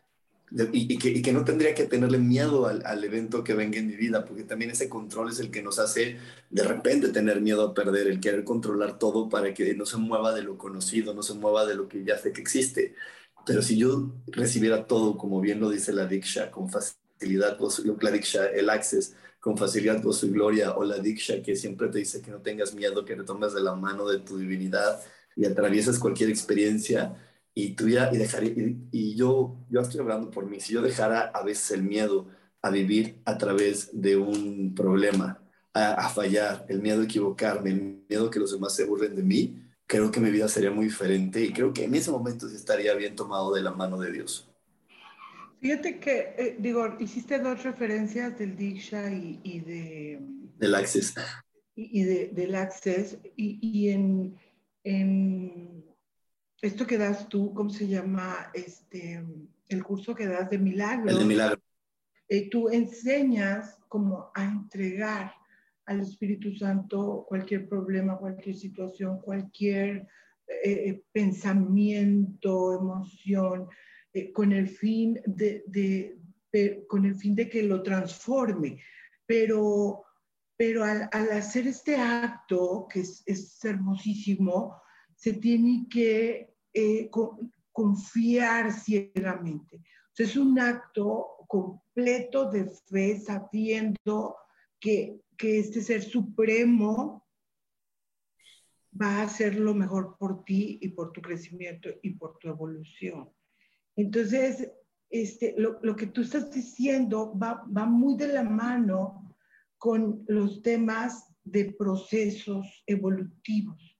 y, 0.51 0.97
que, 1.21 1.31
no 1.31 1.45
tendría 1.45 1.73
que 1.73 1.85
tenerle 1.85 2.17
miedo 2.17 2.67
al, 2.67 3.03
evento 3.03 3.43
que 3.43 3.53
venga 3.53 3.79
en 3.79 3.87
mi 3.87 3.95
vida, 3.95 4.25
porque 4.25 4.43
también 4.43 4.71
ese 4.71 4.89
control 4.89 5.29
es 5.29 5.39
el 5.39 5.49
que 5.49 5.63
nos 5.63 5.79
hace 5.79 6.17
de 6.49 6.63
repente 6.63 7.09
tener 7.09 7.39
miedo 7.39 7.69
a 7.69 7.73
perder, 7.73 8.07
el 8.07 8.19
querer 8.19 8.43
controlar 8.43 8.99
todo 8.99 9.29
para 9.29 9.53
que 9.53 9.73
no 9.75 9.85
se 9.85 9.97
mueva 9.97 10.33
de 10.33 10.43
lo 10.43 10.57
conocido, 10.57 11.13
no 11.13 11.23
se 11.23 11.35
mueva 11.35 11.65
de 11.65 11.75
lo 11.75 11.87
que 11.87 12.03
ya 12.03 12.17
sé 12.17 12.33
que 12.33 12.41
existe. 12.41 12.95
Pero 13.45 13.61
si 13.61 13.77
yo 13.77 14.11
recibiera 14.27 14.85
todo, 14.87 15.17
como 15.17 15.39
bien 15.39 15.59
lo 15.61 15.69
dice 15.69 15.93
la 15.93 16.05
Diksha, 16.05 16.51
con 16.51 16.69
facilidad, 16.69 17.57
la 18.01 18.11
Diksha, 18.11 18.47
el 18.47 18.69
Access, 18.69 19.15
con 19.39 19.57
facilidad, 19.57 20.03
gozo 20.03 20.25
y 20.27 20.31
gloria, 20.31 20.75
o 20.75 20.83
la 20.83 20.99
Diksha 20.99 21.41
que 21.41 21.55
siempre 21.55 21.87
te 21.87 21.99
dice 21.99 22.21
que 22.21 22.29
no 22.29 22.41
tengas 22.41 22.75
miedo, 22.75 23.05
que 23.05 23.15
te 23.15 23.23
tomes 23.23 23.53
de 23.53 23.61
la 23.61 23.75
mano 23.75 24.07
de 24.07 24.19
tu 24.19 24.37
divinidad 24.37 25.01
y 25.35 25.45
atraviesas 25.45 25.97
cualquier 25.97 26.29
experiencia, 26.29 27.15
y 27.53 27.75
tuviera 27.75 28.09
y 28.13 28.17
dejaría 28.17 28.53
y, 28.91 29.15
yo 29.15 29.57
yo 29.69 29.81
estoy 29.81 30.01
hablando 30.01 30.29
por 30.31 30.45
mí. 30.45 30.59
Si 30.59 30.73
yo 30.73 30.81
dejara 30.81 31.31
a 31.33 31.43
veces 31.43 31.71
el 31.71 31.83
miedo 31.83 32.27
a 32.61 32.69
vivir 32.69 33.21
a 33.25 33.37
través 33.37 33.89
de 33.93 34.17
un 34.17 34.73
problema 34.75 35.41
a, 35.73 36.09
fallar 36.09 36.65
el 36.69 36.81
miedo 36.81 37.01
a 37.01 37.05
equivocarme 37.05 37.69
el 37.71 38.03
miedo 38.09 38.27
a 38.27 38.31
que 38.31 38.39
los 38.39 38.51
demás 38.51 38.75
se 38.75 38.85
burlen 38.85 39.15
de 39.15 39.23
mí 39.23 39.61
creo 39.91 40.09
que 40.09 40.21
mi 40.21 40.31
vida 40.31 40.47
sería 40.47 40.71
muy 40.71 40.85
diferente 40.85 41.43
y 41.43 41.51
creo 41.51 41.73
que 41.73 41.83
en 41.83 41.93
ese 41.95 42.11
momento 42.11 42.47
sí 42.47 42.55
estaría 42.55 42.93
bien 42.93 43.13
tomado 43.13 43.53
de 43.53 43.61
la 43.61 43.71
mano 43.71 43.99
de 43.99 44.13
Dios. 44.13 44.49
Fíjate 45.59 45.99
que 45.99 46.33
eh, 46.37 46.55
digo 46.57 46.95
hiciste 46.99 47.39
dos 47.39 47.61
referencias 47.63 48.39
del 48.39 48.55
Diksha 48.55 49.11
y, 49.11 49.41
y 49.43 49.59
de 49.59 50.19
del 50.57 50.75
Access. 50.75 51.13
y, 51.75 52.03
de, 52.03 52.27
del 52.27 52.55
Access 52.55 53.17
y, 53.35 53.59
y 53.61 53.89
en, 53.89 54.37
en 54.85 55.80
esto 56.61 56.85
que 56.85 56.97
das 56.97 57.27
tú, 57.27 57.53
¿cómo 57.53 57.69
se 57.69 57.87
llama? 57.87 58.51
Este, 58.53 59.23
el 59.67 59.83
curso 59.83 60.13
que 60.13 60.27
das 60.27 60.49
de 60.49 60.59
milagro. 60.59 61.09
El 61.09 61.19
de 61.19 61.25
milagro. 61.25 61.61
Eh, 62.27 62.49
tú 62.49 62.69
enseñas 62.69 63.79
como 63.87 64.31
a 64.35 64.43
entregar 64.43 65.33
al 65.85 66.01
Espíritu 66.01 66.53
Santo 66.55 67.25
cualquier 67.27 67.67
problema, 67.67 68.17
cualquier 68.17 68.55
situación, 68.55 69.19
cualquier 69.21 70.07
eh, 70.47 70.89
eh, 70.89 71.03
pensamiento, 71.11 72.79
emoción, 72.79 73.67
con 74.33 74.51
el 74.51 74.67
fin 74.67 75.21
de, 75.25 75.63
de, 75.67 76.85
con 76.87 77.05
el 77.05 77.15
fin 77.15 77.33
de 77.33 77.49
que 77.49 77.63
lo 77.63 77.81
transforme. 77.81 78.81
Pero, 79.25 80.03
pero 80.57 80.83
al, 80.83 81.09
al 81.13 81.31
hacer 81.31 81.67
este 81.67 81.95
acto, 81.95 82.87
que 82.89 82.99
es, 83.01 83.23
es 83.25 83.63
hermosísimo, 83.63 84.75
se 85.15 85.33
tiene 85.33 85.87
que 85.89 86.50
eh, 86.73 87.09
confiar 87.71 88.71
ciegamente. 88.71 89.81
es 90.17 90.35
un 90.35 90.59
acto 90.59 91.45
completo 91.47 92.49
de 92.49 92.65
fe, 92.65 93.19
sabiendo 93.19 94.35
que, 94.79 95.19
que 95.37 95.59
este 95.59 95.81
ser 95.81 96.03
supremo 96.03 97.27
va 98.99 99.17
a 99.17 99.23
hacer 99.23 99.55
lo 99.55 99.73
mejor 99.73 100.17
por 100.17 100.43
ti 100.43 100.79
y 100.81 100.89
por 100.89 101.11
tu 101.11 101.21
crecimiento 101.21 101.89
y 102.01 102.11
por 102.11 102.37
tu 102.37 102.49
evolución. 102.49 103.29
Entonces, 103.95 104.71
este, 105.09 105.55
lo, 105.57 105.79
lo 105.81 105.95
que 105.95 106.07
tú 106.07 106.21
estás 106.21 106.51
diciendo 106.51 107.37
va, 107.37 107.65
va, 107.75 107.85
muy 107.85 108.15
de 108.15 108.27
la 108.27 108.43
mano 108.43 109.35
con 109.77 110.23
los 110.27 110.61
temas 110.61 111.27
de 111.43 111.73
procesos 111.73 112.83
evolutivos 112.85 113.90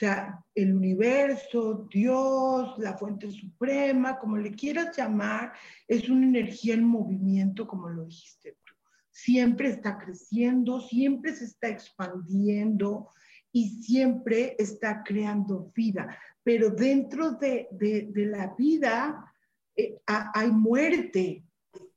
sea, 0.00 0.42
el 0.54 0.74
universo, 0.74 1.86
Dios, 1.92 2.78
la 2.78 2.96
fuente 2.96 3.30
suprema, 3.30 4.18
como 4.18 4.38
le 4.38 4.52
quieras 4.52 4.96
llamar, 4.96 5.52
es 5.86 6.08
una 6.08 6.26
energía 6.26 6.74
en 6.74 6.84
movimiento, 6.84 7.66
como 7.66 7.88
lo 7.88 8.06
dijiste 8.06 8.56
tú. 8.64 8.72
Siempre 9.10 9.68
está 9.68 9.98
creciendo, 9.98 10.80
siempre 10.80 11.34
se 11.34 11.44
está 11.44 11.68
expandiendo 11.68 13.08
y 13.52 13.82
siempre 13.82 14.56
está 14.58 15.02
creando 15.02 15.70
vida. 15.74 16.16
Pero 16.42 16.70
dentro 16.70 17.32
de, 17.32 17.68
la 18.14 18.54
vida 18.56 19.32
eh, 19.76 20.00
hay 20.06 20.50
muerte, 20.50 21.44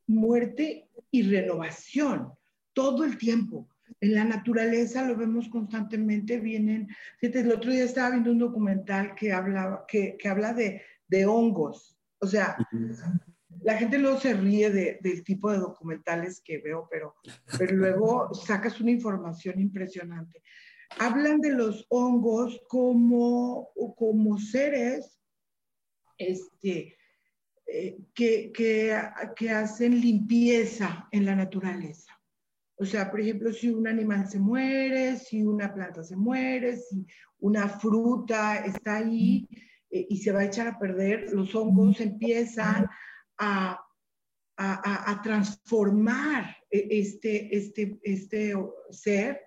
muerte 0.07 0.89
y 1.09 1.23
renovación 1.23 2.33
todo 2.73 3.05
el 3.05 3.17
tiempo. 3.17 3.69
En 4.03 4.15
la 4.15 4.25
naturaleza 4.25 5.07
lo 5.07 5.15
vemos 5.15 5.47
constantemente, 5.47 6.37
vienen, 6.37 6.89
el 7.21 7.51
otro 7.53 7.71
día 7.71 7.85
estaba 7.85 8.09
viendo 8.09 8.31
un 8.31 8.39
documental 8.39 9.15
que, 9.15 9.31
hablaba, 9.31 9.85
que, 9.87 10.17
habla 10.25 10.53
de, 10.53 11.25
hongos. 11.25 11.97
O 12.19 12.27
sea, 12.27 12.57
la 13.61 13.77
gente 13.77 13.97
luego 13.97 14.19
se 14.19 14.33
ríe 14.33 14.69
del 14.69 15.23
tipo 15.23 15.49
de 15.49 15.59
documentales 15.59 16.41
que 16.41 16.57
veo, 16.57 16.85
pero, 16.91 17.15
pero 17.57 17.77
luego 17.77 18.33
sacas 18.33 18.81
una 18.81 18.91
información 18.91 19.57
impresionante. 19.61 20.43
Hablan 20.99 21.39
de 21.39 21.53
los 21.53 21.85
hongos 21.87 22.61
como, 22.67 23.69
como 23.95 24.37
seres 24.37 25.17
este, 26.17 26.97
eh, 27.67 27.97
que, 28.13 28.51
que 28.51 29.49
hacen 29.49 30.01
limpieza 30.01 31.07
en 31.13 31.25
la 31.25 31.37
naturaleza. 31.37 32.12
O 32.83 32.85
sea, 32.85 33.09
por 33.09 33.21
ejemplo, 33.21 33.53
si 33.53 33.69
un 33.69 33.87
animal 33.87 34.27
se 34.27 34.39
muere, 34.39 35.15
si 35.15 35.41
una 35.41 35.73
planta 35.73 36.03
se 36.03 36.17
muere, 36.17 36.75
si 36.75 37.07
una 37.39 37.69
fruta 37.69 38.57
está 38.57 38.97
ahí 38.97 39.47
eh, 39.89 40.05
y 40.09 40.17
se 40.17 40.33
va 40.33 40.41
a 40.41 40.45
echar 40.45 40.67
a 40.67 40.77
perder, 40.77 41.31
los 41.31 41.55
hongos 41.55 42.01
empiezan 42.01 42.85
a, 43.37 43.79
transformar 45.23 46.57
e, 46.69 46.87
este, 46.89 47.55
este, 47.55 47.99
este 48.03 48.53
ser 48.91 49.39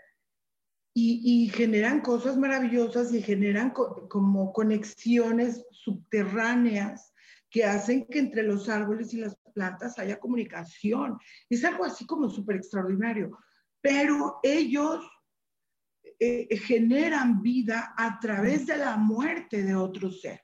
y, 0.95 1.51
generan 1.55 2.01
cosas 2.01 2.39
maravillosas 2.39 3.13
y 3.13 3.21
generan 3.21 3.71
como 3.71 4.55
conexiones 4.55 5.63
subterráneas 5.73 7.13
que 7.51 7.65
hacen 7.65 8.07
que 8.07 8.19
entre 8.19 8.45
los 8.45 8.71
árboles 8.71 9.13
y 9.13 9.19
las 9.19 9.37
plantas 9.57 9.99
haya 9.99 10.21
comunicación. 10.21 11.19
Es 11.49 11.65
algo 11.65 11.87
así 11.87 12.05
como 12.05 12.29
súper 12.29 12.57
extraordinario. 12.57 13.39
Pero 13.81 14.39
ellos 14.43 15.03
eh, 16.21 16.57
generan 16.59 17.41
vida 17.41 17.95
a 17.97 18.19
través 18.21 18.67
de 18.67 18.77
la 18.77 18.99
muerte 18.99 19.63
de 19.63 19.75
otro 19.75 20.11
ser. 20.11 20.43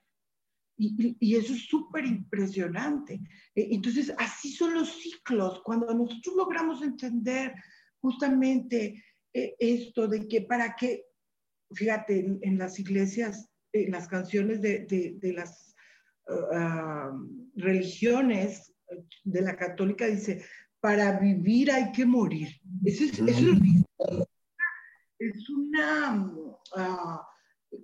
Y, 0.75 1.35
eso 1.35 1.53
es 1.53 1.67
súper 1.67 2.05
impresionante. 2.05 3.21
E, 3.55 3.67
entonces, 3.75 4.11
así 4.17 4.51
son 4.51 4.73
los 4.73 4.89
ciclos. 5.01 5.61
Cuando 5.63 5.93
nosotros 5.93 6.35
logramos 6.35 6.81
entender 6.81 7.53
justamente 8.01 9.03
eh, 9.33 9.55
esto 9.59 10.07
de 10.07 10.27
que 10.27 10.41
para 10.41 10.75
qué, 10.75 11.05
fíjate, 11.73 12.39
en, 12.41 12.57
las 12.57 12.79
iglesias, 12.79 13.49
en 13.71 13.91
las 13.91 14.07
canciones 14.07 14.61
de, 14.61 15.19
las 15.35 15.75
uh, 16.27 17.17
religiones 17.55 18.72
de 19.23 19.41
la 19.41 19.55
católica 19.55 20.05
dice, 20.07 20.43
para 20.79 21.17
vivir 21.17 21.71
hay 21.71 21.91
que 21.93 22.05
morir. 22.05 22.49
Eso 22.83 23.05
es, 23.05 23.19
es 25.19 25.49
una 25.49 26.29
ah, 26.75 27.27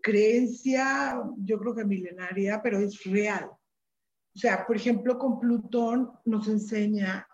creencia, 0.02 1.22
yo 1.38 1.60
creo 1.60 1.76
que 1.76 1.86
milenaria, 1.86 2.62
pero 2.62 2.80
es 2.80 3.02
real. 3.06 3.46
O 3.46 4.38
sea, 4.38 4.66
por 4.66 4.76
ejemplo, 4.76 5.18
con 5.18 5.40
Plutón 5.40 6.12
nos 6.26 6.48
enseña 6.50 7.26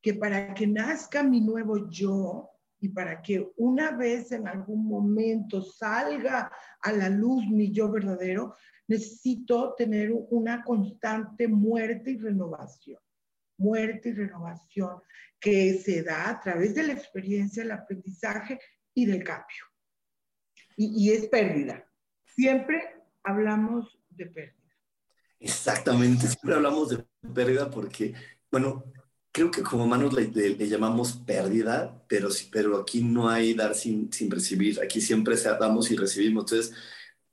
que 0.00 0.14
para 0.14 0.52
que 0.54 0.66
nazca 0.66 1.22
mi 1.22 1.40
nuevo 1.40 1.88
yo 1.88 2.50
y 2.80 2.88
para 2.88 3.22
que 3.22 3.52
una 3.56 3.92
vez 3.92 4.32
en 4.32 4.48
algún 4.48 4.86
momento 4.86 5.62
salga 5.62 6.50
a 6.80 6.92
la 6.92 7.08
luz 7.08 7.46
mi 7.48 7.70
yo 7.70 7.88
verdadero, 7.90 8.56
necesito 8.88 9.74
tener 9.76 10.12
una 10.30 10.64
constante 10.64 11.46
muerte 11.46 12.10
y 12.10 12.18
renovación 12.18 12.98
muerte 13.62 14.10
y 14.10 14.12
renovación 14.12 15.00
que 15.40 15.78
se 15.78 16.02
da 16.02 16.30
a 16.30 16.40
través 16.40 16.74
de 16.74 16.84
la 16.84 16.92
experiencia, 16.92 17.62
el 17.62 17.70
aprendizaje 17.72 18.60
y 18.94 19.06
del 19.06 19.24
cambio. 19.24 19.64
Y, 20.76 21.12
es 21.12 21.26
pérdida. 21.26 21.86
Siempre 22.24 22.82
hablamos 23.22 23.98
de 24.10 24.26
pérdida. 24.26 24.56
Exactamente, 25.38 26.26
siempre 26.26 26.54
hablamos 26.54 26.90
de 26.90 27.04
pérdida 27.34 27.70
porque, 27.70 28.14
bueno, 28.50 28.84
creo 29.32 29.50
que 29.50 29.62
como 29.62 29.84
humanos 29.84 30.12
le, 30.14 30.56
llamamos 30.68 31.14
pérdida, 31.14 32.02
pero, 32.08 32.28
pero 32.50 32.78
aquí 32.78 33.02
no 33.02 33.28
hay 33.28 33.54
dar 33.54 33.74
sin, 33.74 34.12
sin 34.12 34.30
recibir, 34.30 34.80
aquí 34.80 35.00
siempre 35.00 35.36
damos 35.36 35.90
y 35.90 35.96
recibimos. 35.96 36.44
Entonces, 36.44 36.76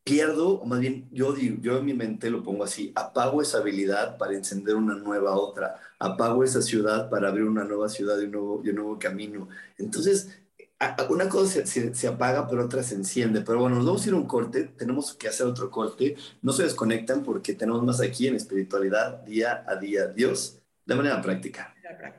pierdo, 0.03 0.59
o 0.59 0.65
más 0.65 0.79
bien 0.79 1.07
yo 1.11 1.33
digo, 1.33 1.57
yo 1.61 1.77
en 1.77 1.85
mi 1.85 1.93
mente 1.93 2.29
lo 2.29 2.43
pongo 2.43 2.63
así, 2.63 2.91
apago 2.95 3.41
esa 3.41 3.59
habilidad 3.59 4.17
para 4.17 4.33
encender 4.33 4.75
una 4.75 4.95
nueva 4.95 5.35
otra, 5.35 5.79
apago 5.99 6.43
esa 6.43 6.61
ciudad 6.61 7.09
para 7.09 7.29
abrir 7.29 7.45
una 7.45 7.63
nueva 7.63 7.89
ciudad 7.89 8.19
y 8.19 8.25
un 8.25 8.31
nuevo, 8.31 8.55
un 8.57 8.75
nuevo 8.75 8.99
camino. 8.99 9.49
Entonces, 9.77 10.29
una 11.09 11.27
cosa 11.27 11.65
se, 11.65 12.07
apaga, 12.07 12.47
pero 12.47 12.65
otra 12.65 12.83
se 12.83 12.95
enciende. 12.95 13.41
Pero 13.41 13.59
bueno, 13.59 13.75
nos 13.77 13.85
vamos 13.85 14.05
a 14.05 14.07
ir 14.07 14.13
a 14.13 14.17
un 14.17 14.25
corte, 14.25 14.63
tenemos 14.77 15.13
que 15.13 15.27
hacer 15.27 15.45
otro 15.45 15.69
corte, 15.69 16.15
no 16.41 16.53
se 16.53 16.63
desconectan 16.63 17.23
porque 17.23 17.53
tenemos 17.53 17.83
más 17.83 18.01
aquí 18.01 18.27
en 18.27 18.35
espiritualidad 18.35 19.21
día 19.23 19.65
a 19.67 19.75
día. 19.75 20.07
Dios, 20.07 20.59
de 20.85 20.95
manera 20.95 21.21
práctica. 21.21 21.73
De 21.75 21.81
manera 21.81 21.97
práctica. 21.97 22.18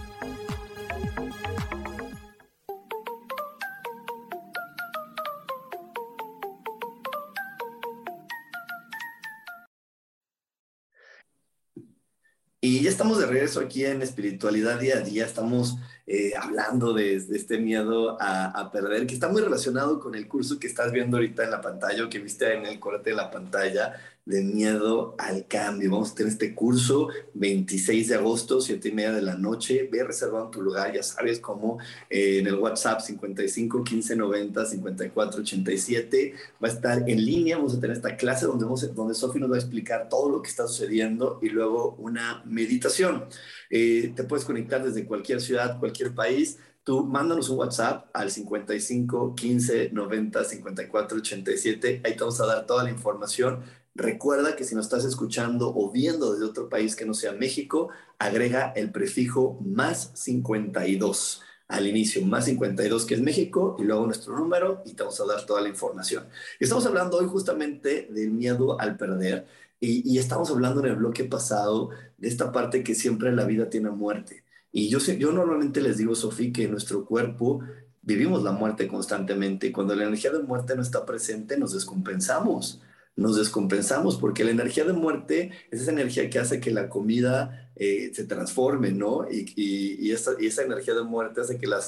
Y 12.63 12.83
ya 12.83 12.91
estamos 12.91 13.17
de 13.17 13.25
regreso 13.25 13.59
aquí 13.59 13.83
en 13.85 14.03
Espiritualidad 14.03 14.79
Día 14.79 14.97
a 14.97 15.01
Día. 15.01 15.25
Estamos 15.25 15.77
eh, 16.05 16.33
hablando 16.39 16.93
de, 16.93 17.15
este 17.15 17.57
miedo 17.57 18.21
a, 18.21 18.51
a, 18.51 18.71
perder, 18.71 19.07
que 19.07 19.15
está 19.15 19.29
muy 19.29 19.41
relacionado 19.41 19.99
con 19.99 20.13
el 20.13 20.27
curso 20.27 20.59
que 20.59 20.67
estás 20.67 20.91
viendo 20.91 21.17
ahorita 21.17 21.43
en 21.43 21.49
la 21.49 21.59
pantalla 21.59 22.05
o 22.05 22.09
que 22.09 22.19
viste 22.19 22.53
en 22.53 22.67
el 22.67 22.79
corte 22.79 23.09
de 23.09 23.15
la 23.15 23.31
pantalla, 23.31 23.99
de 24.25 24.43
miedo 24.43 25.15
al 25.17 25.47
cambio. 25.47 25.91
Vamos 25.91 26.11
a 26.11 26.15
tener 26.15 26.31
este 26.31 26.53
curso 26.53 27.09
26 27.33 28.09
de 28.09 28.15
agosto, 28.15 28.61
7 28.61 28.89
y 28.89 28.91
media 28.91 29.11
de 29.11 29.21
la 29.21 29.35
noche. 29.35 29.89
Ve 29.91 30.03
reservando 30.03 30.51
tu 30.51 30.61
lugar, 30.61 30.93
ya 30.93 31.03
sabes 31.03 31.39
cómo 31.39 31.79
eh, 32.09 32.39
en 32.39 32.47
el 32.47 32.55
WhatsApp 32.55 33.01
55 33.01 33.83
15 33.83 34.15
90 34.15 34.65
54 34.65 35.41
87. 35.41 36.33
Va 36.63 36.67
a 36.67 36.71
estar 36.71 37.09
en 37.09 37.25
línea. 37.25 37.57
Vamos 37.57 37.75
a 37.75 37.79
tener 37.79 37.97
esta 37.97 38.15
clase 38.15 38.45
donde, 38.45 38.65
vamos, 38.65 38.95
donde 38.95 39.13
Sofi 39.13 39.39
nos 39.39 39.51
va 39.51 39.55
a 39.55 39.59
explicar 39.59 40.09
todo 40.09 40.29
lo 40.29 40.41
que 40.41 40.49
está 40.49 40.67
sucediendo 40.67 41.39
y 41.41 41.49
luego 41.49 41.95
una 41.97 42.43
meditación. 42.45 43.25
Eh, 43.69 44.13
te 44.15 44.23
puedes 44.23 44.45
conectar 44.45 44.83
desde 44.83 45.05
cualquier 45.05 45.41
ciudad, 45.41 45.79
cualquier 45.79 46.13
país 46.13 46.57
tú 46.83 47.05
mándanos 47.05 47.49
un 47.49 47.59
WhatsApp 47.59 48.09
al 48.13 48.31
55 48.31 49.35
15 49.35 49.89
90 49.91 50.43
54 50.43 51.17
87. 51.17 52.01
Ahí 52.03 52.13
te 52.13 52.19
vamos 52.19 52.41
a 52.41 52.45
dar 52.45 52.65
toda 52.65 52.83
la 52.83 52.89
información. 52.89 53.61
Recuerda 53.93 54.55
que 54.55 54.63
si 54.63 54.73
nos 54.73 54.85
estás 54.85 55.03
escuchando 55.03 55.73
o 55.75 55.91
viendo 55.91 56.31
desde 56.31 56.45
otro 56.45 56.69
país 56.69 56.95
que 56.95 57.05
no 57.05 57.13
sea 57.13 57.33
México, 57.33 57.89
agrega 58.19 58.71
el 58.75 58.91
prefijo 58.91 59.59
más 59.61 60.11
52 60.15 61.41
al 61.67 61.87
inicio, 61.87 62.25
más 62.25 62.45
52 62.45 63.05
que 63.05 63.15
es 63.15 63.21
México 63.21 63.75
y 63.79 63.83
luego 63.83 64.05
nuestro 64.05 64.37
número 64.37 64.81
y 64.85 64.93
te 64.93 65.03
vamos 65.03 65.19
a 65.19 65.25
dar 65.25 65.45
toda 65.45 65.61
la 65.61 65.69
información. 65.69 66.25
Estamos 66.59 66.85
hablando 66.85 67.17
hoy 67.17 67.27
justamente 67.27 68.07
del 68.11 68.31
miedo 68.31 68.79
al 68.79 68.97
perder 68.97 69.45
y, 69.79 70.17
estamos 70.19 70.51
hablando 70.51 70.79
en 70.81 70.91
el 70.91 70.95
bloque 70.95 71.23
pasado 71.23 71.89
de 72.17 72.27
esta 72.27 72.51
parte 72.51 72.83
que 72.83 72.93
siempre 72.93 73.29
en 73.29 73.35
la 73.35 73.45
vida 73.45 73.69
tiene 73.69 73.89
muerte. 73.89 74.43
Y 74.71 74.89
yo, 74.89 74.99
yo 74.99 75.31
normalmente 75.31 75.81
les 75.81 75.97
digo, 75.97 76.13
Sofía, 76.13 76.53
que 76.53 76.67
nuestro 76.67 77.03
cuerpo 77.03 77.61
vivimos 78.03 78.43
la 78.43 78.51
muerte 78.51 78.87
constantemente 78.87 79.67
y 79.67 79.71
cuando 79.71 79.95
la 79.95 80.03
energía 80.03 80.31
de 80.31 80.43
muerte 80.43 80.75
no 80.75 80.81
está 80.81 81.05
presente 81.05 81.57
nos 81.57 81.73
descompensamos 81.73 82.81
nos 83.15 83.35
descompensamos, 83.35 84.17
porque 84.17 84.43
la 84.43 84.51
energía 84.51 84.83
de 84.85 84.93
muerte 84.93 85.51
es 85.69 85.81
esa 85.81 85.91
energía 85.91 86.29
que 86.29 86.39
hace 86.39 86.59
que 86.59 86.71
la 86.71 86.89
comida 86.89 87.71
eh, 87.75 88.11
se 88.13 88.25
transforme, 88.25 88.91
¿no? 88.91 89.27
Y, 89.29 90.11
esa, 90.11 90.33
energía 90.63 90.93
de 90.93 91.03
muerte 91.03 91.41
hace 91.41 91.57
que 91.57 91.67
la, 91.67 91.79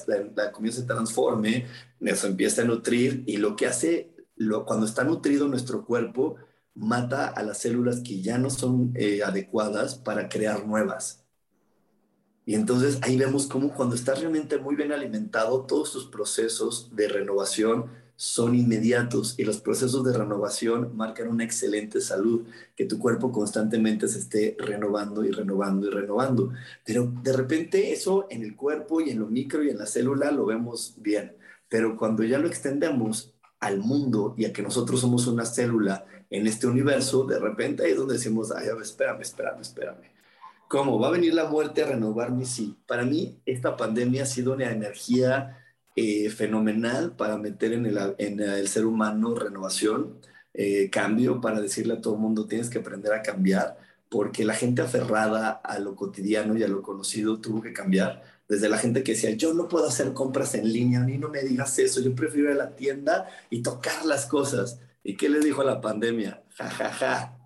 comida 0.52 0.74
se 0.74 0.84
transforme, 0.84 1.66
eso 2.02 2.28
empieza 2.28 2.62
a 2.62 2.66
nutrir, 2.66 3.24
y 3.26 3.38
lo 3.38 3.56
que 3.56 3.68
hace, 3.68 4.14
cuando 4.66 4.86
está 4.86 5.04
nutrido 5.04 5.48
nuestro 5.48 5.86
cuerpo, 5.86 6.36
mata 6.76 7.28
a 7.28 7.44
las 7.44 7.60
células 7.60 8.02
que 8.02 8.22
ya 8.22 8.38
no 8.38 8.50
son 8.50 8.92
eh, 8.96 9.22
adecuadas 9.24 9.96
para 9.96 10.30
crear 10.30 10.66
nuevas. 10.66 11.24
Y 12.46 12.56
entonces 12.56 13.00
ahí 13.02 13.16
vemos 13.16 13.48
cómo 13.48 13.74
cuando 13.74 13.96
estás 13.96 14.20
realmente 14.20 14.58
muy 14.58 14.76
bien 14.76 14.92
alimentado, 14.92 15.66
todos 15.66 15.94
tus 15.94 16.08
procesos 16.08 16.94
de 16.94 17.08
renovación 17.08 17.90
son 18.16 18.56
inmediatos 18.56 19.36
y 19.38 19.44
los 19.44 19.60
procesos 19.60 20.04
de 20.04 20.18
renovación 20.18 20.96
marcan 20.96 21.28
una 21.28 21.44
excelente 21.44 22.00
salud, 22.00 22.46
que 22.76 22.86
tu 22.86 23.00
cuerpo 23.00 23.32
constantemente 23.32 24.08
se 24.08 24.20
esté 24.20 24.56
renovando 24.60 25.24
y 25.26 25.32
renovando 25.32 25.88
y 25.88 25.92
renovando. 25.92 26.52
Pero 26.86 27.12
de 27.24 27.34
repente 27.34 27.92
eso 27.92 28.28
en 28.30 28.44
el 28.44 28.56
cuerpo 28.56 29.02
y 29.02 29.10
en 29.10 29.20
lo 29.20 29.28
micro 29.28 29.64
y 29.64 29.70
en 29.70 29.78
la 29.78 29.86
célula 29.86 30.32
lo 30.32 30.46
vemos 30.46 30.96
bien, 30.98 31.36
pero 31.70 31.98
cuando 31.98 32.24
ya 32.24 32.38
lo 32.38 32.48
extendemos 32.48 33.34
al 33.60 33.80
mundo 33.80 34.36
y 34.38 34.46
a 34.46 34.54
que 34.54 34.62
nosotros 34.62 35.00
somos 35.00 35.26
una 35.28 35.46
célula 35.46 36.06
en 36.30 36.48
este 36.48 36.68
universo, 36.68 37.26
de 37.26 37.40
repente 37.40 37.84
ahí 37.84 37.92
es 37.92 37.98
donde 37.98 38.16
decimos, 38.16 38.52
ay, 38.52 38.68
espérame, 38.82 39.22
espérame, 39.22 39.62
espérame. 39.62 40.14
¿Cómo? 40.68 41.00
¿Va 41.00 41.10
a 41.10 41.12
venir 41.12 41.34
la 41.34 41.46
muerte 41.46 41.84
a 41.84 41.88
renovarme? 41.88 42.46
Sí. 42.46 42.76
Para 42.88 43.06
mí, 43.06 43.40
esta 43.46 43.78
pandemia 43.78 44.24
ha 44.24 44.26
sido 44.26 44.54
una 44.54 44.72
energía 44.72 45.63
eh, 45.96 46.30
fenomenal 46.30 47.16
para 47.16 47.38
meter 47.38 47.74
en 47.74 47.86
el, 47.86 47.98
en 48.18 48.40
el, 48.40 48.68
ser 48.68 48.86
humano 48.86 49.36
renovación, 49.36 50.20
eh, 50.54 50.90
cambio, 50.90 51.40
para 51.42 51.62
decirle 51.62 51.94
a 51.94 52.02
todo 52.02 52.16
el 52.16 52.20
mundo 52.20 52.48
tienes 52.48 52.70
que 52.70 52.80
aprender 52.80 53.14
a 53.14 53.22
cambiar, 53.22 53.78
porque 54.10 54.46
la 54.46 54.56
gente 54.56 54.82
aferrada 54.82 55.52
a 55.52 55.80
lo 55.80 55.96
cotidiano 55.96 56.58
y 56.58 56.64
a 56.64 56.68
lo 56.68 56.82
conocido 56.82 57.40
tuvo 57.40 57.62
que 57.62 57.74
cambiar. 57.74 58.24
Desde 58.48 58.70
la 58.70 58.78
gente 58.78 59.04
que 59.04 59.14
decía, 59.14 59.32
yo 59.32 59.54
no 59.54 59.68
puedo 59.68 59.88
hacer 59.88 60.14
compras 60.14 60.56
en 60.56 60.72
línea, 60.72 61.00
ni 61.00 61.18
no 61.18 61.30
me 61.30 61.42
digas 61.44 61.78
eso, 61.80 62.02
yo 62.02 62.16
prefiero 62.16 62.50
ir 62.50 62.56
a 62.56 62.66
la 62.66 62.76
tienda 62.76 63.28
y 63.50 63.62
tocar 63.62 64.06
las 64.06 64.26
cosas. 64.26 64.80
¿Y 65.04 65.16
qué 65.18 65.30
le 65.30 65.40
dijo 65.40 65.62
a 65.62 65.66
la 65.66 65.82
pandemia? 65.82 66.44
Ja, 66.56 66.70
ja, 66.70 66.92
ja. 66.92 67.38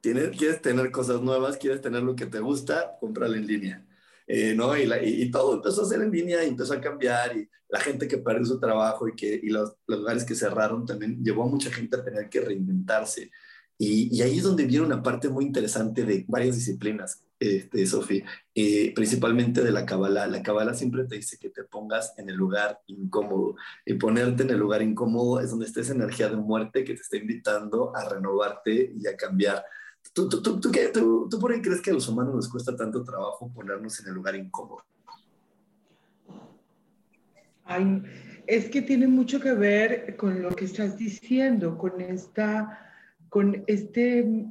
¿Quieres 0.00 0.60
tener 0.62 0.90
cosas 0.90 1.22
nuevas? 1.22 1.56
¿Quieres 1.56 1.80
tener 1.80 2.02
lo 2.02 2.14
que 2.14 2.26
te 2.26 2.40
gusta? 2.40 2.96
Cómpralo 3.00 3.34
en 3.34 3.46
línea. 3.46 3.86
Eh, 4.26 4.54
¿no? 4.54 4.76
Y, 4.76 4.84
y, 5.04 5.30
todo 5.30 5.54
empezó 5.54 5.82
a 5.82 5.86
ser 5.86 6.00
en 6.00 6.10
línea 6.10 6.44
y 6.44 6.48
empezó 6.48 6.74
a 6.74 6.80
cambiar 6.80 7.36
y 7.36 7.48
la 7.74 7.80
gente 7.80 8.06
que 8.06 8.18
perdió 8.18 8.46
su 8.46 8.60
trabajo 8.60 9.08
y, 9.08 9.16
que, 9.16 9.40
y 9.42 9.48
los, 9.48 9.74
los 9.88 9.98
lugares 9.98 10.22
que 10.22 10.36
cerraron 10.36 10.86
también 10.86 11.24
llevó 11.24 11.42
a 11.42 11.48
mucha 11.48 11.72
gente 11.72 11.96
a 11.96 12.04
tener 12.04 12.28
que 12.28 12.40
reinventarse. 12.40 13.32
Y, 13.76 14.16
y 14.16 14.22
ahí 14.22 14.38
es 14.38 14.44
donde 14.44 14.64
viene 14.64 14.86
una 14.86 15.02
parte 15.02 15.28
muy 15.28 15.44
interesante 15.44 16.04
de 16.04 16.24
varias 16.28 16.54
disciplinas, 16.54 17.24
este, 17.40 17.84
Sofía, 17.84 18.24
eh, 18.54 18.92
principalmente 18.94 19.60
de 19.60 19.72
la 19.72 19.84
Kabbalah. 19.84 20.28
La 20.28 20.40
Kabbalah 20.40 20.72
siempre 20.74 21.02
te 21.04 21.16
dice 21.16 21.36
que 21.36 21.50
te 21.50 21.64
pongas 21.64 22.14
en 22.16 22.28
el 22.30 22.36
lugar 22.36 22.80
incómodo. 22.86 23.56
Y 23.84 23.94
ponerte 23.94 24.44
en 24.44 24.50
el 24.50 24.58
lugar 24.58 24.80
incómodo 24.80 25.40
es 25.40 25.50
donde 25.50 25.66
estés 25.66 25.90
energía 25.90 26.28
de 26.28 26.36
muerte 26.36 26.84
que 26.84 26.94
te 26.94 27.02
está 27.02 27.16
invitando 27.16 27.90
a 27.96 28.08
renovarte 28.08 28.92
y 28.96 29.08
a 29.08 29.16
cambiar. 29.16 29.64
¿Tú, 30.12 30.28
tú, 30.28 30.40
tú, 30.40 30.60
tú, 30.60 31.28
tú 31.28 31.40
por 31.40 31.52
qué 31.52 31.60
crees 31.60 31.80
que 31.80 31.90
a 31.90 31.94
los 31.94 32.06
humanos 32.06 32.36
nos 32.36 32.48
cuesta 32.48 32.76
tanto 32.76 33.02
trabajo 33.02 33.50
ponernos 33.52 33.98
en 33.98 34.06
el 34.06 34.14
lugar 34.14 34.36
incómodo? 34.36 34.84
Es 38.46 38.68
que 38.68 38.82
tiene 38.82 39.06
mucho 39.06 39.40
que 39.40 39.52
ver 39.52 40.16
con 40.16 40.42
lo 40.42 40.50
que 40.50 40.66
estás 40.66 40.96
diciendo, 40.96 41.78
con, 41.78 42.00
esta, 42.00 42.78
con 43.28 43.64
este 43.66 44.46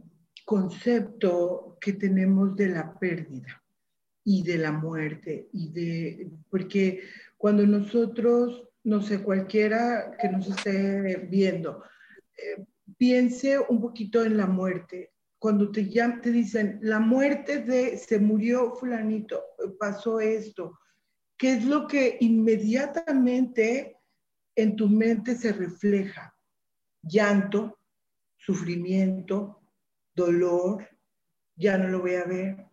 concepto 0.45 1.78
que 1.80 1.93
tenemos 1.93 2.56
de 2.56 2.69
la 2.69 2.97
pérdida 2.97 3.62
y 4.23 4.43
de 4.43 4.58
la 4.58 4.71
muerte 4.71 5.49
y 5.52 5.69
de 5.71 6.32
porque 6.49 7.02
cuando 7.38 7.67
nosotros 7.67 8.69
no 8.84 9.02
sé 9.02 9.21
cualquiera 9.21 10.15
que 10.19 10.30
nos 10.30 10.47
esté 10.49 11.28
viendo 11.30 11.84
eh, 12.38 12.63
piense 12.97 13.60
un 13.60 13.82
poquito 13.82 14.23
en 14.23 14.38
la 14.38 14.47
muerte. 14.47 15.12
Cuando 15.39 15.71
te, 15.71 15.89
llaman, 15.89 16.21
te 16.21 16.32
dicen, 16.32 16.80
la 16.82 16.99
muerte 16.99 17.60
de, 17.60 17.97
se 17.97 18.17
murió 18.17 18.76
fulanito, 18.76 19.43
pasó 19.78 20.21
esto, 20.21 20.80
¿qué 21.38 21.54
es 21.54 21.65
lo 21.65 21.88
que 21.88 22.17
inmediatamente 22.22 23.98
en 24.56 24.76
tu 24.76 24.88
mente 24.88 25.36
se 25.36 25.54
refleja? 25.54 26.36
Llanto, 27.02 27.80
sufrimiento, 28.38 29.62
dolor, 30.15 30.88
ya 31.56 31.78
no 31.78 31.88
lo 31.88 32.02
voy 32.02 32.15
a 32.15 32.26
ver, 32.26 32.65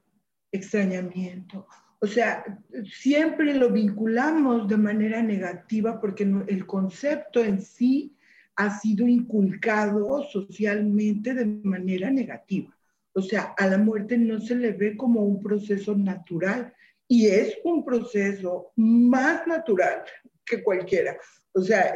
extrañamiento. 0.53 1.67
O 2.01 2.07
sea, 2.07 2.45
siempre 2.91 3.55
lo 3.55 3.71
vinculamos 3.71 4.67
de 4.69 4.77
manera 4.77 5.23
negativa 5.23 6.01
porque 6.01 6.23
el 6.23 6.67
concepto 6.67 7.45
en 7.45 7.61
sí 7.61 8.17
ha 8.57 8.79
sido 8.79 9.07
inculcado 9.07 10.23
socialmente 10.25 11.35
de 11.35 11.45
manera 11.45 12.11
negativa. 12.11 12.77
O 13.13 13.23
sea, 13.23 13.55
a 13.57 13.67
la 13.67 13.79
muerte 13.79 14.17
no 14.17 14.41
se 14.41 14.55
le 14.55 14.73
ve 14.73 14.97
como 14.97 15.23
un 15.23 15.43
proceso 15.43 15.97
natural 15.97 16.73
y 17.11 17.27
es 17.27 17.59
un 17.65 17.85
proceso 17.85 18.71
más 18.77 19.45
natural 19.45 20.05
que 20.47 20.63
cualquiera. 20.63 21.19
O 21.53 21.61
sea, 21.61 21.93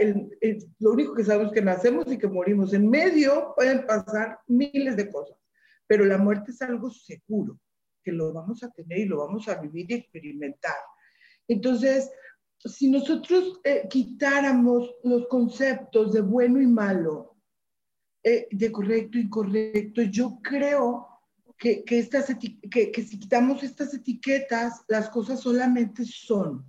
lo 0.80 0.92
único 0.92 1.14
que 1.14 1.22
sabemos 1.22 1.52
es 1.52 1.54
que 1.54 1.64
nacemos 1.64 2.10
y 2.10 2.18
que 2.18 2.26
morimos. 2.26 2.74
En 2.74 2.90
medio 2.90 3.52
pueden 3.54 3.86
pasar 3.86 4.40
miles 4.48 4.96
de 4.96 5.08
cosas, 5.12 5.38
pero 5.86 6.04
la 6.04 6.18
muerte 6.18 6.50
es 6.50 6.60
algo 6.62 6.90
seguro, 6.90 7.60
que 8.02 8.10
lo 8.10 8.32
vamos 8.32 8.64
a 8.64 8.72
tener 8.72 8.98
y 8.98 9.04
lo 9.04 9.18
vamos 9.18 9.46
a 9.46 9.60
vivir 9.60 9.86
y 9.88 9.94
experimentar. 9.94 10.74
Entonces, 11.46 12.10
si 12.58 12.90
nosotros 12.90 13.60
eh, 13.62 13.86
quitáramos 13.88 14.96
los 15.04 15.28
conceptos 15.28 16.12
de 16.12 16.22
bueno 16.22 16.60
y 16.60 16.66
malo, 16.66 17.36
eh, 18.20 18.48
de 18.50 18.72
correcto 18.72 19.16
y 19.16 19.22
incorrecto, 19.22 20.02
yo 20.02 20.40
creo 20.42 21.13
que, 21.86 21.98
estas 21.98 22.26
que, 22.70 23.02
si 23.02 23.18
quitamos 23.18 23.62
estas 23.62 23.94
etiquetas, 23.94 24.82
las 24.88 25.08
cosas 25.08 25.40
solamente 25.40 26.04
son. 26.04 26.68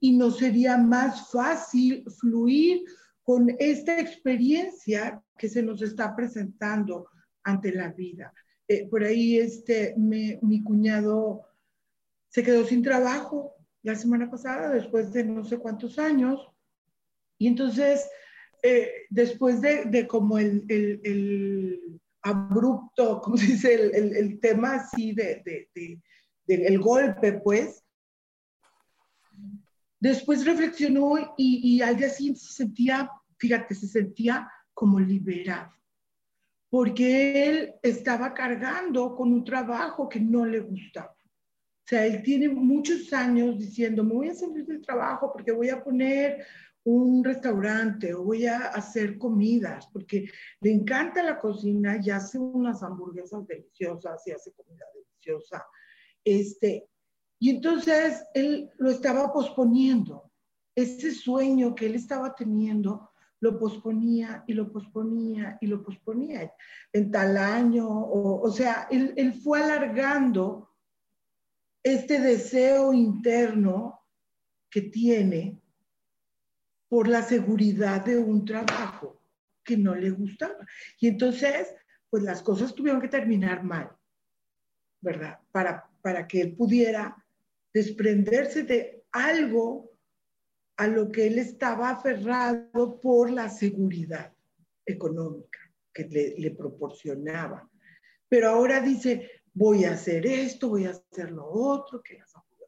Y 0.00 0.16
nos 0.16 0.38
sería 0.38 0.76
más 0.78 1.30
fácil 1.30 2.04
fluir 2.20 2.84
con 3.22 3.54
esta 3.58 3.98
experiencia 4.00 5.22
que 5.38 5.48
se 5.48 5.62
nos 5.62 5.80
está 5.82 6.14
presentando 6.14 7.08
ante 7.42 7.72
la 7.72 7.92
vida. 7.92 8.32
Eh, 8.68 8.88
por 8.88 9.04
ahí 9.04 9.38
este, 9.38 9.94
mi 9.96 10.62
cuñado 10.62 11.42
se 12.28 12.42
quedó 12.42 12.64
sin 12.64 12.82
trabajo 12.82 13.54
la 13.82 13.94
semana 13.94 14.30
pasada, 14.30 14.70
después 14.70 15.12
de 15.12 15.24
no 15.24 15.44
sé 15.44 15.58
cuántos 15.58 15.98
años. 15.98 16.50
Y 17.38 17.46
entonces, 17.46 18.08
eh, 18.62 18.90
después 19.10 19.60
de, 19.60 20.06
como 20.08 20.38
el, 20.38 22.00
abrupto, 22.24 23.20
como 23.22 23.36
se 23.36 23.46
dice, 23.46 23.74
el, 23.74 24.16
el 24.16 24.40
tema 24.40 24.74
así 24.74 25.12
de, 25.12 25.42
de, 25.44 25.68
de, 25.74 26.66
el 26.66 26.78
golpe, 26.80 27.34
pues, 27.34 27.84
después 30.00 30.44
reflexionó 30.44 31.34
y, 31.36 31.76
y 31.76 31.82
al 31.82 31.96
día 31.96 32.08
siguiente 32.08 32.40
se 32.40 32.52
sentía, 32.52 33.10
fíjate, 33.38 33.74
se 33.74 33.86
sentía 33.86 34.50
como 34.74 34.98
liberado 34.98 35.74
porque 36.74 37.48
él 37.48 37.74
estaba 37.84 38.34
cargando 38.34 39.14
con 39.14 39.32
un 39.32 39.44
trabajo 39.44 40.08
que 40.08 40.18
no 40.18 40.44
le 40.44 40.58
gustaba. 40.58 41.12
O 41.12 41.86
sea, 41.86 42.04
él 42.04 42.20
tiene 42.20 42.48
muchos 42.48 43.12
años 43.12 43.56
diciendo, 43.56 44.02
me 44.02 44.12
voy 44.12 44.28
a 44.30 44.34
salir 44.34 44.66
del 44.66 44.82
trabajo 44.82 45.30
porque 45.32 45.52
voy 45.52 45.68
a 45.68 45.84
poner 45.84 46.44
un 46.84 47.24
restaurante 47.24 48.14
o 48.14 48.22
voy 48.22 48.46
a 48.46 48.68
hacer 48.68 49.18
comidas, 49.18 49.88
porque 49.92 50.28
le 50.60 50.70
encanta 50.70 51.22
la 51.22 51.40
cocina 51.40 51.98
y 52.02 52.10
hace 52.10 52.38
unas 52.38 52.82
hamburguesas 52.82 53.46
deliciosas 53.46 54.26
y 54.26 54.32
hace 54.32 54.52
comida 54.52 54.84
deliciosa. 54.94 55.64
Este, 56.22 56.88
y 57.38 57.50
entonces 57.50 58.24
él 58.34 58.70
lo 58.76 58.90
estaba 58.90 59.32
posponiendo. 59.32 60.30
Ese 60.74 61.12
sueño 61.12 61.74
que 61.74 61.86
él 61.86 61.94
estaba 61.94 62.34
teniendo 62.34 63.10
lo 63.40 63.58
posponía 63.58 64.44
y 64.46 64.54
lo 64.54 64.72
posponía 64.72 65.58
y 65.60 65.66
lo 65.66 65.82
posponía 65.82 66.52
en 66.92 67.10
tal 67.10 67.36
año, 67.36 67.86
o, 67.88 68.40
o 68.40 68.50
sea, 68.50 68.88
él, 68.90 69.12
él 69.16 69.34
fue 69.34 69.62
alargando 69.62 70.70
este 71.82 72.18
deseo 72.20 72.92
interno 72.92 74.00
que 74.70 74.82
tiene 74.82 75.60
por 76.88 77.08
la 77.08 77.22
seguridad 77.22 78.04
de 78.04 78.18
un 78.18 78.44
trabajo 78.44 79.22
que 79.64 79.76
no 79.76 79.94
le 79.94 80.10
gustaba. 80.10 80.66
Y 81.00 81.08
entonces, 81.08 81.74
pues 82.10 82.22
las 82.22 82.42
cosas 82.42 82.74
tuvieron 82.74 83.00
que 83.00 83.08
terminar 83.08 83.64
mal, 83.64 83.90
¿verdad? 85.00 85.38
Para, 85.50 85.88
para 86.02 86.26
que 86.26 86.40
él 86.40 86.54
pudiera 86.54 87.16
desprenderse 87.72 88.62
de 88.62 89.04
algo 89.10 89.90
a 90.76 90.86
lo 90.86 91.10
que 91.10 91.26
él 91.26 91.38
estaba 91.38 91.90
aferrado 91.90 93.00
por 93.00 93.30
la 93.30 93.48
seguridad 93.48 94.32
económica 94.84 95.58
que 95.92 96.34
le, 96.36 96.50
proporcionaba. 96.50 97.68
Pero 98.28 98.48
ahora 98.48 98.80
dice, 98.80 99.30
voy 99.52 99.84
a 99.84 99.92
hacer 99.92 100.26
esto, 100.26 100.68
voy 100.68 100.86
a 100.86 100.90
hacer 100.90 101.30
lo 101.30 101.46
otro, 101.48 102.02
que 102.02 102.20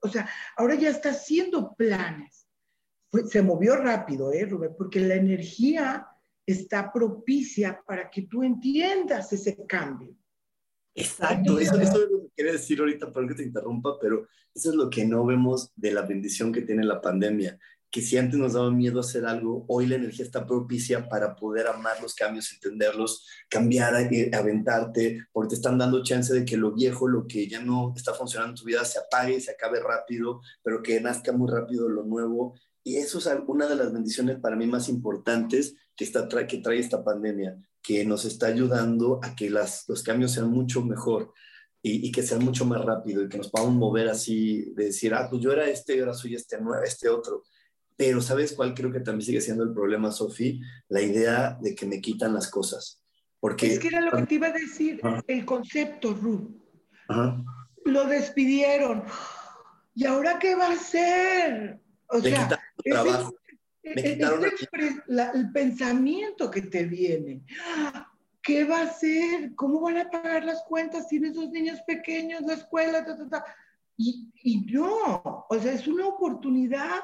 o 0.03 0.09
sea, 0.09 0.29
ahora 0.57 0.77
ya 0.77 0.91
está 0.91 1.11
haciendo 1.11 1.75
planes. 1.75 2.46
Se 3.29 3.43
movió 3.43 3.77
rápido, 3.77 4.33
¿eh, 4.33 4.47
Rubén? 4.47 4.75
Porque 4.77 5.01
la 5.01 5.15
energía 5.15 6.07
está 6.45 6.93
propicia 6.93 7.83
para 7.87 8.11
que 8.11 8.23
tú 8.23 8.43
entiendas 8.43 9.33
ese 9.33 9.67
cambio. 9.67 10.17
Exacto, 10.95 11.59
eso, 11.59 11.79
eso, 11.79 12.05
es 12.05 12.11
lo 12.11 12.23
que 12.23 12.29
quería 12.37 12.53
decir 12.53 12.81
ahorita, 12.81 13.13
perdón 13.13 13.29
que 13.29 13.35
te 13.35 13.43
interrumpa, 13.43 13.99
pero 14.01 14.27
eso 14.55 14.71
es 14.71 14.77
lo 14.77 14.89
que 14.89 15.05
no 15.05 15.27
vemos 15.27 15.71
de 15.77 15.91
la 15.91 16.03
bendición 16.03 16.53
que 16.53 16.63
tiene 16.63 16.85
la 16.85 17.03
pandemia 17.03 17.59
que 17.97 18.03
si 18.03 18.19
antes 18.19 18.39
nos 18.39 18.53
daba 18.53 18.71
miedo 18.71 19.01
hacer 19.01 19.25
algo, 19.25 19.65
hoy 19.69 19.87
la 19.87 19.95
energía 19.95 20.25
está 20.25 20.47
propicia 20.47 21.09
para 21.09 21.35
poder 21.35 21.67
amar 21.67 21.95
los 22.03 22.15
cambios, 22.15 22.53
entenderlos, 22.53 23.27
cambiar, 23.49 24.13
eh, 24.13 24.31
aventarte, 24.35 25.27
porque 25.33 25.51
te 25.51 25.55
están 25.55 25.79
dando 25.79 26.03
chance 26.03 26.35
de 26.35 26.45
que 26.45 26.59
lo 26.59 26.73
viejo, 26.73 27.09
lo 27.09 27.27
que 27.27 27.49
ya 27.49 27.63
no 27.63 27.95
está 27.97 28.13
funcionando 28.13 28.51
en 28.51 28.57
tu 28.57 28.65
vida, 28.65 28.85
se 28.85 28.99
apague, 28.99 29.41
se 29.41 29.53
acabe 29.53 29.81
rápido, 29.81 30.41
pero 30.63 30.83
que 30.83 31.01
nazca 31.01 31.33
muy 31.33 31.51
rápido 31.51 31.89
lo 31.89 32.05
nuevo. 32.05 32.55
Y 32.87 32.99
eso 32.99 33.18
es 33.18 33.28
una 33.49 33.66
de 33.66 33.74
las 33.74 33.93
bendiciones 33.93 34.39
para 34.39 34.55
mí 34.55 34.66
más 34.66 34.89
importantes 34.89 35.74
que, 35.97 36.05
está, 36.05 36.28
que 36.47 36.59
trae 36.59 36.78
esta 36.78 37.03
pandemia, 37.03 37.59
que 37.82 38.05
nos 38.05 38.24
está 38.24 38.47
ayudando 38.47 39.18
a 39.24 39.34
que 39.34 39.51
las, 39.51 39.89
los 39.89 40.05
cambios 40.05 40.30
sean 40.30 40.51
mucho 40.51 40.84
mejor. 40.84 41.32
Y, 41.82 42.09
y, 42.09 42.12
que 42.12 42.22
sean 42.22 42.45
mucho 42.45 42.64
más 42.64 42.84
rápido 42.84 43.22
y 43.22 43.28
que 43.28 43.39
nos 43.39 43.51
podamos 43.51 43.74
mover 43.74 44.09
así, 44.09 44.72
de 44.74 44.87
decir, 44.87 45.14
ah, 45.14 45.28
pues 45.30 45.41
yo 45.43 45.53
era 45.53 45.68
este 45.68 46.01
ahora 46.01 46.14
soy 46.14 46.34
este, 46.34 46.59
este 46.84 47.09
otro 47.09 47.45
pero 47.97 48.20
¿sabes 48.20 48.53
cuál 48.53 48.74
creo 48.74 48.93
que 48.93 49.01
también 49.01 49.26
sigue 49.26 49.41
siendo 49.41 49.64
el 49.64 49.72
problema, 49.72 50.12
Sofi? 50.12 50.61
La 50.89 51.01
idea 51.01 51.59
de 51.61 51.74
que 51.74 51.87
me 51.87 52.01
quitan 52.01 52.34
las 52.34 52.51
cosas. 52.51 53.03
Porque, 53.41 53.74
es 53.74 53.78
que 53.78 53.89
era 53.89 54.01
lo 54.01 54.11
que 54.12 54.26
te 54.26 54.34
iba 54.34 54.49
a 54.49 54.53
decir, 54.53 55.01
el 55.26 55.45
concepto, 55.47 56.12
Ruth. 56.12 56.51
Lo 57.84 58.05
despidieron. 58.05 59.05
¿Y 59.95 60.05
ahora 60.05 60.39
qué 60.39 60.55
va 60.55 60.66
a 60.66 60.72
hacer? 60.72 61.80
O 62.09 62.20
sea, 62.20 62.49
trabajo. 62.91 63.34
me 63.82 64.03
quitaron 64.03 64.45
el 65.34 65.53
pensamiento 65.53 66.51
que 66.51 66.62
te 66.62 66.84
viene. 66.84 67.43
¿Qué 68.43 68.64
va 68.64 68.80
a 68.80 68.84
hacer? 68.84 69.55
¿Cómo 69.55 69.80
van 69.80 69.99
a 69.99 70.11
pagar 70.11 70.45
las 70.45 70.62
cuentas? 70.64 71.09
Tiene 71.09 71.28
esos 71.28 71.51
niños 71.51 71.80
pequeños, 71.87 72.43
la 72.43 72.55
escuela, 72.55 73.05
ta, 73.05 73.16
ta, 73.16 73.28
ta. 73.28 73.45
Y, 73.97 74.30
y 74.43 74.61
no, 74.72 75.47
o 75.49 75.59
sea, 75.59 75.72
es 75.72 75.89
una 75.89 76.07
oportunidad 76.07 77.01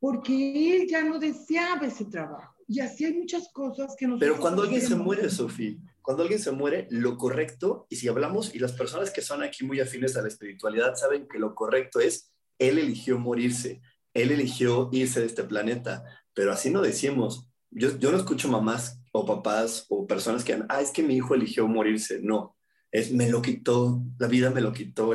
porque 0.00 0.76
él 0.76 0.88
ya 0.88 1.02
no 1.02 1.18
deseaba 1.18 1.86
ese 1.86 2.04
trabajo. 2.06 2.54
Y 2.66 2.80
así 2.80 3.04
hay 3.04 3.14
muchas 3.14 3.48
cosas 3.52 3.96
que 3.96 4.06
nos... 4.06 4.20
Pero 4.20 4.38
cuando 4.38 4.62
alguien 4.62 4.82
se 4.82 4.94
muere, 4.94 5.30
Sofía, 5.30 5.76
cuando 6.02 6.22
alguien 6.22 6.40
se 6.40 6.52
muere, 6.52 6.86
lo 6.90 7.16
correcto, 7.16 7.86
y 7.88 7.96
si 7.96 8.08
hablamos, 8.08 8.54
y 8.54 8.58
las 8.58 8.72
personas 8.72 9.10
que 9.10 9.22
son 9.22 9.42
aquí 9.42 9.64
muy 9.64 9.80
afines 9.80 10.16
a 10.16 10.22
la 10.22 10.28
espiritualidad 10.28 10.94
saben 10.94 11.26
que 11.28 11.38
lo 11.38 11.54
correcto 11.54 11.98
es, 12.00 12.32
él 12.58 12.78
eligió 12.78 13.18
morirse, 13.18 13.80
él 14.14 14.30
eligió 14.30 14.88
irse 14.92 15.20
de 15.20 15.26
este 15.26 15.44
planeta, 15.44 16.04
pero 16.34 16.52
así 16.52 16.70
no 16.70 16.82
decimos. 16.82 17.48
Yo, 17.70 17.98
yo 17.98 18.10
no 18.10 18.18
escucho 18.18 18.48
mamás 18.48 19.00
o 19.12 19.26
papás 19.26 19.86
o 19.88 20.06
personas 20.06 20.44
que, 20.44 20.62
ah, 20.68 20.80
es 20.80 20.90
que 20.90 21.02
mi 21.02 21.16
hijo 21.16 21.34
eligió 21.34 21.68
morirse. 21.68 22.20
No, 22.22 22.56
es 22.90 23.12
me 23.12 23.28
lo 23.28 23.42
quitó, 23.42 24.02
la 24.18 24.28
vida 24.28 24.50
me 24.50 24.60
lo 24.60 24.72
quitó, 24.72 25.12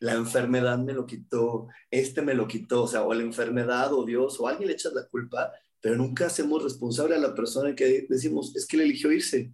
la 0.00 0.14
enfermedad 0.14 0.78
me 0.78 0.92
lo 0.92 1.06
quitó, 1.06 1.68
este 1.90 2.22
me 2.22 2.34
lo 2.34 2.48
quitó, 2.48 2.84
o 2.84 2.88
sea, 2.88 3.02
o 3.02 3.12
la 3.12 3.22
enfermedad 3.22 3.92
o 3.92 4.04
Dios 4.04 4.40
o 4.40 4.48
alguien 4.48 4.68
le 4.68 4.74
echa 4.74 4.90
la 4.94 5.06
culpa, 5.06 5.52
pero 5.80 5.96
nunca 5.96 6.26
hacemos 6.26 6.62
responsable 6.62 7.16
a 7.16 7.18
la 7.18 7.34
persona 7.34 7.74
que 7.74 8.06
decimos, 8.08 8.54
es 8.56 8.66
que 8.66 8.76
él 8.76 8.82
eligió 8.82 9.12
irse. 9.12 9.52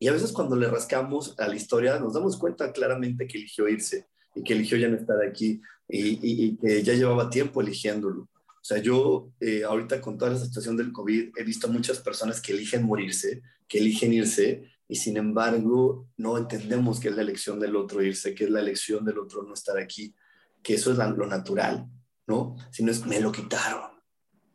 Y 0.00 0.06
a 0.06 0.12
veces 0.12 0.30
cuando 0.30 0.54
le 0.54 0.68
rascamos 0.68 1.34
a 1.38 1.48
la 1.48 1.56
historia 1.56 1.98
nos 1.98 2.14
damos 2.14 2.36
cuenta 2.36 2.72
claramente 2.72 3.26
que 3.26 3.38
eligió 3.38 3.68
irse 3.68 4.06
y 4.34 4.44
que 4.44 4.52
eligió 4.52 4.78
ya 4.78 4.88
no 4.88 4.96
estar 4.96 5.16
aquí 5.24 5.60
y, 5.88 6.56
que 6.56 6.82
ya 6.82 6.94
llevaba 6.94 7.30
tiempo 7.30 7.60
eligiéndolo. 7.60 8.22
O 8.22 8.64
sea, 8.68 8.78
yo 8.78 9.30
eh, 9.40 9.64
ahorita 9.64 10.00
con 10.00 10.18
toda 10.18 10.32
la 10.32 10.38
situación 10.38 10.76
del 10.76 10.92
COVID 10.92 11.30
he 11.36 11.44
visto 11.44 11.68
muchas 11.68 12.00
personas 12.00 12.40
que 12.40 12.52
eligen 12.52 12.84
morirse, 12.84 13.42
que 13.66 13.78
eligen 13.78 14.12
irse 14.12 14.64
y 14.88 14.96
sin 14.96 15.16
embargo 15.16 16.08
no 16.16 16.36
entendemos 16.36 17.00
que 17.00 17.08
es 17.08 17.16
la 17.16 17.22
elección 17.22 17.60
del 17.60 17.76
otro 17.76 18.02
irse, 18.02 18.34
que 18.34 18.44
es 18.44 18.50
la 18.50 18.60
elección 18.60 19.04
del 19.04 19.18
otro 19.18 19.42
no 19.42 19.54
estar 19.54 19.78
aquí, 19.78 20.14
que 20.62 20.74
eso 20.74 20.90
es 20.90 20.98
lo 20.98 21.26
natural, 21.26 21.86
¿no? 22.26 22.56
Sino 22.70 22.90
es, 22.90 23.06
me 23.06 23.20
lo 23.20 23.30
quitaron, 23.30 23.90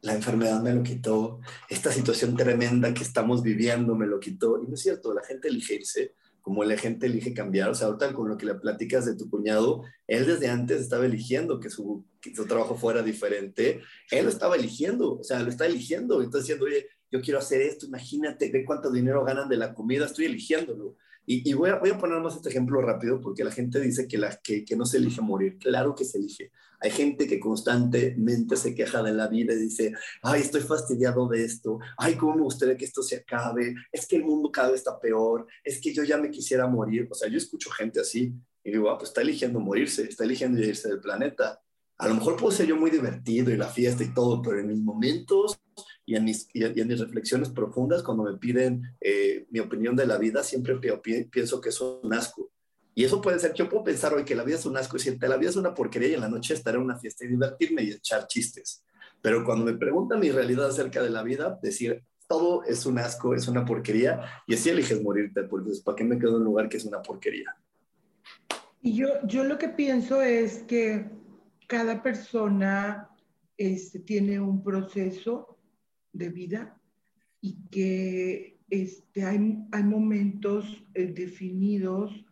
la 0.01 0.13
enfermedad 0.13 0.61
me 0.61 0.73
lo 0.73 0.83
quitó, 0.83 1.39
esta 1.69 1.91
situación 1.91 2.35
tremenda 2.35 2.93
que 2.93 3.03
estamos 3.03 3.41
viviendo 3.41 3.95
me 3.95 4.07
lo 4.07 4.19
quitó, 4.19 4.61
y 4.61 4.67
no 4.67 4.73
es 4.73 4.81
cierto, 4.81 5.13
la 5.13 5.23
gente 5.23 5.47
elige 5.47 5.75
irse, 5.75 6.15
como 6.43 6.63
la 6.65 6.77
gente 6.77 7.07
elige 7.07 7.33
cambiar, 7.33 7.69
o 7.69 7.73
sea, 7.73 7.87
ahorita 7.87 8.13
con 8.13 8.27
lo 8.27 8.37
que 8.37 8.45
le 8.45 8.53
platicas 8.55 9.05
de 9.05 9.15
tu 9.15 9.29
cuñado, 9.29 9.83
él 10.07 10.25
desde 10.25 10.49
antes 10.49 10.81
estaba 10.81 11.05
eligiendo 11.05 11.61
que 11.61 11.69
su, 11.69 12.05
su 12.35 12.45
trabajo 12.45 12.75
fuera 12.75 13.01
diferente, 13.01 13.79
él 14.11 14.25
lo 14.25 14.29
estaba 14.29 14.57
eligiendo, 14.57 15.19
o 15.19 15.23
sea, 15.23 15.39
lo 15.39 15.49
está 15.49 15.65
eligiendo, 15.65 16.21
entonces 16.21 16.41
diciendo, 16.41 16.65
oye, 16.65 16.85
yo 17.09 17.21
quiero 17.21 17.39
hacer 17.39 17.61
esto, 17.61 17.85
imagínate, 17.85 18.51
ve 18.51 18.65
cuánto 18.65 18.91
dinero 18.91 19.23
ganan 19.23 19.47
de 19.47 19.55
la 19.55 19.73
comida, 19.73 20.05
estoy 20.05 20.25
eligiéndolo. 20.25 20.97
Y, 21.25 21.53
voy, 21.53 21.69
a, 21.69 21.75
voy, 21.75 21.89
a, 21.89 21.97
poner 21.97 22.19
más 22.19 22.35
este 22.35 22.49
ejemplo 22.49 22.81
rápido 22.81 23.21
porque 23.21 23.45
la 23.45 23.51
gente 23.51 23.79
dice 23.79 24.09
que, 24.09 24.17
la, 24.17 24.37
que, 24.43 24.65
que, 24.65 24.75
no 24.75 24.85
se 24.85 24.97
elige 24.97 25.21
morir. 25.21 25.57
Claro 25.57 25.95
que 25.95 26.03
se 26.03 26.17
elige. 26.17 26.51
Hay 26.83 26.91
gente 26.91 27.25
que 27.27 27.39
constantemente 27.39 28.57
se 28.57 28.75
queja 28.75 29.01
de 29.01 29.13
la 29.13 29.29
vida 29.29 29.53
y 29.53 29.57
dice, 29.57 29.93
ay, 30.21 30.41
estoy 30.41 30.59
fastidiado 30.59 31.29
de 31.29 31.45
esto, 31.45 31.79
ay, 31.97 32.15
cómo 32.15 32.35
me 32.35 32.41
gustaría 32.41 32.75
que 32.75 32.83
esto 32.83 33.01
se 33.01 33.15
acabe, 33.15 33.73
es 33.89 34.05
que 34.05 34.17
el 34.17 34.25
mundo 34.25 34.51
cada 34.51 34.71
vez 34.71 34.79
está 34.79 34.99
peor, 34.99 35.47
es 35.63 35.79
que 35.79 35.93
yo 35.93 36.03
ya 36.03 36.17
me 36.17 36.29
quisiera 36.29 36.67
morir. 36.67 37.07
O 37.09 37.15
sea, 37.15 37.29
yo 37.29 37.37
escucho 37.37 37.69
gente 37.69 38.01
así 38.01 38.33
y 38.65 38.71
digo, 38.71 38.89
ah, 38.89 38.97
pues 38.97 39.11
está 39.11 39.21
eligiendo 39.21 39.61
morirse, 39.61 40.03
está 40.03 40.25
eligiendo 40.25 40.59
irse 40.59 40.89
del 40.89 40.99
planeta. 40.99 41.61
A 41.99 42.09
lo 42.09 42.15
mejor 42.15 42.35
puedo 42.35 42.51
ser 42.51 42.65
yo 42.65 42.75
muy 42.75 42.91
divertido 42.91 43.49
y 43.49 43.55
la 43.55 43.69
fiesta 43.69 44.03
y 44.03 44.13
todo, 44.13 44.41
pero 44.41 44.59
en 44.59 44.67
mis 44.67 44.81
momentos 44.81 45.57
y 46.05 46.17
en 46.17 46.25
mis, 46.25 46.49
y 46.53 46.63
en 46.63 46.87
mis 46.87 46.99
reflexiones 46.99 47.47
profundas, 47.47 48.03
cuando 48.03 48.23
me 48.23 48.37
piden 48.37 48.83
eh, 48.99 49.47
mi 49.51 49.59
opinión 49.59 49.95
de 49.95 50.05
la 50.05 50.17
vida, 50.17 50.43
siempre 50.43 50.77
pienso 51.31 51.61
que 51.61 51.69
es 51.69 51.79
un 51.79 52.13
asco. 52.13 52.52
Y 52.95 53.03
eso 53.03 53.21
puede 53.21 53.39
ser, 53.39 53.53
yo 53.53 53.69
puedo 53.69 53.83
pensar 53.83 54.13
hoy 54.13 54.23
que 54.23 54.35
la 54.35 54.43
vida 54.43 54.57
es 54.57 54.65
un 54.65 54.77
asco 54.77 54.97
y 54.97 54.99
decirte, 54.99 55.27
la 55.27 55.37
vida 55.37 55.49
es 55.49 55.55
una 55.55 55.73
porquería 55.73 56.09
y 56.09 56.13
en 56.13 56.21
la 56.21 56.29
noche 56.29 56.53
estar 56.53 56.75
en 56.75 56.81
una 56.81 56.97
fiesta 56.97 57.25
y 57.25 57.29
divertirme 57.29 57.83
y 57.83 57.91
echar 57.91 58.27
chistes. 58.27 58.83
Pero 59.21 59.43
cuando 59.43 59.65
me 59.65 59.73
preguntan 59.73 60.19
mi 60.19 60.29
realidad 60.29 60.67
acerca 60.67 61.01
de 61.01 61.09
la 61.09 61.23
vida, 61.23 61.57
decir, 61.61 62.03
todo 62.27 62.63
es 62.63 62.85
un 62.85 62.99
asco, 62.99 63.33
es 63.33 63.47
una 63.47 63.65
porquería, 63.65 64.21
y 64.47 64.53
así 64.53 64.69
eliges 64.69 65.01
morirte, 65.01 65.43
porque 65.43 65.71
¿para 65.83 65.95
qué 65.95 66.03
me 66.03 66.19
quedo 66.19 66.31
en 66.31 66.35
un 66.37 66.43
lugar 66.43 66.69
que 66.69 66.77
es 66.77 66.85
una 66.85 67.01
porquería? 67.01 67.55
Y 68.81 68.95
yo, 68.95 69.07
yo 69.25 69.43
lo 69.43 69.57
que 69.57 69.69
pienso 69.69 70.21
es 70.21 70.63
que 70.63 71.09
cada 71.67 72.03
persona 72.03 73.09
este, 73.57 73.99
tiene 73.99 74.39
un 74.39 74.63
proceso 74.63 75.57
de 76.11 76.29
vida 76.29 76.79
y 77.39 77.57
que 77.69 78.59
este, 78.69 79.23
hay, 79.23 79.57
hay 79.71 79.83
momentos 79.83 80.83
eh, 80.93 81.07
definidos 81.07 82.25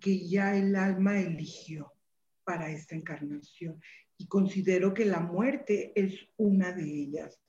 que 0.00 0.28
ya 0.28 0.56
el 0.56 0.76
alma 0.76 1.18
eligió 1.20 1.92
para 2.44 2.70
esta 2.70 2.94
encarnación. 2.94 3.80
Y 4.16 4.26
considero 4.26 4.94
que 4.94 5.04
la 5.04 5.20
muerte 5.20 5.92
es 5.94 6.14
una 6.36 6.72
de 6.72 6.84
ellas. 6.84 7.40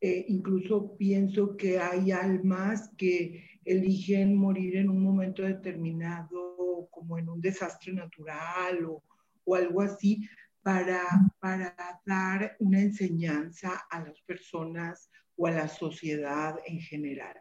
Eh, 0.00 0.26
incluso 0.28 0.96
pienso 0.96 1.56
que 1.56 1.78
hay 1.78 2.10
almas 2.10 2.90
que 2.96 3.44
eligen 3.64 4.36
morir 4.36 4.76
en 4.76 4.90
un 4.90 5.02
momento 5.02 5.42
determinado, 5.42 6.88
como 6.90 7.18
en 7.18 7.28
un 7.28 7.40
desastre 7.40 7.92
natural 7.92 8.84
o, 8.84 9.02
o 9.44 9.54
algo 9.54 9.80
así, 9.80 10.28
para, 10.62 11.00
para 11.38 11.76
dar 12.04 12.56
una 12.58 12.80
enseñanza 12.80 13.86
a 13.88 14.00
las 14.00 14.20
personas 14.22 15.08
o 15.36 15.46
a 15.46 15.52
la 15.52 15.68
sociedad 15.68 16.56
en 16.66 16.80
general. 16.80 17.36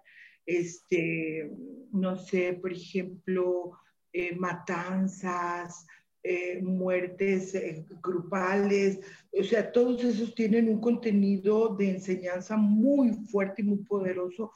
Este, 0.45 1.49
no 1.91 2.17
sé, 2.17 2.53
por 2.53 2.71
ejemplo, 2.71 3.73
eh, 4.17 4.33
matanzas, 4.33 5.85
eh, 6.23 6.61
muertes 6.61 7.53
eh, 7.53 7.85
grupales, 8.01 9.01
o 9.37 9.43
sea, 9.43 9.73
todos 9.73 10.05
esos 10.05 10.33
tienen 10.33 10.69
un 10.69 10.79
contenido 10.79 11.75
de 11.75 11.89
enseñanza 11.89 12.55
muy 12.55 13.11
fuerte 13.29 13.61
y 13.61 13.65
muy 13.65 13.79
poderoso, 13.79 14.53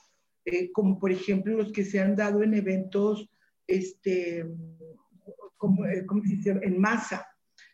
como 0.72 0.97
por 0.97 1.12
ejemplo 1.12 1.57
los 1.57 1.74
que 1.74 1.84
se 1.84 1.99
han 1.99 2.16
dado 2.16 2.41
en 2.41 2.53
eventos, 2.53 3.30
este, 3.68 4.45
como, 5.57 5.84
como 6.07 6.24
se 6.41 6.51
en 6.51 6.80
masa, 6.80 7.28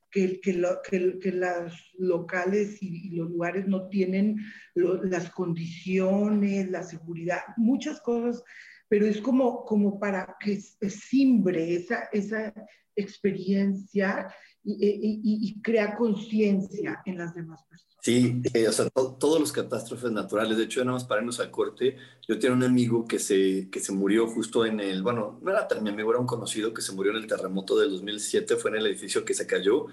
que, 0.09 0.41
que, 0.41 0.53
lo, 0.53 0.81
que, 0.81 0.99
los 0.99 1.93
locales 1.99 2.81
y, 2.81 3.11
los 3.11 3.29
lugares 3.29 3.67
no 3.67 3.89
tienen 3.89 4.38
las 4.73 5.29
condiciones, 5.29 6.71
la 6.71 6.81
seguridad, 6.81 7.41
muchas 7.57 8.01
cosas, 8.01 8.43
pero 8.88 9.05
es 9.05 9.21
como, 9.21 9.65
como 9.65 9.99
para 9.99 10.38
que 10.39 10.59
simbre 10.89 11.75
esa, 11.75 12.09
esa 12.11 12.53
experiencia 12.95 14.33
y, 14.63 14.73
y, 14.73 15.19
y 15.23 15.61
crea 15.61 15.95
conciencia 15.95 17.01
en 17.05 17.17
las 17.17 17.36
demás 17.36 17.61
personas. 17.69 17.95
Sí, 18.05 18.39
eh, 18.53 18.67
o 18.67 18.71
sea, 18.71 18.88
to, 18.91 19.17
todos 19.19 19.39
los 19.39 19.51
catástrofes 19.51 20.11
naturales, 20.11 20.57
de 20.57 20.65
hecho, 20.65 20.79
nada 20.81 20.93
más 20.93 21.05
para 21.05 21.21
irnos 21.21 21.39
al 21.39 21.49
corte, 21.49 21.97
yo 22.27 22.38
tenía 22.38 22.55
un 22.55 22.63
amigo 22.63 23.07
que 23.07 23.17
se, 23.17 23.67
que 23.71 23.79
se 23.79 23.91
murió 23.93 24.27
justo 24.27 24.63
en 24.63 24.79
el, 24.79 25.01
bueno, 25.01 25.39
no 25.41 25.49
era 25.49 25.67
tan 25.67 25.81
mi 25.81 25.89
amigo, 25.89 26.11
era 26.11 26.19
un 26.19 26.27
conocido 26.27 26.71
que 26.71 26.83
se 26.83 26.91
murió 26.91 27.13
en 27.13 27.17
el 27.17 27.25
terremoto 27.25 27.79
del 27.79 27.89
2007, 27.89 28.57
fue 28.57 28.69
en 28.69 28.77
el 28.77 28.86
edificio 28.86 29.25
que 29.25 29.33
se 29.33 29.47
cayó, 29.47 29.88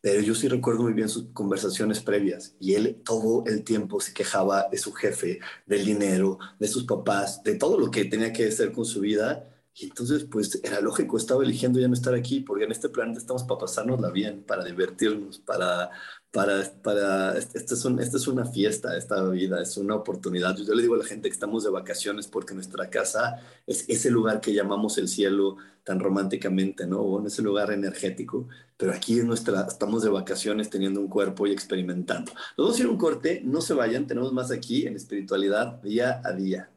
pero 0.00 0.20
yo 0.20 0.34
sí 0.34 0.48
recuerdo 0.48 0.82
muy 0.82 0.92
bien 0.92 1.08
sus 1.08 1.26
conversaciones 1.32 2.00
previas 2.00 2.54
y 2.58 2.74
él 2.74 3.00
todo 3.04 3.44
el 3.46 3.64
tiempo 3.64 4.00
se 4.00 4.14
quejaba 4.14 4.68
de 4.70 4.78
su 4.78 4.92
jefe, 4.92 5.40
del 5.66 5.84
dinero, 5.84 6.38
de 6.58 6.68
sus 6.68 6.84
papás, 6.84 7.42
de 7.42 7.56
todo 7.56 7.78
lo 7.78 7.90
que 7.90 8.06
tenía 8.06 8.32
que 8.32 8.48
hacer 8.48 8.72
con 8.72 8.84
su 8.84 9.00
vida 9.00 9.46
y 9.80 9.86
entonces, 9.86 10.24
pues 10.24 10.60
era 10.62 10.80
lógico, 10.82 11.16
estaba 11.16 11.42
eligiendo 11.42 11.80
ya 11.80 11.88
no 11.88 11.94
estar 11.94 12.14
aquí, 12.14 12.40
porque 12.40 12.64
en 12.64 12.72
este 12.72 12.90
planeta 12.90 13.18
estamos 13.18 13.44
para 13.44 13.60
pasárnosla 13.60 14.10
bien, 14.10 14.42
para 14.42 14.62
divertirnos, 14.62 15.38
para, 15.38 15.90
para, 16.30 16.62
para, 16.82 17.38
esta 17.38 17.74
es, 17.74 17.84
un, 17.86 17.98
es 17.98 18.28
una 18.28 18.44
fiesta, 18.44 18.94
esta 18.94 19.22
vida, 19.30 19.62
es 19.62 19.78
una 19.78 19.94
oportunidad. 19.94 20.54
Yo 20.56 20.74
le 20.74 20.82
digo 20.82 20.96
a 20.96 20.98
la 20.98 21.04
gente 21.04 21.30
que 21.30 21.32
estamos 21.32 21.64
de 21.64 21.70
vacaciones 21.70 22.26
porque 22.26 22.52
nuestra 22.52 22.90
casa 22.90 23.40
es 23.66 23.86
ese 23.88 24.10
lugar 24.10 24.42
que 24.42 24.52
llamamos 24.52 24.98
el 24.98 25.08
cielo 25.08 25.56
tan 25.82 25.98
románticamente, 25.98 26.86
¿no? 26.86 27.00
O 27.00 27.18
en 27.18 27.26
ese 27.26 27.40
lugar 27.40 27.72
energético, 27.72 28.48
pero 28.76 28.92
aquí 28.92 29.20
en 29.20 29.28
nuestra, 29.28 29.62
estamos 29.62 30.02
de 30.02 30.10
vacaciones 30.10 30.68
teniendo 30.68 31.00
un 31.00 31.08
cuerpo 31.08 31.46
y 31.46 31.52
experimentando. 31.52 32.32
Nos 32.58 32.66
vamos 32.66 32.78
a 32.78 32.82
ir 32.82 32.88
un 32.88 32.98
corte, 32.98 33.40
no 33.42 33.62
se 33.62 33.72
vayan, 33.72 34.06
tenemos 34.06 34.30
más 34.34 34.50
aquí 34.50 34.86
en 34.86 34.96
espiritualidad 34.96 35.80
día 35.82 36.20
a 36.22 36.32
día. 36.32 36.70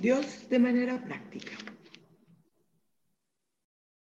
Dios 0.00 0.26
de 0.50 0.58
manera 0.58 1.02
práctica. 1.02 1.52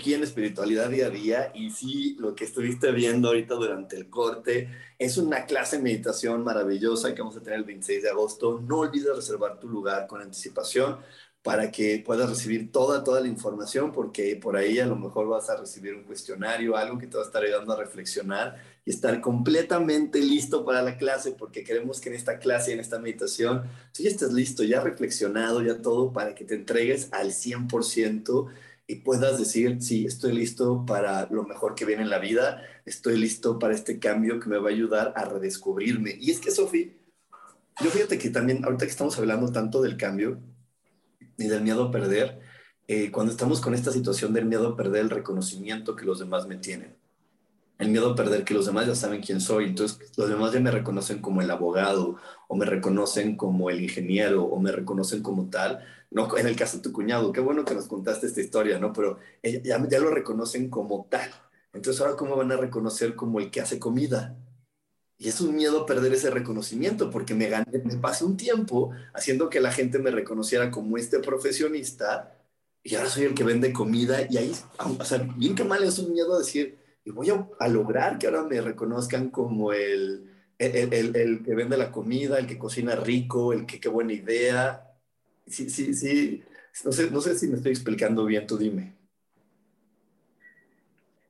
Aquí 0.00 0.14
en 0.14 0.22
Espiritualidad 0.22 0.88
Día 0.88 1.06
a 1.06 1.10
Día 1.10 1.52
y 1.54 1.68
sí, 1.68 2.16
lo 2.18 2.34
que 2.34 2.44
estuviste 2.44 2.90
viendo 2.90 3.28
ahorita 3.28 3.54
durante 3.54 3.96
el 3.96 4.08
corte 4.08 4.70
es 4.98 5.18
una 5.18 5.44
clase 5.44 5.76
de 5.76 5.82
meditación 5.82 6.42
maravillosa 6.42 7.14
que 7.14 7.20
vamos 7.20 7.36
a 7.36 7.42
tener 7.42 7.58
el 7.58 7.66
26 7.66 8.04
de 8.04 8.08
agosto. 8.08 8.62
No 8.66 8.78
olvides 8.78 9.14
reservar 9.14 9.60
tu 9.60 9.68
lugar 9.68 10.06
con 10.06 10.22
anticipación 10.22 10.96
para 11.42 11.70
que 11.70 12.02
puedas 12.04 12.30
recibir 12.30 12.72
toda, 12.72 13.04
toda 13.04 13.20
la 13.20 13.28
información 13.28 13.92
porque 13.92 14.36
por 14.36 14.56
ahí 14.56 14.78
a 14.78 14.86
lo 14.86 14.96
mejor 14.96 15.28
vas 15.28 15.50
a 15.50 15.56
recibir 15.56 15.94
un 15.94 16.04
cuestionario, 16.04 16.78
algo 16.78 16.98
que 16.98 17.06
te 17.06 17.18
va 17.18 17.22
a 17.22 17.26
estar 17.26 17.42
ayudando 17.42 17.74
a 17.74 17.76
reflexionar 17.76 18.56
y 18.86 18.90
estar 18.90 19.20
completamente 19.20 20.20
listo 20.20 20.64
para 20.64 20.80
la 20.80 20.96
clase 20.96 21.32
porque 21.32 21.62
queremos 21.62 22.00
que 22.00 22.08
en 22.08 22.14
esta 22.14 22.38
clase, 22.38 22.72
en 22.72 22.80
esta 22.80 22.98
meditación, 22.98 23.64
tú 23.94 24.02
ya 24.02 24.08
estés 24.08 24.32
listo, 24.32 24.64
ya 24.64 24.80
reflexionado, 24.80 25.62
ya 25.62 25.76
todo 25.82 26.10
para 26.10 26.34
que 26.34 26.46
te 26.46 26.54
entregues 26.54 27.08
al 27.12 27.32
100% 27.32 28.48
y 28.90 28.96
puedas 28.96 29.38
decir, 29.38 29.80
sí, 29.80 30.04
estoy 30.04 30.32
listo 30.32 30.84
para 30.84 31.28
lo 31.30 31.44
mejor 31.44 31.76
que 31.76 31.84
viene 31.84 32.02
en 32.02 32.10
la 32.10 32.18
vida, 32.18 32.60
estoy 32.84 33.16
listo 33.16 33.58
para 33.58 33.72
este 33.72 34.00
cambio 34.00 34.40
que 34.40 34.48
me 34.48 34.58
va 34.58 34.68
a 34.68 34.72
ayudar 34.72 35.12
a 35.14 35.24
redescubrirme. 35.24 36.16
Y 36.20 36.32
es 36.32 36.40
que, 36.40 36.50
Sofi, 36.50 36.98
yo 37.80 37.90
fíjate 37.90 38.18
que 38.18 38.30
también, 38.30 38.64
ahorita 38.64 38.86
que 38.86 38.90
estamos 38.90 39.16
hablando 39.16 39.52
tanto 39.52 39.80
del 39.80 39.96
cambio 39.96 40.40
y 41.38 41.46
del 41.46 41.62
miedo 41.62 41.84
a 41.84 41.90
perder, 41.92 42.40
eh, 42.88 43.12
cuando 43.12 43.30
estamos 43.30 43.60
con 43.60 43.74
esta 43.74 43.92
situación 43.92 44.32
del 44.32 44.46
miedo 44.46 44.68
a 44.68 44.76
perder 44.76 45.02
el 45.02 45.10
reconocimiento 45.10 45.94
que 45.94 46.04
los 46.04 46.18
demás 46.18 46.48
me 46.48 46.56
tienen, 46.56 46.96
el 47.80 47.88
miedo 47.88 48.10
a 48.10 48.14
perder 48.14 48.44
que 48.44 48.54
los 48.54 48.66
demás 48.66 48.86
ya 48.86 48.94
saben 48.94 49.22
quién 49.22 49.40
soy, 49.40 49.64
entonces 49.64 49.98
los 50.16 50.28
demás 50.28 50.52
ya 50.52 50.60
me 50.60 50.70
reconocen 50.70 51.20
como 51.20 51.40
el 51.42 51.50
abogado 51.50 52.16
o 52.46 52.54
me 52.56 52.66
reconocen 52.66 53.36
como 53.36 53.70
el 53.70 53.80
ingeniero 53.82 54.44
o 54.44 54.60
me 54.60 54.70
reconocen 54.70 55.22
como 55.22 55.48
tal, 55.50 55.84
no 56.10 56.36
en 56.36 56.46
el 56.46 56.56
caso 56.56 56.76
de 56.76 56.82
tu 56.82 56.92
cuñado, 56.92 57.32
qué 57.32 57.40
bueno 57.40 57.64
que 57.64 57.74
nos 57.74 57.86
contaste 57.88 58.26
esta 58.26 58.40
historia, 58.42 58.78
¿no? 58.78 58.92
Pero 58.92 59.18
ya, 59.42 59.82
ya 59.88 59.98
lo 59.98 60.10
reconocen 60.10 60.68
como 60.68 61.06
tal. 61.10 61.30
Entonces 61.72 62.00
ahora 62.02 62.16
cómo 62.16 62.36
van 62.36 62.52
a 62.52 62.56
reconocer 62.56 63.16
como 63.16 63.40
el 63.40 63.50
que 63.50 63.60
hace 63.60 63.78
comida? 63.78 64.36
Y 65.18 65.28
es 65.28 65.40
un 65.40 65.54
miedo 65.54 65.86
perder 65.86 66.12
ese 66.14 66.30
reconocimiento 66.30 67.10
porque 67.10 67.34
me, 67.34 67.48
gané, 67.48 67.66
me 67.84 67.96
pasé 67.96 68.24
un 68.24 68.36
tiempo 68.36 68.90
haciendo 69.14 69.50
que 69.50 69.60
la 69.60 69.72
gente 69.72 69.98
me 69.98 70.10
reconociera 70.10 70.70
como 70.70 70.96
este 70.98 71.20
profesionista 71.20 72.36
y 72.82 72.94
ahora 72.94 73.10
soy 73.10 73.24
el 73.24 73.34
que 73.34 73.44
vende 73.44 73.72
comida 73.72 74.26
y 74.30 74.38
ahí, 74.38 74.52
o 74.98 75.04
sea, 75.04 75.18
bien 75.36 75.54
que 75.54 75.64
mal 75.64 75.84
es 75.84 75.98
un 75.98 76.12
miedo 76.12 76.34
a 76.34 76.38
decir, 76.38 76.79
voy 77.10 77.30
a, 77.30 77.68
lograr 77.68 78.18
que 78.18 78.26
ahora 78.26 78.42
me 78.42 78.60
reconozcan 78.60 79.30
como 79.30 79.72
el, 79.72 80.30
el, 80.58 80.92
el, 81.16 81.42
que 81.42 81.54
vende 81.54 81.76
la 81.76 81.90
comida, 81.92 82.38
el 82.38 82.46
que 82.46 82.58
cocina 82.58 82.96
rico, 82.96 83.52
el 83.52 83.66
que 83.66 83.80
qué 83.80 83.88
buena 83.88 84.12
idea. 84.12 84.94
Sí, 85.46 85.70
sí, 85.70 85.94
sí. 85.94 86.42
No 86.84 86.92
sé, 86.92 87.10
no 87.10 87.20
sé 87.20 87.38
si 87.38 87.48
me 87.48 87.56
estoy 87.56 87.72
explicando 87.72 88.24
bien, 88.24 88.46
tú 88.46 88.56
dime. 88.56 88.94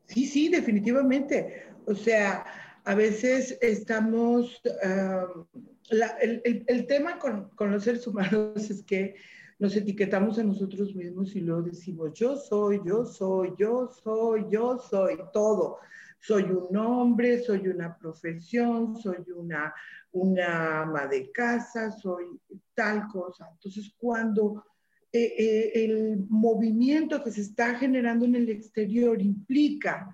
Sí, 0.06 0.26
sí, 0.26 0.48
definitivamente. 0.48 1.64
O 1.86 1.94
sea, 1.94 2.44
a 2.84 2.94
veces 2.94 3.58
estamos... 3.60 4.60
Uh, 4.64 5.44
la, 5.90 6.06
el, 6.20 6.64
el, 6.68 6.86
tema 6.86 7.18
con, 7.18 7.50
con 7.50 7.72
los 7.72 7.82
seres 7.82 8.06
humanos 8.06 8.70
es 8.70 8.82
que 8.82 9.16
nos 9.60 9.76
etiquetamos 9.76 10.38
a 10.38 10.42
nosotros 10.42 10.94
mismos 10.94 11.36
y 11.36 11.40
luego 11.40 11.60
decimos, 11.62 12.14
yo 12.14 12.34
soy, 12.34 12.80
yo 12.82 13.04
soy, 13.04 13.52
yo 13.58 13.88
soy, 13.88 14.46
yo 14.50 14.78
soy, 14.78 15.18
todo. 15.34 15.76
Soy 16.18 16.44
un 16.44 16.74
hombre, 16.78 17.42
soy 17.42 17.68
una 17.68 17.96
profesión, 17.96 18.96
soy 18.96 19.18
una, 19.36 19.74
una 20.12 20.80
ama 20.80 21.06
de 21.06 21.30
casa, 21.30 21.90
soy 21.92 22.40
tal 22.74 23.06
cosa. 23.08 23.50
Entonces, 23.52 23.92
cuando 23.98 24.64
eh, 25.12 25.34
eh, 25.38 25.72
el 25.74 26.24
movimiento 26.30 27.22
que 27.22 27.30
se 27.30 27.42
está 27.42 27.74
generando 27.74 28.24
en 28.24 28.36
el 28.36 28.48
exterior 28.48 29.20
implica 29.20 30.10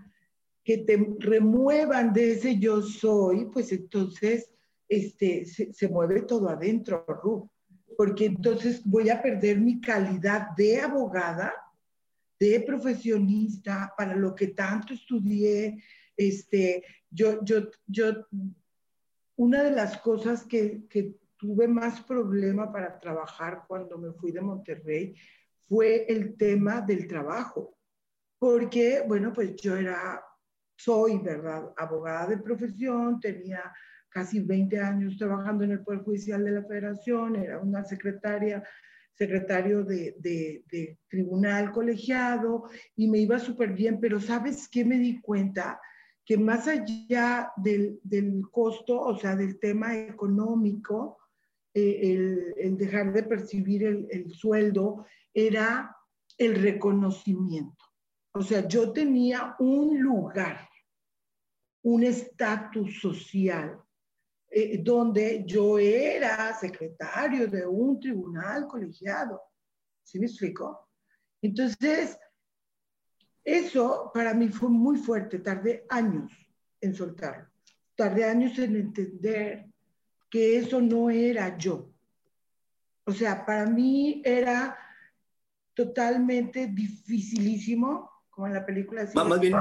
que 0.64 0.78
te 0.78 1.14
remuevan 1.20 2.12
de 2.12 2.32
ese 2.32 2.58
yo 2.58 2.82
soy, 2.82 3.44
pues 3.52 3.70
entonces 3.70 4.50
este, 4.88 5.44
se, 5.44 5.72
se 5.72 5.88
mueve 5.88 6.22
todo 6.22 6.48
adentro, 6.48 7.04
Ru 7.06 7.48
porque 7.96 8.26
entonces 8.26 8.82
voy 8.84 9.10
a 9.10 9.22
perder 9.22 9.58
mi 9.58 9.80
calidad 9.80 10.50
de 10.56 10.80
abogada, 10.80 11.52
de 12.38 12.60
profesionista, 12.60 13.94
para 13.96 14.14
lo 14.14 14.34
que 14.34 14.48
tanto 14.48 14.92
estudié. 14.92 15.82
Este, 16.16 16.84
yo, 17.10 17.42
yo, 17.44 17.68
yo, 17.86 18.26
una 19.36 19.62
de 19.62 19.70
las 19.70 19.98
cosas 19.98 20.44
que, 20.44 20.86
que 20.88 21.16
tuve 21.36 21.68
más 21.68 22.00
problema 22.02 22.70
para 22.72 22.98
trabajar 22.98 23.64
cuando 23.66 23.98
me 23.98 24.12
fui 24.12 24.32
de 24.32 24.40
Monterrey 24.40 25.14
fue 25.68 26.06
el 26.08 26.36
tema 26.36 26.80
del 26.80 27.06
trabajo, 27.06 27.76
porque, 28.38 29.02
bueno, 29.06 29.32
pues 29.32 29.56
yo 29.56 29.76
era, 29.76 30.22
soy, 30.76 31.18
¿verdad? 31.18 31.72
Abogada 31.76 32.26
de 32.26 32.38
profesión, 32.38 33.18
tenía 33.18 33.72
casi 34.16 34.40
20 34.40 34.80
años 34.80 35.18
trabajando 35.18 35.64
en 35.64 35.72
el 35.72 35.84
Poder 35.84 36.00
Judicial 36.00 36.42
de 36.42 36.52
la 36.52 36.64
Federación, 36.64 37.36
era 37.36 37.60
una 37.60 37.84
secretaria, 37.84 38.64
secretario 39.12 39.84
de, 39.84 40.16
de, 40.18 40.98
tribunal 41.06 41.70
colegiado 41.70 42.64
y 42.96 43.08
me 43.08 43.18
iba 43.18 43.38
súper 43.38 43.74
bien, 43.74 44.00
pero 44.00 44.18
¿sabes 44.18 44.70
qué 44.70 44.86
me 44.86 44.98
di 44.98 45.20
cuenta? 45.20 45.78
Que 46.24 46.38
más 46.38 46.66
allá 46.66 47.52
del, 47.58 48.00
del 48.02 48.40
costo, 48.50 48.98
o 48.98 49.18
sea, 49.18 49.36
del 49.36 49.58
tema 49.58 49.94
económico, 49.98 51.18
eh, 51.74 52.00
el, 52.02 52.54
el, 52.56 52.78
dejar 52.78 53.12
de 53.12 53.22
percibir 53.22 53.84
el, 53.84 54.06
el 54.10 54.32
sueldo, 54.32 55.04
era 55.34 55.94
el 56.38 56.54
reconocimiento. 56.54 57.84
O 58.32 58.40
sea, 58.40 58.66
yo 58.66 58.94
tenía 58.94 59.56
un 59.58 60.00
lugar, 60.00 60.66
un 61.82 62.02
estatus 62.02 62.98
social 62.98 63.82
eh, 64.50 64.78
donde 64.82 65.44
yo 65.46 65.78
era 65.78 66.56
secretario 66.58 67.48
de 67.48 67.66
un 67.66 67.98
tribunal 68.00 68.66
colegiado. 68.66 69.40
¿Sí 70.02 70.18
me 70.18 70.26
explico? 70.26 70.88
Entonces, 71.42 72.18
eso 73.44 74.10
para 74.12 74.34
mí 74.34 74.48
fue 74.48 74.68
muy 74.68 74.98
fuerte. 74.98 75.38
Tardé 75.38 75.84
años 75.88 76.32
en 76.80 76.94
soltarlo. 76.94 77.48
Tardé 77.94 78.24
años 78.24 78.58
en 78.58 78.76
entender 78.76 79.66
que 80.30 80.58
eso 80.58 80.80
no 80.80 81.10
era 81.10 81.56
yo. 81.56 81.90
O 83.04 83.12
sea, 83.12 83.44
para 83.46 83.66
mí 83.66 84.22
era 84.24 84.76
totalmente 85.74 86.66
dificilísimo 86.66 88.10
como 88.36 88.48
en 88.48 88.52
la 88.52 88.66
película. 88.66 89.08
Más, 89.14 89.40
bien, 89.40 89.56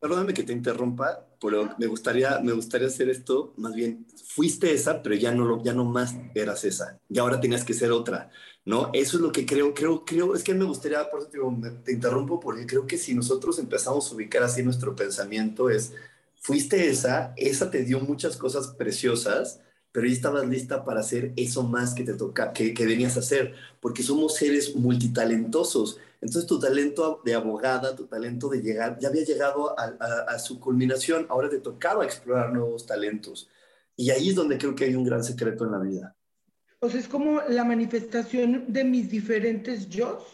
perdóname 0.00 0.32
que 0.32 0.44
te 0.44 0.52
interrumpa, 0.52 1.26
pero 1.40 1.68
me 1.78 1.88
gustaría, 1.88 2.38
me 2.38 2.52
gustaría 2.52 2.86
hacer 2.86 3.08
esto, 3.08 3.54
más 3.56 3.74
bien, 3.74 4.06
fuiste 4.24 4.72
esa, 4.72 5.02
pero 5.02 5.16
ya 5.16 5.32
no, 5.32 5.44
lo, 5.44 5.60
ya 5.64 5.74
no 5.74 5.84
más 5.84 6.14
eras 6.32 6.64
esa, 6.64 7.00
y 7.08 7.18
ahora 7.18 7.40
tenías 7.40 7.64
que 7.64 7.74
ser 7.74 7.90
otra, 7.90 8.30
¿no? 8.64 8.90
Eso 8.92 9.16
es 9.16 9.22
lo 9.24 9.32
que 9.32 9.44
creo, 9.44 9.74
creo, 9.74 10.04
creo, 10.04 10.36
es 10.36 10.44
que 10.44 10.54
me 10.54 10.64
gustaría, 10.64 11.10
por 11.10 11.18
eso 11.18 11.28
te, 11.28 11.38
digo, 11.38 11.52
te 11.84 11.90
interrumpo, 11.90 12.38
porque 12.38 12.66
creo 12.66 12.86
que 12.86 12.96
si 12.96 13.16
nosotros 13.16 13.58
empezamos 13.58 14.08
a 14.08 14.14
ubicar 14.14 14.44
así 14.44 14.62
nuestro 14.62 14.94
pensamiento 14.94 15.68
es, 15.68 15.92
fuiste 16.36 16.88
esa, 16.88 17.34
esa 17.36 17.68
te 17.68 17.82
dio 17.82 17.98
muchas 17.98 18.36
cosas 18.36 18.68
preciosas, 18.68 19.60
pero 19.92 20.06
ya 20.06 20.12
estabas 20.12 20.46
lista 20.46 20.84
para 20.84 21.00
hacer 21.00 21.32
eso 21.36 21.62
más 21.62 21.94
que 21.94 22.04
te 22.04 22.14
toca, 22.14 22.52
que, 22.52 22.74
que 22.74 22.86
venías 22.86 23.16
a 23.16 23.20
hacer, 23.20 23.54
porque 23.80 24.02
somos 24.02 24.36
seres 24.36 24.76
multitalentosos 24.76 25.98
entonces 26.20 26.48
tu 26.48 26.58
talento 26.58 27.20
de 27.24 27.34
abogada, 27.34 27.94
tu 27.94 28.06
talento 28.06 28.48
de 28.48 28.60
llegar, 28.60 28.98
ya 28.98 29.08
había 29.08 29.24
llegado 29.24 29.78
a, 29.78 30.38
su 30.38 30.58
culminación, 30.58 31.26
ahora 31.28 31.48
te 31.48 31.60
tocaba 31.60 32.04
explorar 32.04 32.52
nuevos 32.52 32.86
talentos. 32.86 33.48
Y 33.96 34.10
ahí 34.10 34.30
es 34.30 34.34
donde 34.34 34.58
creo 34.58 34.74
que 34.74 34.84
hay 34.84 34.94
un 34.94 35.04
gran 35.04 35.22
secreto 35.22 35.64
en 35.64 35.72
la 35.72 35.78
vida. 35.78 36.16
O 36.80 36.88
sea, 36.88 37.00
es 37.00 37.08
como 37.08 37.40
la 37.48 37.64
manifestación 37.64 38.64
de 38.68 38.84
mis 38.84 39.10
diferentes 39.10 39.88
yo. 39.88 40.24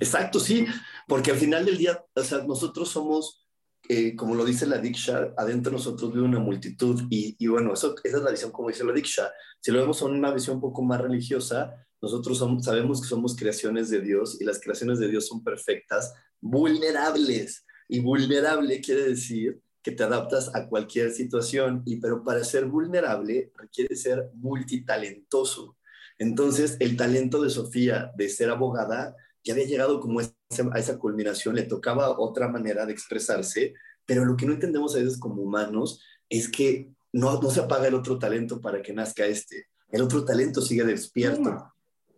Exacto, 0.00 0.38
sí, 0.38 0.66
porque 1.08 1.32
al 1.32 1.36
final 1.36 1.64
del 1.64 1.78
día, 1.78 2.04
o 2.14 2.22
sea, 2.22 2.38
nosotros 2.38 2.88
somos, 2.88 3.41
eh, 3.88 4.14
como 4.14 4.34
lo 4.34 4.44
dice 4.44 4.66
la 4.66 4.78
Diksha, 4.78 5.34
adentro 5.36 5.70
de 5.70 5.76
nosotros 5.78 6.12
vive 6.12 6.24
una 6.24 6.38
multitud 6.38 7.02
y, 7.10 7.36
y, 7.38 7.46
bueno, 7.48 7.74
eso, 7.74 7.94
esa 8.02 8.16
es 8.18 8.22
la 8.22 8.30
visión 8.30 8.52
como 8.52 8.68
dice 8.68 8.84
la 8.84 8.92
Diksha. 8.92 9.32
Si 9.60 9.70
lo 9.70 9.80
vemos 9.80 10.00
en 10.02 10.12
una 10.12 10.32
visión 10.32 10.56
un 10.56 10.62
poco 10.62 10.82
más 10.82 11.00
religiosa, 11.00 11.74
nosotros 12.00 12.38
sabemos 12.64 13.00
que 13.00 13.08
somos 13.08 13.36
creaciones 13.36 13.88
de 13.88 14.00
Dios 14.00 14.40
y 14.40 14.44
las 14.44 14.60
creaciones 14.60 14.98
de 14.98 15.08
Dios 15.08 15.26
son 15.28 15.42
perfectas, 15.44 16.12
vulnerables. 16.40 17.64
Y 17.88 18.00
vulnerable 18.00 18.80
quiere 18.80 19.02
decir 19.02 19.60
que 19.82 19.92
te 19.92 20.02
adaptas 20.02 20.54
a 20.54 20.68
cualquier 20.68 21.10
situación, 21.10 21.82
y 21.84 21.96
pero 21.96 22.22
para 22.24 22.44
ser 22.44 22.66
vulnerable 22.66 23.52
requiere 23.56 23.96
ser 23.96 24.30
multitalentoso. 24.34 25.76
Entonces, 26.18 26.76
el 26.80 26.96
talento 26.96 27.42
de 27.42 27.50
Sofía 27.50 28.12
de 28.16 28.28
ser 28.28 28.50
abogada 28.50 29.16
ya 29.44 29.54
había 29.54 29.66
llegado 29.66 30.00
como 30.00 30.20
a 30.20 30.78
esa 30.78 30.98
culminación, 30.98 31.54
le 31.54 31.62
tocaba 31.64 32.18
otra 32.18 32.48
manera 32.48 32.86
de 32.86 32.92
expresarse, 32.92 33.74
pero 34.06 34.24
lo 34.24 34.36
que 34.36 34.46
no 34.46 34.52
entendemos 34.52 34.94
a 34.94 34.98
veces 34.98 35.18
como 35.18 35.42
humanos 35.42 36.00
es 36.28 36.48
que 36.48 36.90
no, 37.12 37.40
no 37.40 37.50
se 37.50 37.60
apaga 37.60 37.88
el 37.88 37.94
otro 37.94 38.18
talento 38.18 38.60
para 38.60 38.82
que 38.82 38.92
nazca 38.92 39.26
este. 39.26 39.66
El 39.90 40.02
otro 40.02 40.24
talento 40.24 40.60
sigue 40.62 40.84
despierto 40.84 41.72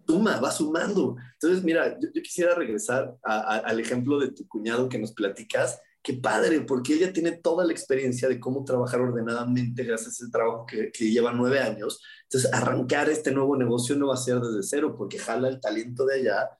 suma, 0.07 0.41
va 0.41 0.51
sumando. 0.51 1.17
Entonces, 1.35 1.65
mira, 1.65 1.99
yo, 1.99 2.11
quisiera 2.23 2.55
regresar 2.55 3.17
al 3.23 3.81
ejemplo 3.81 4.19
de 4.19 4.33
tu 4.33 4.47
cuñado 4.47 4.89
que 4.89 4.99
nos 4.99 5.13
platicas. 5.13 5.81
Qué 6.03 6.15
padre, 6.15 6.61
porque 6.61 6.95
ella 6.95 7.13
tiene 7.13 7.33
toda 7.33 7.65
la 7.65 7.73
experiencia 7.73 8.29
de 8.29 8.39
cómo 8.39 8.65
trabajar 8.65 9.01
ordenadamente 9.01 9.85
gracias 9.85 10.09
a 10.21 10.25
ese 10.25 10.31
trabajo 10.31 10.67
que, 10.67 10.93
que 10.93 11.11
lleva 11.11 11.33
nueve 11.33 11.61
años. 11.61 12.03
Entonces, 12.25 12.53
arrancar 12.53 13.09
este 13.09 13.31
nuevo 13.33 13.57
negocio 13.57 13.97
no 13.97 14.09
va 14.09 14.15
a 14.15 14.19
ser 14.19 14.41
desde 14.41 14.63
cero, 14.63 14.95
porque 14.97 15.19
jala 15.19 15.49
el 15.49 15.61
talento 15.61 16.05
de 16.05 16.17
allá, 16.17 16.51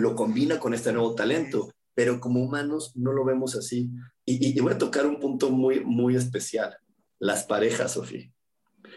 lo 0.00 0.14
combina 0.14 0.58
con 0.58 0.74
este 0.74 0.92
nuevo 0.92 1.14
talento. 1.14 1.70
Pero 1.94 2.20
como 2.20 2.42
humanos 2.42 2.92
no 2.96 3.12
lo 3.12 3.24
vemos 3.24 3.54
así. 3.54 3.90
Y, 4.24 4.56
y 4.56 4.60
voy 4.60 4.72
a 4.72 4.78
tocar 4.78 5.06
un 5.06 5.20
punto 5.20 5.50
muy, 5.50 5.84
muy 5.84 6.16
especial. 6.16 6.76
Las 7.18 7.44
parejas, 7.44 7.92
Sofía 7.92 8.34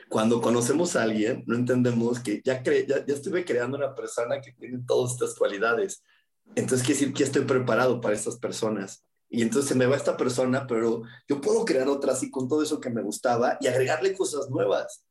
cuando 0.10 0.42
conocemos 0.42 0.96
a 0.96 1.04
alguien, 1.04 1.44
no 1.48 1.56
entendemos 1.56 2.20
que 2.20 2.42
ya, 2.44 2.64
ya, 2.64 3.06
ya, 3.06 3.14
estuve 3.14 3.44
creando 3.44 3.78
una 3.78 3.94
persona 3.94 4.40
que 4.42 4.54
tiene 4.54 4.80
todas 4.88 5.14
estas 5.14 5.36
cualidades, 5.36 6.04
Entonces 6.56 6.86
quiere 6.86 7.00
decir 7.00 7.14
que 7.14 7.24
estoy 7.24 7.44
preparado 7.44 8.00
para 8.00 8.16
estas 8.16 8.38
personas. 8.38 9.04
Y 9.30 9.42
entonces 9.42 9.68
se 9.68 9.76
me 9.76 9.86
va 9.86 9.98
esta 9.98 10.16
persona, 10.16 10.66
pero 10.66 11.02
yo 11.28 11.42
puedo 11.42 11.66
crear 11.66 11.90
otra 11.90 12.14
así 12.14 12.32
con 12.32 12.48
todo 12.48 12.64
eso 12.64 12.80
que 12.80 12.90
me 12.90 13.02
gustaba 13.02 13.58
y 13.60 13.68
agregarle 13.68 14.16
cosas 14.16 14.50
nuevas. 14.50 15.04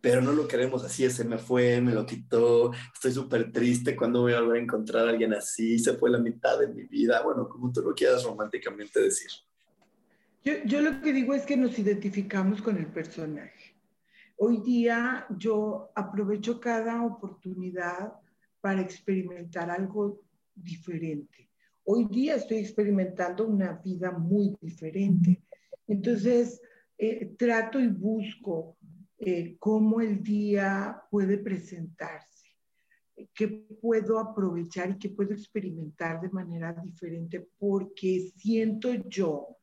Pero 0.00 0.20
no 0.20 0.32
lo 0.32 0.46
queremos 0.46 0.84
así, 0.84 1.08
se 1.10 1.24
me 1.24 1.38
fue, 1.38 1.80
me 1.80 1.92
lo 1.92 2.06
quitó, 2.06 2.72
estoy 2.94 3.12
súper 3.12 3.50
triste, 3.50 3.96
cuando 3.96 4.20
voy 4.20 4.32
a 4.32 4.40
volver 4.40 4.60
a 4.60 4.62
encontrar 4.62 5.06
a 5.06 5.10
alguien 5.10 5.34
así? 5.34 5.78
Se 5.78 5.94
fue 5.94 6.10
la 6.10 6.18
mitad 6.18 6.58
de 6.58 6.68
mi 6.68 6.84
vida, 6.84 7.22
bueno, 7.22 7.48
como 7.48 7.72
tú 7.72 7.82
lo 7.82 7.94
quieras 7.94 8.22
románticamente 8.22 9.00
decir. 9.00 9.30
Yo, 10.44 10.52
yo 10.64 10.80
lo 10.80 11.00
que 11.00 11.12
digo 11.12 11.34
es 11.34 11.44
que 11.44 11.56
nos 11.56 11.78
identificamos 11.78 12.62
con 12.62 12.76
el 12.76 12.86
personaje. 12.86 13.74
Hoy 14.36 14.58
día 14.58 15.26
yo 15.36 15.90
aprovecho 15.96 16.60
cada 16.60 17.02
oportunidad 17.02 18.12
para 18.60 18.80
experimentar 18.80 19.68
algo 19.68 20.22
diferente. 20.54 21.50
Hoy 21.84 22.04
día 22.04 22.36
estoy 22.36 22.58
experimentando 22.58 23.46
una 23.46 23.72
vida 23.72 24.12
muy 24.12 24.56
diferente. 24.60 25.42
Entonces, 25.88 26.60
eh, 26.96 27.34
trato 27.36 27.80
y 27.80 27.88
busco 27.88 28.76
eh, 29.18 29.56
cómo 29.58 30.00
el 30.00 30.22
día 30.22 31.02
puede 31.10 31.38
presentarse, 31.38 32.46
qué 33.34 33.48
puedo 33.80 34.18
aprovechar 34.20 34.90
y 34.90 34.98
qué 34.98 35.08
puedo 35.10 35.32
experimentar 35.32 36.20
de 36.20 36.30
manera 36.30 36.72
diferente, 36.72 37.48
porque 37.58 38.32
siento 38.36 38.94
yo 39.08 39.58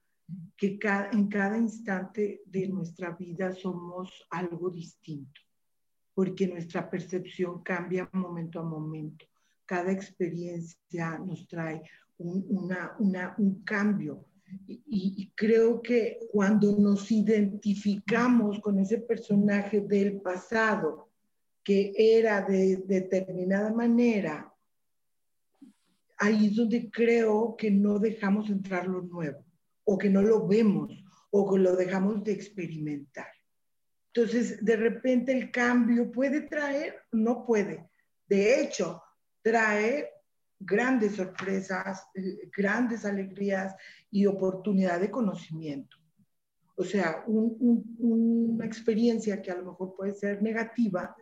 que 0.57 0.79
en 1.13 1.27
cada 1.27 1.57
instante 1.57 2.41
de 2.45 2.67
nuestra 2.67 3.11
vida 3.11 3.53
somos 3.53 4.25
algo 4.29 4.69
distinto, 4.69 5.39
porque 6.13 6.47
nuestra 6.47 6.89
percepción 6.89 7.61
cambia 7.63 8.09
momento 8.11 8.59
a 8.59 8.63
momento. 8.63 9.25
Cada 9.65 9.91
experiencia 9.91 11.17
nos 11.19 11.47
trae 11.47 11.81
un, 12.17 12.69
un 13.37 13.63
cambio. 13.63 14.25
Y, 14.67 15.31
creo 15.35 15.81
que 15.81 16.19
cuando 16.31 16.77
nos 16.77 17.11
identificamos 17.11 18.59
con 18.61 18.79
ese 18.79 18.99
personaje 18.99 19.81
del 19.81 20.21
pasado, 20.21 21.09
que 21.63 21.93
era 21.97 22.41
de 22.41 22.77
determinada 22.85 23.73
manera, 23.73 24.53
ahí 26.17 26.47
es 26.47 26.55
donde 26.55 26.89
creo 26.89 27.55
que 27.57 27.69
no 27.69 27.99
dejamos 27.99 28.49
entrar 28.49 28.87
lo 28.87 29.01
nuevo 29.01 29.43
o 29.83 29.97
que 29.97 30.09
no 30.09 30.21
lo 30.21 30.47
vemos 30.47 30.91
o 31.31 31.51
que 31.51 31.59
lo 31.59 31.75
dejamos 31.75 32.23
de 32.23 32.31
experimentar. 32.31 33.27
Entonces, 34.13 34.63
de 34.63 34.77
repente 34.77 35.33
el 35.33 35.51
cambio 35.51 36.09
puede 36.11 36.41
traer, 36.41 36.95
no 37.11 37.45
puede. 37.45 37.89
De 38.27 38.61
hecho, 38.61 39.01
trae 39.41 40.09
grandes 40.59 41.15
sorpresas, 41.15 42.07
eh, 42.15 42.49
grandes 42.55 43.05
alegrías 43.05 43.75
y 44.11 44.25
oportunidad 44.25 44.99
de 44.99 45.11
conocimiento. 45.11 45.97
O 46.77 46.83
sea, 46.83 47.23
una 47.27 48.65
experiencia 48.65 49.41
que 49.41 49.51
a 49.51 49.55
lo 49.55 49.71
mejor 49.71 49.95
puede 49.95 50.13
ser 50.13 50.41
negativa, 50.41 51.15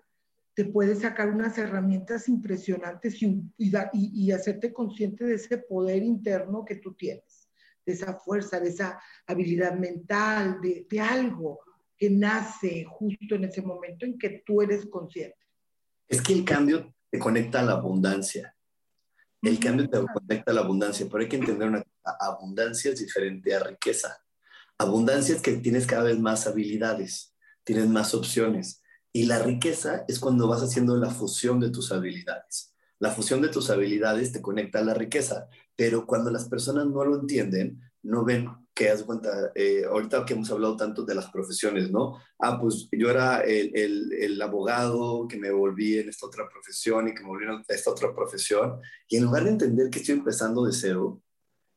te 0.56 0.66
puede 0.66 0.96
sacar 0.96 1.30
unas 1.30 1.58
herramientas 1.58 2.28
impresionantes 2.28 3.22
y, 3.22 3.44
y 3.58 4.32
hacerte 4.32 4.74
consciente 4.74 5.26
de 5.26 5.36
ese 5.36 5.60
poder 5.60 6.02
interno 6.04 6.66
que 6.66 6.76
tú 6.76 6.94
tienes 6.94 7.44
de 7.86 7.94
esa 7.94 8.14
fuerza, 8.16 8.60
de 8.60 8.70
esa 8.70 9.00
habilidad 9.28 9.78
mental, 9.78 10.60
de, 10.62 11.00
algo 11.00 11.60
que 11.98 12.10
nace 12.10 12.86
justo 12.86 13.36
en 13.36 13.46
ese 13.46 13.62
momento 13.62 14.06
en 14.06 14.18
que 14.18 14.44
tú 14.46 14.62
eres 14.62 14.86
consciente. 14.86 15.38
Es 16.08 16.22
que 16.22 16.34
el 16.34 16.46
cambio 16.46 16.94
te 17.10 17.20
conecta 17.20 17.60
a 17.60 17.64
la 17.64 17.74
abundancia. 17.74 18.56
El 19.44 19.60
cambio 19.60 19.90
te 19.90 20.00
conecta 20.02 20.52
a 20.52 20.54
la 20.56 20.62
abundancia, 20.62 21.06
pero 21.12 21.22
hay 21.22 21.30
que 21.30 21.36
entender 21.36 21.68
una 21.68 21.84
cosa, 21.84 22.18
abundancia 22.20 22.92
es 22.92 23.00
diferente 23.00 23.54
a 23.54 23.60
riqueza. 23.60 24.18
Abundancia 24.78 25.36
es 25.36 25.42
que 25.42 25.54
tienes 25.58 25.86
cada 25.86 26.04
vez 26.04 26.20
más 26.20 26.48
habilidades, 26.48 27.36
tienes 27.64 27.88
más 27.88 28.16
opciones. 28.16 28.82
Y 29.12 29.26
la 29.26 29.40
riqueza 29.40 30.06
es 30.08 30.20
cuando 30.20 30.48
vas 30.48 30.64
haciendo 30.64 30.98
la 30.98 31.12
fusión 31.12 31.60
de 31.60 31.70
tus 31.70 31.92
habilidades. 31.92 32.74
La 32.98 33.12
fusión 33.12 33.42
de 33.42 33.50
tus 33.50 33.70
habilidades 33.70 34.32
te 34.32 34.42
conecta 34.42 34.80
a 34.80 34.84
la 34.84 34.94
riqueza 34.94 35.50
pero 35.76 36.06
cuando 36.06 36.32
las 36.32 36.48
personas 36.48 36.86
no 36.88 37.04
lo 37.04 37.20
entienden, 37.20 37.82
no 38.04 38.24
ven 38.24 38.50
que, 38.74 38.90
haz 38.90 39.04
cuenta, 39.04 39.52
eh, 39.56 39.84
ahorita 39.86 40.26
que 40.26 40.34
hemos 40.34 40.50
hablado 40.52 40.76
tanto 40.76 41.04
de 41.04 41.16
las 41.16 41.30
profesiones, 41.30 41.92
¿no? 41.92 42.20
Ah, 42.40 42.60
pues 42.60 42.88
yo 42.92 43.10
era 43.10 43.42
el, 43.42 43.72
el, 43.76 44.14
el, 44.14 44.42
abogado 44.42 45.28
que 45.28 45.38
me 45.38 45.52
volví 45.52 46.00
en 46.00 46.10
esta 46.10 46.26
otra 46.26 46.48
profesión 46.50 47.08
y 47.08 47.14
que 47.14 47.22
me 47.22 47.30
volví 47.30 47.46
en 47.46 47.64
esta 47.68 47.92
otra 47.92 48.14
profesión, 48.14 48.80
y 49.08 49.18
en 49.18 49.26
lugar 49.26 49.44
de 49.44 49.52
entender 49.52 49.90
que 49.90 50.00
estoy 50.00 50.16
empezando 50.16 50.66
de 50.66 50.74
cero, 50.74 51.22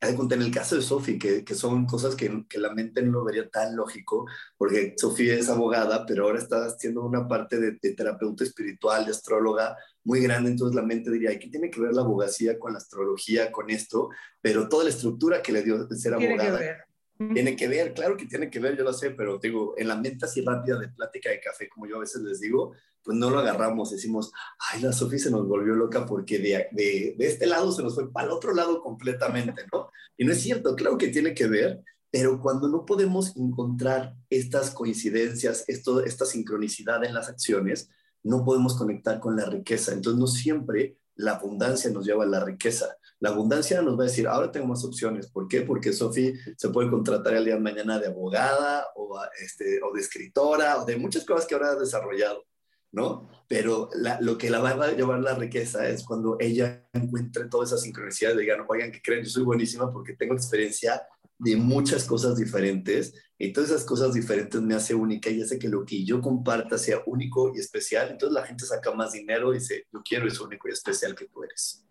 en 0.01 0.43
el 0.43 0.51
caso 0.51 0.77
de 0.77 0.83
Sofi, 0.83 1.19
que, 1.19 1.45
que, 1.45 1.55
son 1.55 1.87
cosas 1.87 2.15
que, 2.15 2.45
que, 2.49 2.59
la 2.59 2.73
mente 2.73 3.03
no 3.03 3.13
lo 3.13 3.25
vería 3.25 3.49
tan 3.49 3.75
lógico, 3.75 4.27
porque 4.57 4.95
Sofi 4.97 5.31
es 5.31 5.49
abogada, 5.49 6.05
pero 6.07 6.25
ahora 6.25 6.39
está 6.39 6.67
haciendo 6.67 7.03
una 7.03 7.27
parte 7.27 7.59
de, 7.59 7.73
terapeuta 7.95 8.45
espiritual, 8.45 9.05
de 9.05 9.13
astróloga 9.13 9.77
muy 10.05 10.21
grande, 10.21 10.51
entonces 10.51 10.77
la 10.77 10.83
mente 10.83 11.11
diría, 11.11 11.39
¿qué 11.39 11.49
tiene 11.49 11.71
que 11.71 11.81
ver 11.81 11.93
la 11.93 12.03
abogacía 12.03 12.59
con 12.59 12.73
la 12.73 12.79
astrología, 12.79 13.51
con 13.51 13.71
esto? 13.71 14.11
Pero 14.41 14.69
toda 14.69 14.85
la 14.85 14.91
estructura 14.91 15.43
que 15.43 15.53
le 15.53 15.63
dio 15.63 15.87
de 15.87 15.97
ser 15.97 16.15
abogada 16.15 16.86
tiene 17.33 17.57
que 17.57 17.69
ver, 17.69 17.95
claro 17.95 18.17
que 18.17 18.27
tiene 18.27 18.51
que 18.51 18.61
ver, 18.61 18.77
yo 18.77 18.85
lo 18.85 18.93
sé, 18.93 19.11
pero 19.11 19.39
digo, 19.39 19.75
en 19.77 19.89
la 19.89 19.97
mente 19.97 20.25
así 20.25 20.43
rápida 20.43 20.79
de 20.79 20.89
plática 20.89 21.31
de 21.31 21.41
café, 21.41 21.69
como 21.69 21.87
yo 21.87 21.97
a 21.97 22.01
veces 22.01 22.23
les 22.23 22.41
digo, 22.41 22.73
pues 23.03 23.17
no 23.17 23.31
lo 23.31 23.39
agarramos, 23.39 23.91
decimos, 23.91 24.33
ay, 24.71 24.83
la 24.83 24.93
Sofía 24.93 25.19
se 25.19 25.31
nos 25.31 25.47
volvió 25.47 25.75
loca 25.75 26.05
porque 26.05 26.39
de, 26.39 26.69
de, 26.73 27.15
de, 27.17 27.27
este 27.27 27.47
lado 27.47 27.73
se 27.73 27.83
nos 27.83 27.95
fue 27.95 28.13
para 28.13 28.27
el 28.27 28.33
otro 28.33 28.55
lado 28.55 28.81
completamente, 28.81 29.63
¿no? 29.73 29.91
Y 30.17 30.25
no 30.25 30.33
es 30.33 30.41
cierto, 30.43 30.75
claro 30.75 30.99
que 30.99 31.09
tiene 31.09 31.33
que 31.33 31.47
ver, 31.47 31.83
pero 32.11 32.41
cuando 32.41 32.69
no 32.69 32.87
podemos 32.87 33.37
encontrar 33.37 34.15
estas 34.31 34.71
coincidencias, 34.71 35.65
esto, 35.69 36.05
esta 36.05 36.25
sincronicidad 36.25 37.05
en 37.05 37.15
las 37.15 37.29
acciones, 37.29 37.91
no 38.23 38.45
podemos 38.45 38.77
conectar 38.77 39.21
con 39.21 39.37
la 39.37 39.47
riqueza. 39.47 39.93
Entonces, 39.93 40.19
no 40.19 40.27
siempre 40.27 40.99
la 41.15 41.33
abundancia 41.33 41.91
nos 41.91 42.07
lleva 42.07 42.25
a 42.25 42.29
la 42.29 42.45
riqueza. 42.45 42.97
La 43.21 43.31
abundancia 43.31 43.81
nos 43.83 43.99
va 43.99 44.05
a 44.05 44.07
decir, 44.07 44.27
ahora 44.27 44.53
tengo 44.53 44.67
más 44.67 44.85
opciones. 44.85 45.31
¿Por 45.31 45.49
qué? 45.49 45.63
Porque 45.63 45.93
Sofía 45.93 46.33
se 46.57 46.69
puede 46.69 46.91
contratar 46.91 47.35
el 47.35 47.45
día 47.45 47.55
de 47.55 47.61
mañana 47.61 47.99
de 47.99 48.09
abogada 48.09 48.87
o, 48.95 49.19
este, 49.41 49.81
o 49.83 49.93
de 49.95 50.01
escritora 50.01 50.83
o 50.83 50.85
de 50.85 50.97
muchas 50.97 51.25
cosas 51.25 51.47
que 51.47 51.55
ahora 51.55 51.71
ha 51.71 51.77
desarrollado. 51.77 52.45
¿no? 52.93 53.29
Pero 53.47 53.91
lo 54.21 54.39
que 54.39 54.49
la 54.49 54.59
va 54.61 54.71
a 54.71 54.93
llevar 54.93 55.21
la 55.21 55.35
riqueza 55.35 55.87
es 55.89 56.03
cuando 56.03 56.39
ella 56.41 56.89
encuentre 56.95 57.45
todas 57.45 57.69
esas 57.71 57.83
sincronicidades, 57.83 58.39
digan, 58.39 58.65
oigan, 58.69 58.91
que 58.91 59.03
creen? 59.03 59.25
Yo 59.25 59.31
soy 59.31 59.45
buenísima 59.45 59.93
porque 59.93 60.15
tengo 60.15 60.35
experiencia 60.35 61.03
de 61.39 61.57
muchas 61.57 62.05
cosas 62.05 62.37
diferentes 62.37 63.13
y 63.39 63.53
todas 63.53 63.71
esas 63.71 63.85
cosas 63.85 64.15
diferentes 64.15 64.61
me 64.63 64.75
hace 64.75 64.95
única 64.95 65.29
y 65.29 65.43
hace 65.43 65.59
que 65.59 65.69
lo 65.69 65.85
que 65.85 66.05
yo 66.05 66.21
comparta 66.23 66.79
sea 66.79 67.03
único 67.07 67.53
y 67.55 67.61
especial. 67.61 68.11
Entonces 68.11 68.35
la 68.35 68.47
gente 68.47 68.65
saca 68.65 68.93
más 68.93 69.13
dinero 69.13 69.53
y 69.53 69.59
dice, 69.59 69.87
yo 69.93 70.01
quiero 70.03 70.27
eso 70.27 70.45
único 70.45 70.69
y 70.69 70.73
especial 70.73 71.15
que 71.15 71.29
tú 71.29 71.45
eres. 71.45 71.86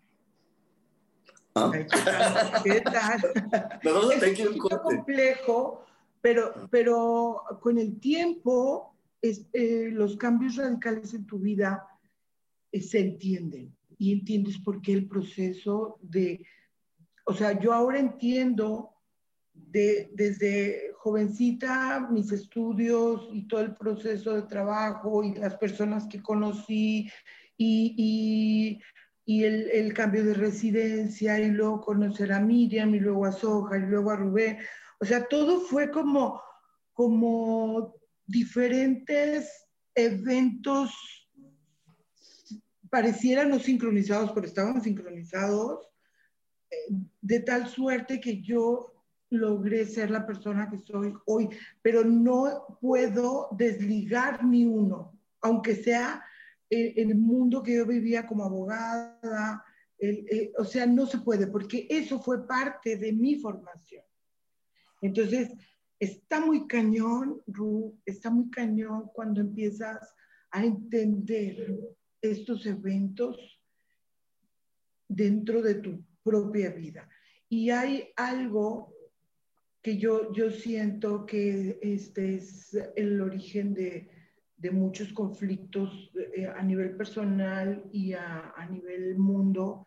¿Ah? 1.56 1.72
¿Qué 2.64 2.82
tal? 2.82 3.22
No, 3.84 4.12
es 4.12 4.40
un 4.40 4.58
complejo, 4.58 5.86
pero, 6.22 6.68
pero 6.70 7.44
con 7.62 7.78
el 7.78 8.00
tiempo 8.00 8.94
eh, 9.22 9.90
los 9.92 10.18
cambios 10.18 10.58
radicales 10.58 11.14
en 11.14 11.26
tu 11.26 11.40
vida 11.40 11.88
eh, 12.72 12.82
se 12.82 13.00
entienden 13.00 13.76
y 13.98 14.12
entiendes 14.12 14.58
por 14.60 14.82
qué 14.82 14.92
el 14.94 15.08
proceso 15.08 15.98
de, 16.02 16.46
o 17.26 17.34
sea, 17.34 17.58
yo 17.58 17.72
ahora 17.72 18.00
entiendo 18.00 18.92
de, 19.54 20.12
desde 20.14 20.92
jovencita 20.98 22.08
mis 22.12 22.32
estudios 22.34 23.30
y 23.32 23.48
todo 23.48 23.62
el 23.62 23.74
proceso 23.76 24.34
de 24.34 24.42
trabajo 24.44 25.24
y 25.24 25.34
las 25.36 25.56
personas 25.56 26.06
que 26.08 26.22
conocí 26.22 27.10
y, 27.58 27.96
y, 27.98 28.82
el, 29.26 29.70
el, 29.72 29.94
cambio 29.94 30.24
de 30.24 30.36
residencia 30.36 31.40
y 31.40 31.50
luego 31.50 31.82
conocer 31.82 32.32
a 32.32 32.40
Miriam 32.40 32.94
y 32.94 33.00
luego 33.00 33.26
a 33.26 33.32
Soja 33.32 33.78
y 33.78 33.82
luego 33.82 34.12
a 34.12 34.16
Rubén. 34.16 34.60
O 35.00 35.06
sea, 35.06 35.28
todo 35.28 35.62
fue 35.62 35.90
como, 35.90 36.42
como 36.94 37.96
diferentes 38.28 39.68
eventos 39.96 40.92
parecieran 42.90 43.50
no 43.50 43.60
sincronizados, 43.60 44.32
pero 44.32 44.48
estaban 44.48 44.82
sincronizados, 44.82 45.90
eh, 46.72 46.76
de 47.22 47.40
tal 47.42 47.68
suerte 47.68 48.22
que 48.22 48.42
yo 48.42 48.94
logré 49.30 49.86
ser 49.86 50.12
la 50.12 50.26
persona 50.26 50.70
que 50.70 50.78
soy 50.78 51.14
hoy, 51.26 51.50
pero 51.82 52.06
no 52.06 52.78
puedo 52.80 53.50
desligar 53.52 54.46
ni 54.46 54.66
uno, 54.66 55.20
aunque 55.42 55.76
sea 55.76 56.24
el, 56.76 57.16
mundo 57.16 57.64
que 57.64 57.76
yo 57.76 57.86
vivía 57.86 58.26
como 58.26 58.44
abogada, 58.44 59.64
o 60.58 60.66
sea, 60.66 60.86
no 60.86 61.06
se 61.06 61.20
puede, 61.20 61.48
porque 61.48 61.88
eso 61.90 62.20
fue 62.22 62.48
parte 62.48 62.98
de 62.98 63.14
mi 63.14 63.36
formación. 63.36 64.04
Entonces, 65.02 65.52
está 66.00 66.40
muy 66.40 66.68
cañón, 66.68 67.42
Ru, 67.48 68.00
está 68.06 68.30
muy 68.30 68.50
cañón 68.50 69.10
cuando 69.14 69.42
empiezas 69.42 70.16
a 70.52 70.64
entender 70.64 71.78
estos 72.22 72.66
eventos 72.66 73.38
dentro 75.08 75.62
de 75.62 75.76
tu 75.76 76.04
propia 76.24 76.72
vida. 76.72 77.08
Y 77.50 77.70
hay 77.70 78.10
algo 78.16 78.94
que 79.82 79.98
yo, 79.98 80.34
yo 80.34 80.50
siento 80.50 81.26
que 81.26 81.78
este 81.82 82.36
es 82.36 82.76
el 82.96 83.22
origen 83.22 83.74
de, 83.74 84.10
de 84.66 84.72
muchos 84.72 85.14
conflictos 85.14 86.12
eh, 86.36 86.48
a 86.48 86.64
nivel 86.64 86.98
personal 86.98 87.88
y 87.92 88.14
a, 88.14 88.52
a, 88.56 88.66
nivel 88.68 89.18
mundo, 89.18 89.86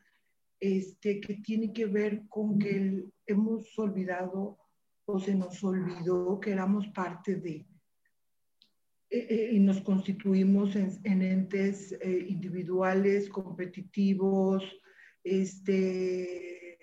este, 0.60 1.20
que 1.20 1.34
tiene 1.46 1.72
que 1.72 1.86
ver 1.86 2.22
con 2.28 2.58
que 2.58 3.04
hemos 3.26 3.76
olvidado 3.76 4.58
o 5.06 5.18
se 5.18 5.34
nos 5.34 5.64
olvidó 5.64 6.38
que 6.38 6.52
éramos 6.52 6.86
parte 6.88 7.36
de, 7.36 7.66
eh, 9.10 9.26
eh, 9.30 9.50
y 9.52 9.58
nos 9.58 9.80
constituimos 9.80 10.76
en, 10.76 11.22
entes 11.22 11.92
eh, 11.92 12.26
individuales, 12.28 13.30
competitivos, 13.30 14.62
este, 15.24 16.78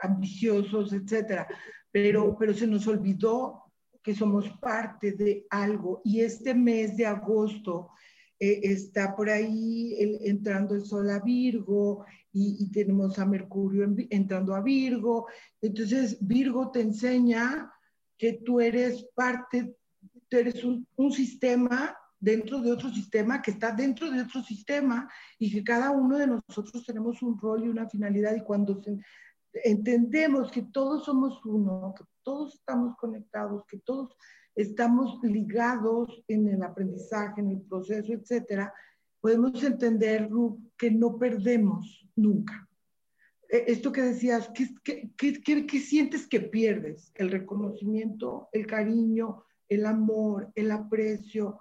ambiciosos, 0.00 0.92
etcétera. 0.92 1.46
Pero, 1.90 2.36
pero 2.38 2.54
se 2.54 2.66
nos 2.66 2.86
olvidó 2.86 3.63
que 4.04 4.14
somos 4.14 4.48
parte 4.60 5.12
de 5.12 5.46
algo. 5.50 6.02
Y 6.04 6.20
este 6.20 6.54
mes 6.54 6.96
de 6.96 7.06
agosto 7.06 7.90
está 8.38 9.16
por 9.16 9.30
ahí 9.30 9.96
entrando 10.24 10.74
el 10.74 10.84
sol 10.84 11.08
a 11.10 11.20
Virgo 11.20 12.04
y, 12.30 12.70
tenemos 12.70 13.18
a 13.18 13.24
Mercurio 13.24 13.92
entrando 14.10 14.54
a 14.54 14.60
Virgo. 14.60 15.26
Entonces, 15.60 16.18
Virgo 16.20 16.70
te 16.70 16.82
enseña 16.82 17.72
que 18.18 18.34
tú 18.44 18.60
eres 18.60 19.08
parte 19.14 19.74
eres 20.38 20.64
un, 20.64 21.12
sistema 21.12 21.96
dentro 22.18 22.60
de 22.60 22.72
otro 22.72 22.90
sistema 22.90 23.42
que 23.42 23.52
está 23.52 23.72
dentro 23.72 24.10
de 24.10 24.22
otro 24.22 24.42
sistema 24.42 25.08
y 25.38 25.52
que 25.52 25.62
cada 25.62 25.90
uno 25.90 26.18
de 26.18 26.26
nosotros 26.26 26.84
tenemos 26.86 27.22
un 27.22 27.38
rol 27.38 27.64
y 27.64 27.68
una 27.68 27.88
finalidad 27.88 28.34
y 28.34 28.42
cuando 28.42 28.80
entendemos 29.62 30.50
que 30.50 30.62
todos 30.62 31.04
somos 31.04 31.44
uno, 31.44 31.94
que 31.96 32.04
todos 32.22 32.54
estamos 32.54 32.96
conectados, 32.96 33.64
que 33.66 33.78
todos 33.78 34.16
estamos 34.54 35.18
ligados 35.22 36.22
en 36.28 36.48
el 36.48 36.62
aprendizaje, 36.62 37.40
en 37.40 37.50
el 37.50 37.60
proceso, 37.62 38.12
etcétera, 38.12 38.72
podemos 39.20 39.62
entender, 39.62 40.28
que 40.76 40.90
no 40.90 41.18
perdemos 41.18 42.06
nunca. 42.16 42.68
E, 43.48 43.64
esto 43.68 43.92
que 43.92 44.02
decías, 44.02 44.50
¿qué, 44.54 44.68
qué, 45.16 45.66
qué 45.66 45.78
sientes 45.80 46.26
que 46.26 46.40
pierdes? 46.40 47.10
El 47.14 47.30
reconocimiento, 47.30 48.48
el 48.52 48.66
cariño, 48.66 49.44
el 49.68 49.86
amor, 49.86 50.52
el 50.54 50.70
aprecio, 50.70 51.60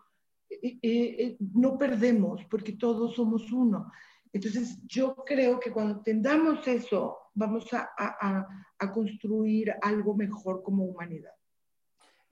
eh, 0.49 0.79
eh, 0.81 1.37
no 1.53 1.77
perdemos 1.77 2.43
porque 2.49 2.73
todos 2.73 3.15
somos 3.15 3.51
uno. 3.51 3.91
Entonces, 4.33 4.79
yo 4.87 5.15
creo 5.25 5.59
que 5.59 5.71
cuando 5.71 6.01
tengamos 6.01 6.67
eso, 6.67 7.17
vamos 7.35 7.65
a 7.71 8.91
construir 8.91 9.73
algo 9.81 10.15
mejor 10.15 10.61
como 10.63 10.83
humanidad. 10.83 11.31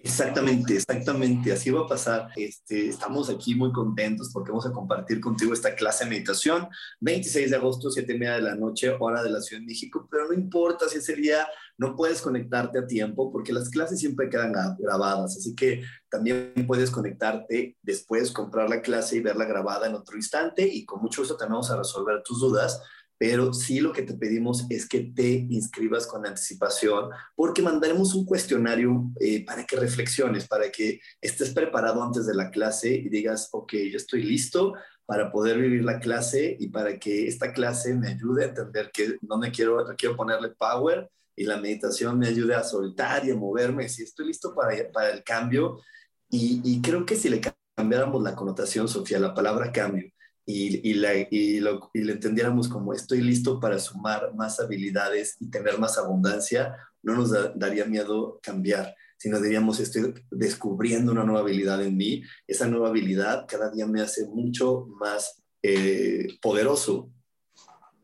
Exactamente, 0.03 0.75
exactamente, 0.75 1.51
así 1.51 1.69
va 1.69 1.81
a 1.81 1.87
pasar. 1.87 2.29
Este, 2.35 2.87
estamos 2.87 3.29
aquí 3.29 3.53
muy 3.53 3.71
contentos 3.71 4.31
porque 4.33 4.49
vamos 4.49 4.65
a 4.65 4.71
compartir 4.71 5.21
contigo 5.21 5.53
esta 5.53 5.75
clase 5.75 6.05
de 6.05 6.09
meditación, 6.09 6.67
26 7.01 7.51
de 7.51 7.55
agosto, 7.55 7.91
7 7.91 8.11
y 8.11 8.17
media 8.17 8.35
de 8.35 8.41
la 8.41 8.55
noche, 8.55 8.95
hora 8.99 9.21
de 9.21 9.29
la 9.29 9.41
Ciudad 9.41 9.61
de 9.61 9.67
México, 9.67 10.07
pero 10.09 10.27
no 10.27 10.33
importa 10.33 10.89
si 10.89 10.97
ese 10.97 11.15
día 11.15 11.47
no 11.77 11.95
puedes 11.95 12.21
conectarte 12.21 12.79
a 12.79 12.87
tiempo 12.87 13.31
porque 13.31 13.53
las 13.53 13.69
clases 13.69 13.99
siempre 13.99 14.29
quedan 14.29 14.53
grabadas, 14.79 15.37
así 15.37 15.53
que 15.53 15.83
también 16.09 16.53
puedes 16.65 16.89
conectarte 16.89 17.77
después, 17.83 18.31
comprar 18.31 18.69
la 18.69 18.81
clase 18.81 19.17
y 19.17 19.21
verla 19.21 19.45
grabada 19.45 19.87
en 19.87 19.93
otro 19.93 20.17
instante 20.17 20.67
y 20.67 20.83
con 20.83 21.01
mucho 21.01 21.21
gusto 21.21 21.37
también 21.37 21.53
vamos 21.53 21.71
a 21.71 21.77
resolver 21.77 22.23
tus 22.23 22.39
dudas 22.39 22.81
pero 23.21 23.53
sí 23.53 23.81
lo 23.81 23.93
que 23.93 24.01
te 24.01 24.15
pedimos 24.15 24.65
es 24.71 24.89
que 24.89 25.01
te 25.01 25.29
inscribas 25.29 26.07
con 26.07 26.25
anticipación 26.25 27.11
porque 27.35 27.61
mandaremos 27.61 28.15
un 28.15 28.25
cuestionario 28.25 29.11
eh, 29.19 29.45
para 29.45 29.63
que 29.63 29.75
reflexiones, 29.75 30.47
para 30.47 30.71
que 30.71 30.99
estés 31.21 31.51
preparado 31.51 32.01
antes 32.01 32.25
de 32.25 32.33
la 32.33 32.49
clase 32.49 32.91
y 32.95 33.09
digas, 33.09 33.49
ok, 33.51 33.73
yo 33.91 33.97
estoy 33.97 34.23
listo 34.23 34.73
para 35.05 35.31
poder 35.31 35.59
vivir 35.59 35.83
la 35.83 35.99
clase 35.99 36.57
y 36.59 36.69
para 36.69 36.97
que 36.97 37.27
esta 37.27 37.53
clase 37.53 37.93
me 37.93 38.07
ayude 38.07 38.45
a 38.45 38.47
entender 38.47 38.89
que 38.91 39.15
no 39.21 39.37
me 39.37 39.51
quiero, 39.51 39.85
quiero 39.95 40.15
ponerle 40.15 40.49
power 40.57 41.07
y 41.35 41.43
la 41.43 41.57
meditación 41.57 42.17
me 42.17 42.27
ayude 42.27 42.55
a 42.55 42.63
soltar 42.63 43.23
y 43.23 43.29
a 43.29 43.35
moverme, 43.35 43.87
si 43.87 44.01
estoy 44.01 44.25
listo 44.29 44.55
para, 44.55 44.91
para 44.91 45.11
el 45.11 45.23
cambio. 45.23 45.79
Y, 46.27 46.59
y 46.63 46.81
creo 46.81 47.05
que 47.05 47.15
si 47.15 47.29
le 47.29 47.39
cambiáramos 47.75 48.23
la 48.23 48.35
connotación, 48.35 48.87
Sofía, 48.87 49.19
la 49.19 49.35
palabra 49.35 49.71
cambio, 49.71 50.11
y, 50.45 50.93
la, 50.95 51.11
y, 51.29 51.59
lo, 51.59 51.89
y 51.93 52.03
le 52.03 52.13
entendiéramos 52.13 52.67
como 52.67 52.93
estoy 52.93 53.21
listo 53.21 53.59
para 53.59 53.79
sumar 53.79 54.33
más 54.35 54.59
habilidades 54.59 55.37
y 55.39 55.49
tener 55.49 55.79
más 55.79 55.97
abundancia, 55.97 56.75
no 57.03 57.15
nos 57.15 57.31
daría 57.55 57.85
miedo 57.85 58.39
cambiar, 58.41 58.95
sino 59.17 59.39
diríamos 59.39 59.79
estoy 59.79 60.13
descubriendo 60.29 61.11
una 61.11 61.23
nueva 61.23 61.41
habilidad 61.41 61.81
en 61.83 61.95
mí. 61.95 62.23
Esa 62.47 62.67
nueva 62.67 62.89
habilidad 62.89 63.45
cada 63.47 63.69
día 63.71 63.85
me 63.87 64.01
hace 64.01 64.27
mucho 64.27 64.87
más 64.99 65.43
eh, 65.63 66.27
poderoso. 66.41 67.11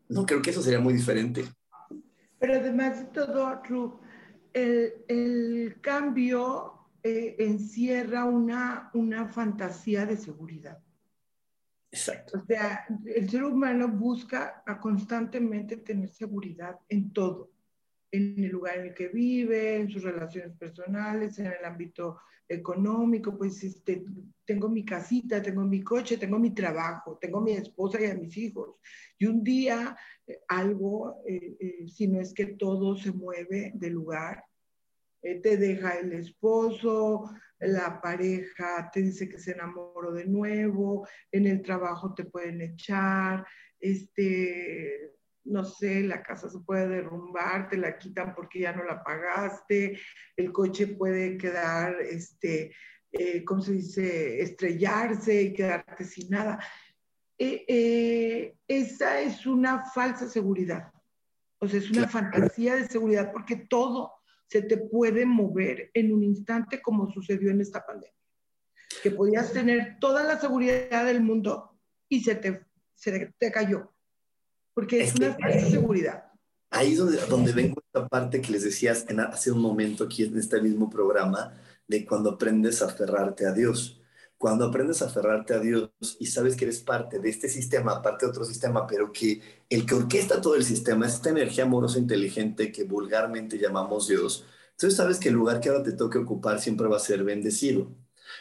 No 0.08 0.24
creo 0.24 0.40
que 0.40 0.50
eso 0.50 0.62
sería 0.62 0.80
muy 0.80 0.94
diferente. 0.94 1.44
Pero 2.38 2.54
además 2.54 2.98
de 2.98 3.04
todo, 3.06 3.60
el, 4.52 4.92
el 5.08 5.80
cambio 5.80 6.78
eh, 7.02 7.36
encierra 7.38 8.24
una, 8.24 8.90
una 8.94 9.28
fantasía 9.28 10.06
de 10.06 10.16
seguridad. 10.16 10.78
Exacto. 11.90 12.38
O 12.38 12.46
sea, 12.46 12.84
el 13.06 13.30
ser 13.30 13.44
humano 13.44 13.88
busca 13.88 14.62
a 14.66 14.78
constantemente 14.78 15.78
tener 15.78 16.10
seguridad 16.10 16.78
en 16.88 17.12
todo, 17.12 17.50
en 18.10 18.42
el 18.44 18.50
lugar 18.50 18.78
en 18.78 18.86
el 18.88 18.94
que 18.94 19.08
vive, 19.08 19.76
en 19.76 19.90
sus 19.90 20.02
relaciones 20.02 20.56
personales, 20.56 21.38
en 21.38 21.46
el 21.46 21.64
ámbito 21.64 22.18
económico, 22.48 23.36
pues 23.36 23.62
este, 23.62 24.02
tengo 24.44 24.68
mi 24.68 24.84
casita, 24.84 25.42
tengo 25.42 25.62
mi 25.64 25.82
coche, 25.82 26.16
tengo 26.16 26.38
mi 26.38 26.54
trabajo, 26.54 27.18
tengo 27.20 27.40
mi 27.40 27.52
esposa 27.52 28.00
y 28.00 28.06
a 28.06 28.14
mis 28.14 28.36
hijos. 28.36 28.76
Y 29.18 29.26
un 29.26 29.44
día 29.44 29.96
eh, 30.26 30.40
algo, 30.48 31.22
eh, 31.26 31.56
eh, 31.60 31.88
si 31.88 32.08
no 32.08 32.20
es 32.20 32.32
que 32.32 32.46
todo 32.46 32.96
se 32.96 33.12
mueve 33.12 33.72
de 33.74 33.90
lugar, 33.90 34.44
te 35.20 35.56
deja 35.56 35.98
el 35.98 36.12
esposo, 36.12 37.30
la 37.60 38.00
pareja 38.00 38.90
te 38.92 39.02
dice 39.02 39.28
que 39.28 39.38
se 39.38 39.52
enamoró 39.52 40.12
de 40.12 40.26
nuevo, 40.26 41.06
en 41.32 41.46
el 41.46 41.62
trabajo 41.62 42.14
te 42.14 42.24
pueden 42.24 42.60
echar, 42.60 43.44
este, 43.80 45.12
no 45.44 45.64
sé, 45.64 46.02
la 46.02 46.22
casa 46.22 46.48
se 46.48 46.60
puede 46.60 46.88
derrumbar, 46.88 47.68
te 47.68 47.76
la 47.76 47.98
quitan 47.98 48.34
porque 48.34 48.60
ya 48.60 48.72
no 48.72 48.84
la 48.84 49.02
pagaste, 49.02 49.98
el 50.36 50.52
coche 50.52 50.86
puede 50.88 51.36
quedar, 51.36 52.00
este, 52.00 52.72
eh, 53.12 53.44
¿cómo 53.44 53.60
se 53.60 53.72
dice?, 53.72 54.40
estrellarse 54.40 55.42
y 55.42 55.52
quedarte 55.52 56.04
sin 56.04 56.30
nada. 56.30 56.62
Eh, 57.38 57.64
eh, 57.68 58.56
esa 58.66 59.20
es 59.20 59.46
una 59.46 59.84
falsa 59.84 60.28
seguridad, 60.28 60.92
o 61.60 61.68
sea, 61.68 61.78
es 61.78 61.90
una 61.90 62.08
fantasía 62.08 62.76
de 62.76 62.86
seguridad 62.86 63.32
porque 63.32 63.56
todo 63.56 64.17
se 64.48 64.62
te 64.62 64.78
puede 64.78 65.26
mover 65.26 65.90
en 65.94 66.12
un 66.12 66.24
instante 66.24 66.80
como 66.80 67.10
sucedió 67.12 67.50
en 67.50 67.60
esta 67.60 67.84
pandemia. 67.84 68.14
Que 69.02 69.10
podías 69.10 69.52
tener 69.52 69.98
toda 70.00 70.24
la 70.24 70.40
seguridad 70.40 71.04
del 71.04 71.20
mundo 71.20 71.78
y 72.08 72.22
se 72.24 72.34
te, 72.34 72.64
se 72.94 73.34
te 73.38 73.52
cayó. 73.52 73.92
Porque 74.74 75.02
es, 75.02 75.14
una 75.14 75.36
seguridad. 75.70 76.24
Ahí 76.70 76.92
es 76.92 76.98
donde, 76.98 77.18
donde 77.26 77.52
vengo 77.52 77.82
esta 77.84 78.08
parte 78.08 78.40
que 78.40 78.52
les 78.52 78.64
decías 78.64 79.04
en, 79.08 79.20
hace 79.20 79.52
un 79.52 79.60
momento 79.60 80.04
aquí 80.04 80.24
en 80.24 80.38
este 80.38 80.60
mismo 80.60 80.88
programa, 80.88 81.54
de 81.86 82.04
cuando 82.06 82.30
aprendes 82.30 82.82
a 82.82 82.86
aferrarte 82.86 83.46
a 83.46 83.52
Dios 83.52 83.97
cuando 84.38 84.66
aprendes 84.66 85.02
a 85.02 85.06
aferrarte 85.06 85.54
a 85.54 85.58
Dios 85.58 85.90
y 86.20 86.26
sabes 86.26 86.56
que 86.56 86.64
eres 86.64 86.80
parte 86.80 87.18
de 87.18 87.28
este 87.28 87.48
sistema, 87.48 88.00
parte 88.02 88.24
de 88.24 88.30
otro 88.30 88.44
sistema, 88.44 88.86
pero 88.86 89.12
que 89.12 89.42
el 89.68 89.84
que 89.84 89.94
orquesta 89.96 90.40
todo 90.40 90.54
el 90.54 90.64
sistema 90.64 91.06
es 91.06 91.14
esta 91.14 91.30
energía 91.30 91.64
amorosa 91.64 91.98
inteligente 91.98 92.72
que 92.72 92.84
vulgarmente 92.84 93.58
llamamos 93.58 94.08
Dios, 94.08 94.46
entonces 94.78 94.96
sabes 94.96 95.18
que 95.18 95.28
el 95.28 95.34
lugar 95.34 95.60
que 95.60 95.70
ahora 95.70 95.82
te 95.82 95.92
toque 95.92 96.18
ocupar 96.18 96.60
siempre 96.60 96.86
va 96.86 96.96
a 96.98 97.00
ser 97.00 97.24
bendecido. 97.24 97.90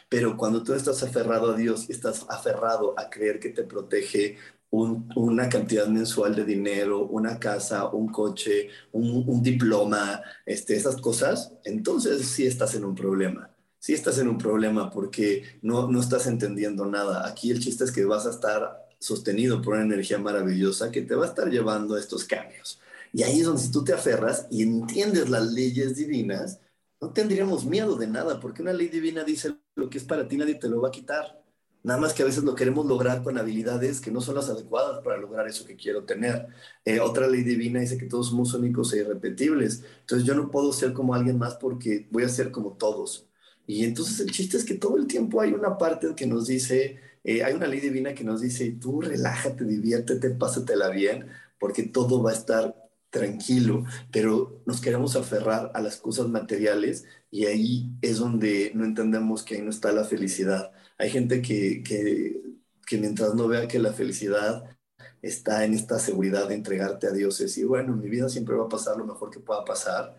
Pero 0.10 0.38
cuando 0.38 0.64
tú 0.64 0.74
estás 0.74 1.02
aferrado 1.02 1.52
a 1.54 1.58
Dios, 1.58 1.90
estás 1.90 2.26
aferrado 2.30 2.94
a 3.00 3.10
creer 3.10 3.40
que 3.40 3.50
te 3.50 3.64
protege 3.64 4.38
una 4.70 5.50
cantidad 5.50 5.88
mensual 5.88 6.36
de 6.36 6.46
dinero, 6.46 7.06
una 7.08 7.40
casa, 7.40 7.88
un 7.88 8.10
coche, 8.10 8.70
un, 8.92 9.24
un 9.28 9.42
diploma, 9.42 10.22
este, 10.46 10.76
esas 10.76 10.98
cosas, 10.98 11.54
entonces 11.64 12.28
sí 12.28 12.46
estás 12.46 12.76
en 12.76 12.86
un 12.86 12.94
problema 12.96 13.57
sí 13.88 13.94
estás 13.94 14.18
en 14.18 14.28
un 14.28 14.38
problema 14.38 14.90
porque 14.90 15.44
no, 15.62 15.90
no 15.90 16.02
estás 16.02 16.28
entendiendo 16.28 16.86
nada. 16.86 17.26
Aquí 17.26 17.52
el 17.52 17.62
chiste 17.62 17.86
es 17.86 17.92
que 17.94 18.04
vas 18.04 18.26
a 18.26 18.32
estar 18.32 18.86
sostenido 19.00 19.62
por 19.62 19.76
una 19.76 19.84
energía 19.84 20.18
maravillosa 20.18 20.92
que 20.92 21.04
te 21.04 21.16
va 21.16 21.24
a 21.24 21.30
estar 21.30 21.50
llevando 21.50 21.96
a 21.96 22.00
estos 22.02 22.26
cambios. 22.26 22.82
Y 23.14 23.24
ahí 23.24 23.40
es 23.40 23.46
donde 23.46 23.62
si 23.62 23.72
tú 23.72 23.86
te 23.86 23.94
aferras 23.94 24.46
y 24.52 24.64
entiendes 24.64 25.30
las 25.30 25.54
leyes 25.54 25.96
divinas, 25.96 26.60
no 27.00 27.14
tendríamos 27.14 27.64
miedo 27.64 27.96
de 27.96 28.08
nada, 28.08 28.42
porque 28.42 28.62
una 28.62 28.74
ley 28.74 28.90
divina 28.90 29.24
dice 29.24 29.56
lo 29.76 29.90
que 29.90 30.00
es 30.00 30.04
para 30.04 30.28
ti, 30.28 30.36
nadie 30.36 30.56
te 30.56 30.68
lo 30.68 30.82
va 30.82 30.90
a 30.90 30.92
quitar. 30.92 31.42
Nada 31.82 31.98
más 31.98 32.14
que 32.14 32.24
a 32.24 32.26
veces 32.26 32.44
lo 32.44 32.56
queremos 32.56 32.86
lograr 32.88 33.24
con 33.24 33.38
habilidades 33.38 34.02
que 34.02 34.12
no 34.12 34.20
son 34.20 34.36
las 34.36 34.50
adecuadas 34.50 35.02
para 35.02 35.16
lograr 35.16 35.48
eso 35.48 35.64
que 35.66 35.78
quiero 35.78 36.04
tener. 36.04 36.48
Eh, 36.84 37.00
otra 37.00 37.26
ley 37.26 37.44
divina 37.44 37.80
dice 37.80 37.98
que 37.98 38.08
todos 38.08 38.28
somos 38.28 38.54
únicos 38.54 38.92
e 38.92 38.98
irrepetibles. 38.98 39.86
Entonces 40.02 40.28
yo 40.28 40.36
no 40.36 40.52
puedo 40.52 40.74
ser 40.74 40.92
como 40.92 41.16
alguien 41.16 41.38
más 41.38 41.56
porque 41.56 42.06
voy 42.12 42.24
a 42.24 42.30
ser 42.30 42.52
como 42.52 42.74
todos. 42.74 43.28
Y 43.68 43.84
entonces 43.86 44.20
el 44.22 44.32
chiste 44.32 44.58
es 44.58 44.66
que 44.66 44.76
todo 44.76 44.98
el 44.98 45.08
tiempo 45.08 45.42
hay 45.42 45.54
una 45.54 45.78
parte 45.78 46.16
que 46.16 46.26
nos 46.28 46.48
dice, 46.48 47.00
eh, 47.24 47.44
hay 47.44 47.54
una 47.54 47.68
ley 47.68 47.82
divina 47.82 48.14
que 48.14 48.24
nos 48.24 48.42
dice, 48.42 48.72
tú 48.82 49.02
relájate, 49.02 49.66
diviértete, 49.66 50.32
pásatela 50.32 50.90
bien, 50.90 51.28
porque 51.60 51.84
todo 51.84 52.24
va 52.24 52.32
a 52.32 52.34
estar 52.34 52.76
tranquilo, 53.10 53.84
pero 54.12 54.62
nos 54.66 54.82
queremos 54.82 55.16
aferrar 55.16 55.72
a 55.74 55.82
las 55.82 55.98
cosas 55.98 56.28
materiales 56.30 57.06
y 57.32 57.46
ahí 57.46 57.92
es 58.02 58.18
donde 58.20 58.72
no 58.76 58.86
entendemos 58.86 59.44
que 59.44 59.56
ahí 59.56 59.62
no 59.62 59.70
está 59.70 59.92
la 59.92 60.06
felicidad. 60.06 60.72
Hay 60.98 61.10
gente 61.10 61.42
que, 61.42 61.84
que, 61.84 62.42
que 62.86 62.98
mientras 62.98 63.36
no 63.36 63.48
vea 63.48 63.68
que 63.68 63.80
la 63.80 63.94
felicidad 63.94 64.78
está 65.22 65.66
en 65.66 65.74
esta 65.74 66.00
seguridad 66.00 66.48
de 66.48 66.56
entregarte 66.56 67.08
a 67.08 67.12
Dios, 67.12 67.36
es 67.42 67.48
decir, 67.48 67.68
bueno, 67.68 67.96
mi 67.96 68.10
vida 68.10 68.30
siempre 68.30 68.56
va 68.56 68.66
a 68.66 68.70
pasar 68.70 68.98
lo 68.98 69.06
mejor 69.06 69.30
que 69.30 69.40
pueda 69.40 69.66
pasar 69.66 70.16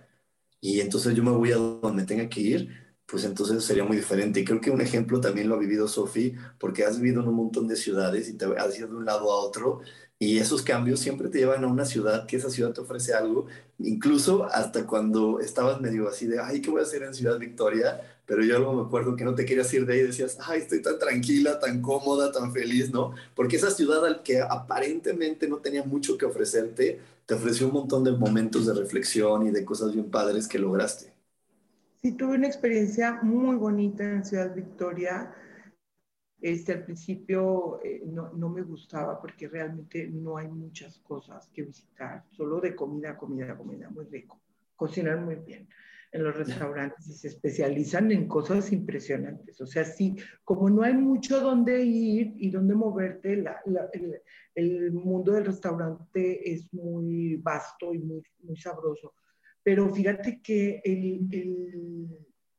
y 0.60 0.80
entonces 0.80 1.14
yo 1.14 1.22
me 1.22 1.30
voy 1.30 1.52
a 1.52 1.56
donde 1.56 2.04
tenga 2.04 2.28
que 2.28 2.40
ir, 2.40 2.87
pues 3.10 3.24
entonces 3.24 3.64
sería 3.64 3.84
muy 3.84 3.96
diferente. 3.96 4.40
Y 4.40 4.44
creo 4.44 4.60
que 4.60 4.70
un 4.70 4.80
ejemplo 4.80 5.20
también 5.20 5.48
lo 5.48 5.54
ha 5.54 5.58
vivido 5.58 5.88
Sofi, 5.88 6.34
porque 6.58 6.84
has 6.84 7.00
vivido 7.00 7.22
en 7.22 7.28
un 7.28 7.34
montón 7.34 7.66
de 7.66 7.76
ciudades 7.76 8.28
y 8.28 8.34
te 8.34 8.44
has 8.58 8.78
ido 8.78 8.88
de 8.88 8.96
un 8.96 9.04
lado 9.06 9.32
a 9.32 9.36
otro 9.36 9.80
y 10.20 10.38
esos 10.38 10.62
cambios 10.62 10.98
siempre 10.98 11.28
te 11.28 11.38
llevan 11.38 11.62
a 11.62 11.68
una 11.68 11.84
ciudad, 11.84 12.26
que 12.26 12.36
esa 12.36 12.50
ciudad 12.50 12.72
te 12.72 12.80
ofrece 12.80 13.14
algo, 13.14 13.46
incluso 13.78 14.44
hasta 14.44 14.84
cuando 14.84 15.38
estabas 15.38 15.80
medio 15.80 16.08
así 16.08 16.26
de, 16.26 16.40
ay, 16.40 16.60
¿qué 16.60 16.70
voy 16.70 16.80
a 16.80 16.84
hacer 16.84 17.04
en 17.04 17.14
Ciudad 17.14 17.38
Victoria? 17.38 18.00
Pero 18.26 18.42
yo 18.42 18.58
luego 18.58 18.74
me 18.74 18.82
acuerdo 18.82 19.14
que 19.14 19.24
no 19.24 19.34
te 19.36 19.44
querías 19.44 19.72
ir 19.72 19.86
de 19.86 19.94
ahí 19.94 20.00
y 20.00 20.02
decías, 20.04 20.36
ay, 20.40 20.62
estoy 20.62 20.82
tan 20.82 20.98
tranquila, 20.98 21.60
tan 21.60 21.80
cómoda, 21.80 22.32
tan 22.32 22.52
feliz, 22.52 22.90
¿no? 22.90 23.14
Porque 23.36 23.56
esa 23.56 23.70
ciudad 23.70 24.04
al 24.04 24.22
que 24.24 24.40
aparentemente 24.40 25.48
no 25.48 25.58
tenía 25.58 25.84
mucho 25.84 26.18
que 26.18 26.26
ofrecerte, 26.26 27.00
te 27.24 27.34
ofreció 27.34 27.68
un 27.68 27.74
montón 27.74 28.02
de 28.02 28.10
momentos 28.12 28.66
de 28.66 28.74
reflexión 28.74 29.46
y 29.46 29.50
de 29.52 29.64
cosas 29.64 29.92
bien 29.92 30.10
padres 30.10 30.48
que 30.48 30.58
lograste. 30.58 31.17
Sí, 32.00 32.12
tuve 32.12 32.36
una 32.36 32.46
experiencia 32.46 33.20
muy 33.22 33.56
bonita 33.56 34.04
en 34.04 34.24
Ciudad 34.24 34.54
Victoria 34.54 35.34
este, 36.40 36.72
al 36.72 36.84
principio 36.84 37.80
eh, 37.82 38.02
no, 38.06 38.32
no, 38.32 38.48
me 38.48 38.62
gustaba 38.62 39.20
porque 39.20 39.48
realmente 39.48 40.06
no 40.06 40.36
hay 40.36 40.46
muchas 40.46 40.98
cosas 41.00 41.48
que 41.52 41.62
visitar, 41.62 42.24
solo 42.30 42.60
de 42.60 42.76
comida, 42.76 43.16
comida, 43.16 43.56
comida, 43.56 43.90
muy 43.90 44.04
rico, 44.04 44.40
cocinar 44.76 45.20
muy 45.20 45.34
bien 45.36 45.68
en 46.12 46.22
los 46.22 46.36
restaurantes 46.36 47.06
y 47.08 47.12
se 47.12 47.28
especializan 47.28 48.12
en 48.12 48.28
cosas 48.28 48.72
impresionantes. 48.72 49.60
O 49.60 49.66
sea, 49.66 49.84
sí, 49.84 50.16
como 50.44 50.70
no 50.70 50.82
hay 50.82 50.94
mucho 50.94 51.40
donde 51.40 51.82
ir 51.82 52.34
y 52.36 52.50
donde 52.50 52.74
moverte, 52.74 53.36
la, 53.36 53.60
el, 53.92 54.22
el, 54.54 54.92
mundo 54.92 55.32
del 55.32 55.44
restaurante 55.44 56.50
es 56.50 56.72
muy 56.72 57.36
vasto 57.36 57.92
y 57.92 57.98
muy, 57.98 58.22
muy 58.42 58.56
sabroso. 58.56 59.12
Pero 59.68 59.92
fíjate 59.94 60.40
que 60.40 60.80
el, 60.82 61.28
el, 61.30 62.08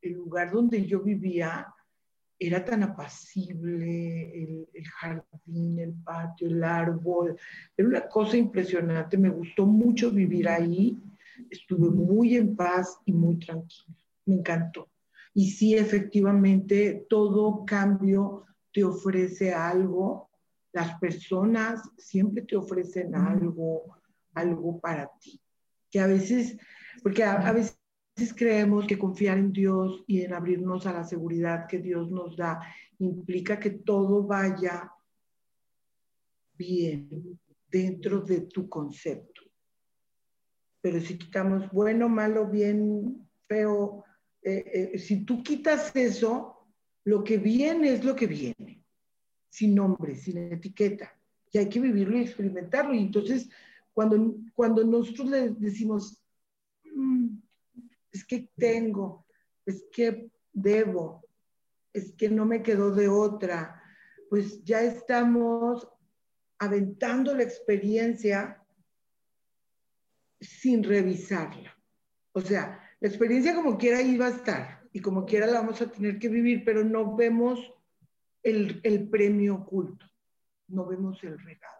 el 0.00 0.12
lugar 0.12 0.52
donde 0.52 0.86
yo 0.86 1.00
vivía, 1.00 1.66
era 2.38 2.64
tan 2.64 2.84
apacible, 2.84 4.32
el, 4.72 4.86
jardín, 4.86 5.80
el 5.80 5.92
patio, 6.04 6.46
el 6.46 6.62
árbol, 6.62 7.36
era 7.76 7.88
una 7.88 8.06
cosa 8.06 8.36
impresionante, 8.36 9.18
me 9.18 9.28
gustó 9.28 9.66
mucho 9.66 10.12
vivir 10.12 10.48
ahí, 10.48 10.96
estuve 11.50 11.90
muy 11.90 12.36
en 12.36 12.54
paz 12.54 12.96
y 13.04 13.12
muy 13.12 13.40
tranquila, 13.40 13.96
me 14.26 14.36
encantó. 14.36 14.88
Y 15.34 15.50
sí, 15.50 15.74
efectivamente, 15.74 17.06
todo 17.08 17.64
cambio 17.66 18.44
te 18.72 18.84
ofrece 18.84 19.52
algo, 19.52 20.30
las 20.72 20.96
personas 21.00 21.82
siempre 21.98 22.44
te 22.44 22.54
ofrecen 22.54 23.16
algo, 23.16 23.96
algo 24.32 24.78
para 24.78 25.10
ti, 25.20 25.40
que 25.90 25.98
a 25.98 26.06
veces, 26.06 26.56
porque 27.02 27.24
a 27.24 27.52
veces 27.52 27.78
creemos 28.36 28.86
que 28.86 28.98
confiar 28.98 29.38
en 29.38 29.52
Dios 29.52 30.04
y 30.06 30.22
en 30.22 30.34
abrirnos 30.34 30.86
a 30.86 30.92
la 30.92 31.04
seguridad 31.04 31.66
que 31.66 31.78
Dios 31.78 32.10
nos 32.10 32.36
da 32.36 32.60
implica 32.98 33.58
que 33.58 33.70
todo 33.70 34.22
vaya 34.24 34.92
bien 36.56 37.38
dentro 37.70 38.20
de 38.20 38.42
tu 38.42 38.68
concepto. 38.68 39.42
Pero 40.82 41.00
si 41.00 41.18
quitamos 41.18 41.70
bueno, 41.72 42.08
malo, 42.08 42.46
bien, 42.46 43.28
feo, 43.46 44.04
eh, 44.42 44.90
eh, 44.94 44.98
si 44.98 45.24
tú 45.24 45.42
quitas 45.42 45.94
eso, 45.94 46.66
lo 47.04 47.22
que 47.24 47.38
viene 47.38 47.92
es 47.92 48.04
lo 48.04 48.14
que 48.14 48.26
viene, 48.26 48.84
sin 49.48 49.74
nombre, 49.74 50.14
sin 50.14 50.38
etiqueta. 50.38 51.14
Y 51.52 51.58
hay 51.58 51.68
que 51.68 51.80
vivirlo 51.80 52.16
y 52.16 52.22
experimentarlo. 52.22 52.94
Y 52.94 53.00
entonces, 53.00 53.48
cuando, 53.92 54.36
cuando 54.54 54.84
nosotros 54.84 55.28
le 55.28 55.50
decimos, 55.50 56.19
es 58.12 58.24
que 58.24 58.50
tengo, 58.56 59.26
es 59.66 59.84
que 59.92 60.30
debo, 60.52 61.24
es 61.92 62.12
que 62.12 62.28
no 62.28 62.44
me 62.44 62.62
quedó 62.62 62.90
de 62.92 63.08
otra, 63.08 63.82
pues 64.28 64.62
ya 64.64 64.82
estamos 64.82 65.88
aventando 66.58 67.34
la 67.34 67.42
experiencia 67.42 68.62
sin 70.40 70.82
revisarla. 70.82 71.76
O 72.32 72.40
sea, 72.40 72.80
la 73.00 73.08
experiencia 73.08 73.54
como 73.54 73.76
quiera 73.76 74.00
iba 74.02 74.26
a 74.26 74.30
estar 74.30 74.88
y 74.92 75.00
como 75.00 75.24
quiera 75.24 75.46
la 75.46 75.60
vamos 75.60 75.80
a 75.80 75.90
tener 75.90 76.18
que 76.18 76.28
vivir, 76.28 76.64
pero 76.64 76.84
no 76.84 77.16
vemos 77.16 77.72
el, 78.42 78.80
el 78.82 79.08
premio 79.08 79.56
oculto, 79.56 80.06
no 80.68 80.86
vemos 80.86 81.22
el 81.24 81.38
regalo. 81.38 81.79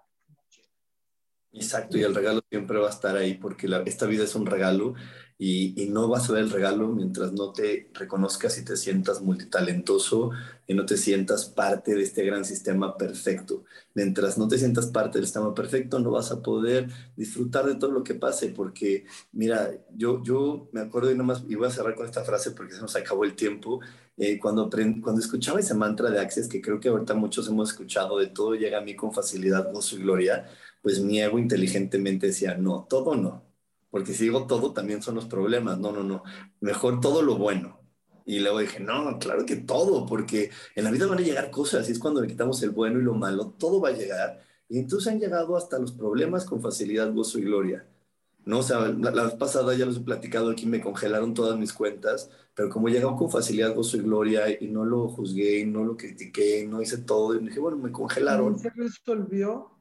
Exacto, 1.52 1.98
y 1.98 2.02
el 2.02 2.14
regalo 2.14 2.42
siempre 2.48 2.78
va 2.78 2.86
a 2.86 2.90
estar 2.90 3.16
ahí 3.16 3.34
porque 3.34 3.68
esta 3.84 4.06
vida 4.06 4.22
es 4.22 4.36
un 4.36 4.46
regalo 4.46 4.94
y, 5.36 5.88
no 5.90 6.06
vas 6.06 6.28
a 6.28 6.34
ver 6.34 6.44
el 6.44 6.50
regalo 6.50 6.88
mientras 6.88 7.32
no 7.32 7.50
te 7.52 7.90
reconozcas 7.94 8.58
y 8.58 8.64
te 8.64 8.76
sientas 8.76 9.22
multitalentoso 9.22 10.30
y 10.66 10.74
no 10.74 10.84
te 10.86 10.96
sientas 10.98 11.46
parte 11.46 11.94
de 11.94 12.02
este 12.02 12.24
gran 12.24 12.44
sistema 12.44 12.96
perfecto. 12.96 13.64
Mientras 13.94 14.36
no 14.38 14.46
te 14.48 14.58
sientas 14.58 14.86
parte 14.88 15.18
del 15.18 15.24
sistema 15.24 15.54
perfecto, 15.54 15.98
no 15.98 16.10
vas 16.10 16.30
a 16.30 16.42
poder 16.42 16.88
disfrutar 17.16 17.64
de 17.66 17.76
todo 17.76 17.90
lo 17.90 18.04
que 18.04 18.14
pase, 18.14 18.50
porque 18.50 19.06
mira, 19.32 19.72
yo, 19.96 20.22
yo 20.22 20.68
me 20.72 20.82
acuerdo 20.82 21.10
y 21.10 21.16
nomás, 21.16 21.42
y 21.48 21.54
voy 21.54 21.68
a 21.68 21.70
cerrar 21.70 21.94
con 21.94 22.06
esta 22.06 22.22
frase 22.22 22.50
porque 22.52 22.74
se 22.74 22.80
nos 22.82 22.94
acabó 22.94 23.24
el 23.24 23.34
tiempo, 23.34 23.80
eh, 24.18 24.38
cuando, 24.38 24.68
cuando 24.68 25.20
escuchaba 25.20 25.60
ese 25.60 25.72
mantra 25.74 26.10
de 26.10 26.20
Access, 26.20 26.48
que 26.48 26.60
creo 26.60 26.78
que 26.78 26.90
ahorita 26.90 27.14
muchos 27.14 27.48
hemos 27.48 27.70
escuchado, 27.70 28.18
de 28.18 28.26
todo 28.26 28.54
llega 28.54 28.78
a 28.78 28.82
mí 28.82 28.94
con 28.94 29.12
facilidad, 29.12 29.72
gozo 29.72 29.96
y 29.96 30.02
gloria, 30.02 30.46
pues 30.82 31.00
mi 31.00 31.20
ego 31.20 31.38
inteligentemente 31.38 32.28
decía, 32.28 32.56
no, 32.56 32.86
todo 32.88 33.14
no 33.16 33.50
porque 33.90 34.14
si 34.14 34.24
digo 34.24 34.46
todo 34.46 34.72
también 34.72 35.02
son 35.02 35.16
los 35.16 35.26
problemas, 35.26 35.78
no, 35.78 35.92
no, 35.92 36.02
no, 36.02 36.22
mejor 36.60 37.00
todo 37.00 37.22
lo 37.22 37.36
bueno. 37.36 37.80
Y 38.24 38.38
luego 38.38 38.60
dije, 38.60 38.78
no, 38.80 39.18
claro 39.18 39.44
que 39.44 39.56
todo, 39.56 40.06
porque 40.06 40.50
en 40.76 40.84
la 40.84 40.90
vida 40.92 41.06
van 41.06 41.18
a 41.18 41.22
llegar 41.22 41.50
cosas, 41.50 41.88
y 41.88 41.92
es 41.92 41.98
cuando 41.98 42.20
le 42.20 42.28
quitamos 42.28 42.62
el 42.62 42.70
bueno 42.70 43.00
y 43.00 43.02
lo 43.02 43.14
malo, 43.14 43.54
todo 43.58 43.80
va 43.80 43.88
a 43.88 43.92
llegar. 43.92 44.40
Y 44.68 44.78
entonces 44.78 45.12
han 45.12 45.18
llegado 45.18 45.56
hasta 45.56 45.78
los 45.78 45.92
problemas 45.92 46.44
con 46.44 46.62
facilidad, 46.62 47.12
gozo 47.12 47.38
y 47.40 47.42
gloria. 47.42 47.86
¿no? 48.44 48.60
O 48.60 48.62
sea, 48.62 48.88
la, 48.88 49.24
vez 49.24 49.34
pasada 49.34 49.74
ya 49.74 49.84
los 49.84 49.96
he 49.96 50.00
platicado 50.00 50.50
aquí, 50.50 50.66
me 50.66 50.80
congelaron 50.80 51.34
todas 51.34 51.58
mis 51.58 51.72
cuentas, 51.72 52.30
pero 52.54 52.68
como 52.68 52.88
llegó 52.88 53.16
con 53.16 53.30
facilidad, 53.30 53.74
gozo 53.74 53.96
y 53.96 54.00
gloria, 54.00 54.44
y 54.48 54.68
no 54.68 54.84
lo 54.84 55.08
juzgué, 55.08 55.60
y 55.60 55.66
no 55.66 55.84
lo 55.84 55.96
critiqué, 55.96 56.64
no 56.68 56.80
hice 56.80 56.98
todo, 56.98 57.34
y 57.34 57.40
dije, 57.40 57.58
bueno, 57.58 57.78
me 57.78 57.90
congelaron. 57.90 58.58
¿Se 58.58 58.70
resolvió? 58.70 59.79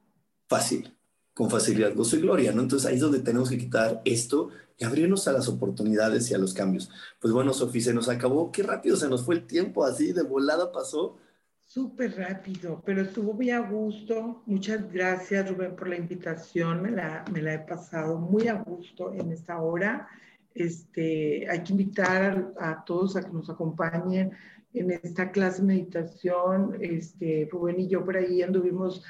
Fácil 0.50 0.93
con 1.39 1.50
facilidad 1.50 1.95
gozo 1.95 2.18
y 2.18 2.22
gloria, 2.22 2.52
¿no? 2.52 2.62
Entonces 2.62 2.86
ahí 2.86 2.95
es 2.95 3.02
donde 3.02 3.22
tenemos 3.22 3.50
que 3.50 3.58
quitar 3.58 4.02
esto 4.04 4.50
y 4.78 4.84
abrirnos 4.84 5.26
a 5.30 5.32
las 5.32 5.47
oportunidades 5.47 6.30
y 6.30 6.34
a 6.34 6.38
los 6.38 6.54
cambios. 6.54 6.91
Pues 7.22 7.34
bueno, 7.34 7.54
Sofía, 7.54 7.82
se 7.82 7.93
nos 7.93 8.10
acabó, 8.10 8.52
qué 8.52 8.64
rápido 8.64 8.97
se 8.97 9.08
nos 9.08 9.24
fue 9.24 9.36
el 9.36 9.47
tiempo, 9.47 9.86
así 9.86 10.12
de 10.12 10.24
volada 10.24 10.74
pasó. 10.74 11.18
Súper 11.64 12.18
rápido, 12.18 12.82
pero 12.86 13.04
estuvo 13.04 13.32
muy 13.32 13.52
a 13.52 13.60
gusto. 13.60 14.43
Muchas 14.47 14.91
gracias, 14.91 15.50
Rubén, 15.50 15.78
por 15.78 15.88
la 15.88 15.95
invitación. 15.95 16.82
Me 16.82 16.91
la, 16.91 17.24
me 17.32 17.41
la 17.41 17.54
he 17.54 17.60
pasado 17.60 18.18
muy 18.18 18.50
a 18.50 18.56
gusto 18.56 19.14
en 19.14 19.32
esta 19.32 19.62
hora. 19.62 20.10
Este, 20.54 21.50
hay 21.50 21.64
que 21.64 21.72
invitar 21.72 22.54
a, 22.60 22.84
todos 22.84 23.16
a 23.16 23.24
que 23.24 23.32
nos 23.32 23.50
acompañen 23.50 24.32
en 24.74 24.91
esta 24.91 25.32
clase 25.32 25.62
de 25.62 25.68
meditación. 25.68 26.76
Este, 26.82 27.47
Rubén 27.50 27.80
y 27.80 27.88
yo 27.88 28.04
por 28.04 28.18
ahí 28.18 28.41
anduvimos 28.41 29.06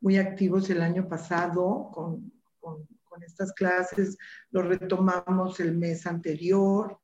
muy 0.00 0.16
activos 0.16 0.68
el 0.70 0.82
año 0.82 1.08
pasado 1.08 1.90
con, 1.92 2.32
con, 2.60 2.86
estas 3.26 3.52
clases, 3.52 4.16
lo 4.52 4.62
retomamos 4.62 5.58
el 5.58 5.76
mes 5.76 6.06
anterior, 6.06 7.00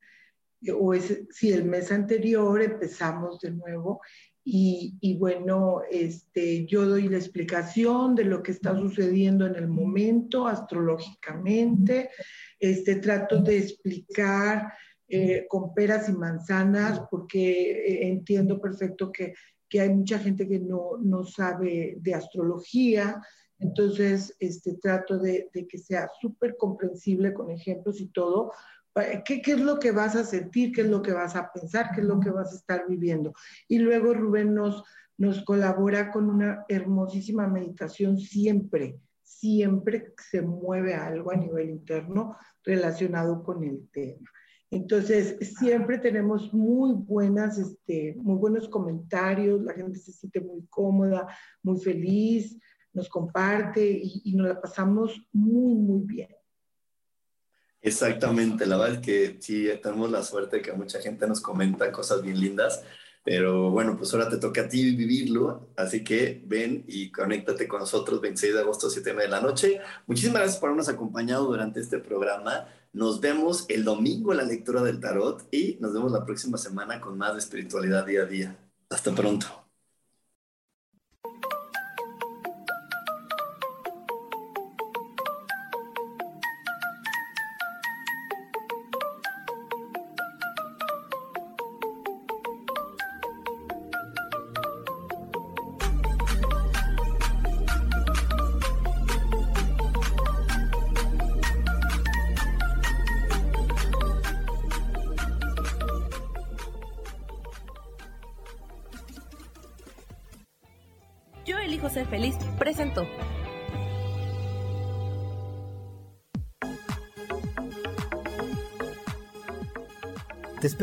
o 0.73 0.95
es, 0.95 1.25
sí, 1.31 1.53
el 1.53 1.65
mes 1.65 1.91
anterior 1.91 2.63
empezamos 2.63 3.41
de 3.41 3.51
nuevo 3.51 4.01
y, 4.45 4.97
y, 5.01 5.17
bueno, 5.17 5.83
este, 5.91 6.67
yo 6.67 6.87
doy 6.87 7.09
la 7.09 7.17
explicación 7.17 8.15
de 8.15 8.27
lo 8.27 8.45
que 8.45 8.53
está 8.53 8.77
sucediendo 8.77 9.45
en 9.45 9.57
el 9.57 9.67
momento 9.67 10.47
astrológicamente, 10.47 12.11
este, 12.61 12.97
trato 12.97 13.43
de 13.43 13.59
explicar 13.59 14.73
eh, 15.07 15.47
con 15.49 15.75
peras 15.75 16.09
y 16.09 16.13
manzanas 16.13 17.03
porque 17.11 17.71
eh, 17.73 18.09
entiendo 18.09 18.61
perfecto 18.61 19.13
que 19.13 19.35
que 19.75 19.81
hay 19.81 19.93
mucha 19.93 20.21
gente 20.21 20.47
que 20.47 20.61
no, 20.61 20.99
no 21.03 21.25
sabe 21.25 21.97
de 21.99 22.15
astrología, 22.15 23.21
entonces 23.59 24.33
este, 24.39 24.75
trato 24.75 25.19
de, 25.19 25.51
de 25.53 25.67
que 25.67 25.79
sea 25.79 26.09
súper 26.21 26.57
comprensible 26.57 27.35
con 27.35 27.51
ejemplos 27.51 28.01
y 28.01 28.07
todo. 28.07 28.53
¿Qué, 29.25 29.43
¿Qué 29.43 29.51
es 29.51 29.61
lo 29.61 29.81
que 29.81 29.91
vas 29.91 30.15
a 30.15 30.23
sentir? 30.23 30.71
¿Qué 30.71 30.83
es 30.83 30.87
lo 30.87 31.03
que 31.03 31.13
vas 31.13 31.35
a 31.35 31.51
pensar? 31.53 31.91
¿Qué 31.93 32.03
es 32.03 32.07
lo 32.07 32.21
que 32.21 32.31
vas 32.31 32.53
a 32.53 32.57
estar 32.57 32.87
viviendo? 32.89 33.35
Y 33.67 33.81
luego 33.81 34.15
Rubén 34.15 34.55
nos, 34.55 34.85
nos 35.17 35.45
colabora 35.45 36.13
con 36.13 36.31
una 36.31 36.65
hermosísima 36.69 37.49
meditación 37.49 38.17
siempre, 38.17 39.01
siempre 39.25 40.15
se 40.31 40.41
mueve 40.41 40.95
algo 40.95 41.33
a 41.33 41.37
nivel 41.37 41.71
interno 41.71 42.37
relacionado 42.63 43.43
con 43.43 43.65
el 43.65 43.89
tema. 43.91 44.31
Entonces, 44.71 45.37
siempre 45.59 45.99
tenemos 45.99 46.53
muy 46.53 46.93
buenas, 46.95 47.59
este, 47.59 48.15
muy 48.17 48.37
buenos 48.37 48.69
comentarios, 48.69 49.63
la 49.63 49.75
gente 49.75 49.99
se 49.99 50.13
siente 50.13 50.41
muy 50.41 50.67
cómoda, 50.69 51.29
muy 51.63 51.79
feliz, 51.81 52.59
nos 52.93 53.09
comparte 53.09 53.89
y, 53.89 54.23
y 54.25 54.35
nos 54.35 54.49
la 54.49 54.61
pasamos 54.61 55.29
muy, 55.33 55.75
muy 55.75 56.07
bien. 56.07 56.31
Exactamente, 57.85 58.65
la 58.65 58.79
verdad 58.79 58.95
es 58.95 59.01
que 59.01 59.37
sí, 59.41 59.69
tenemos 59.83 60.11
la 60.11 60.23
suerte 60.23 60.57
de 60.57 60.63
que 60.63 60.73
mucha 60.73 61.01
gente 61.01 61.27
nos 61.27 61.43
comenta 61.43 61.93
cosas 61.93 62.23
bien 62.23 62.41
lindas, 62.41 62.83
pero 63.23 63.71
bueno, 63.71 63.95
pues 63.99 64.13
ahora 64.15 64.31
te 64.31 64.39
toca 64.39 64.63
a 64.63 64.69
ti 64.69 64.97
vivirlo, 64.97 65.69
así 65.77 66.03
que 66.03 66.43
ven 66.47 66.85
y 66.89 67.13
conéctate 67.13 67.69
con 67.69 67.81
nosotros 67.81 68.23
26 68.23 68.55
de 68.55 68.61
agosto, 68.61 68.89
7 68.89 69.15
de 69.15 69.29
la 69.29 69.43
noche. 69.43 69.81
Muchísimas 70.07 70.41
gracias 70.41 70.61
por 70.61 70.71
habernos 70.71 70.89
acompañado 70.89 71.45
durante 71.45 71.81
este 71.81 71.99
programa. 71.99 72.67
Nos 72.95 73.21
vemos 73.21 73.67
el 73.69 73.83
domingo 73.83 74.31
en 74.31 74.39
la 74.39 74.45
lectura 74.45 74.81
del 74.81 75.01
tarot 75.01 75.49
y 75.51 75.77
nos 75.81 75.93
vemos 75.93 76.13
la 76.13 76.25
próxima 76.25 76.57
semana 76.59 77.01
con 77.01 77.19
más 77.19 77.33
de 77.33 77.41
espiritualidad 77.41 78.07
día 78.07 78.23
a 78.23 78.27
día. 78.27 78.57
Hasta 78.89 79.13
pronto. 79.13 79.64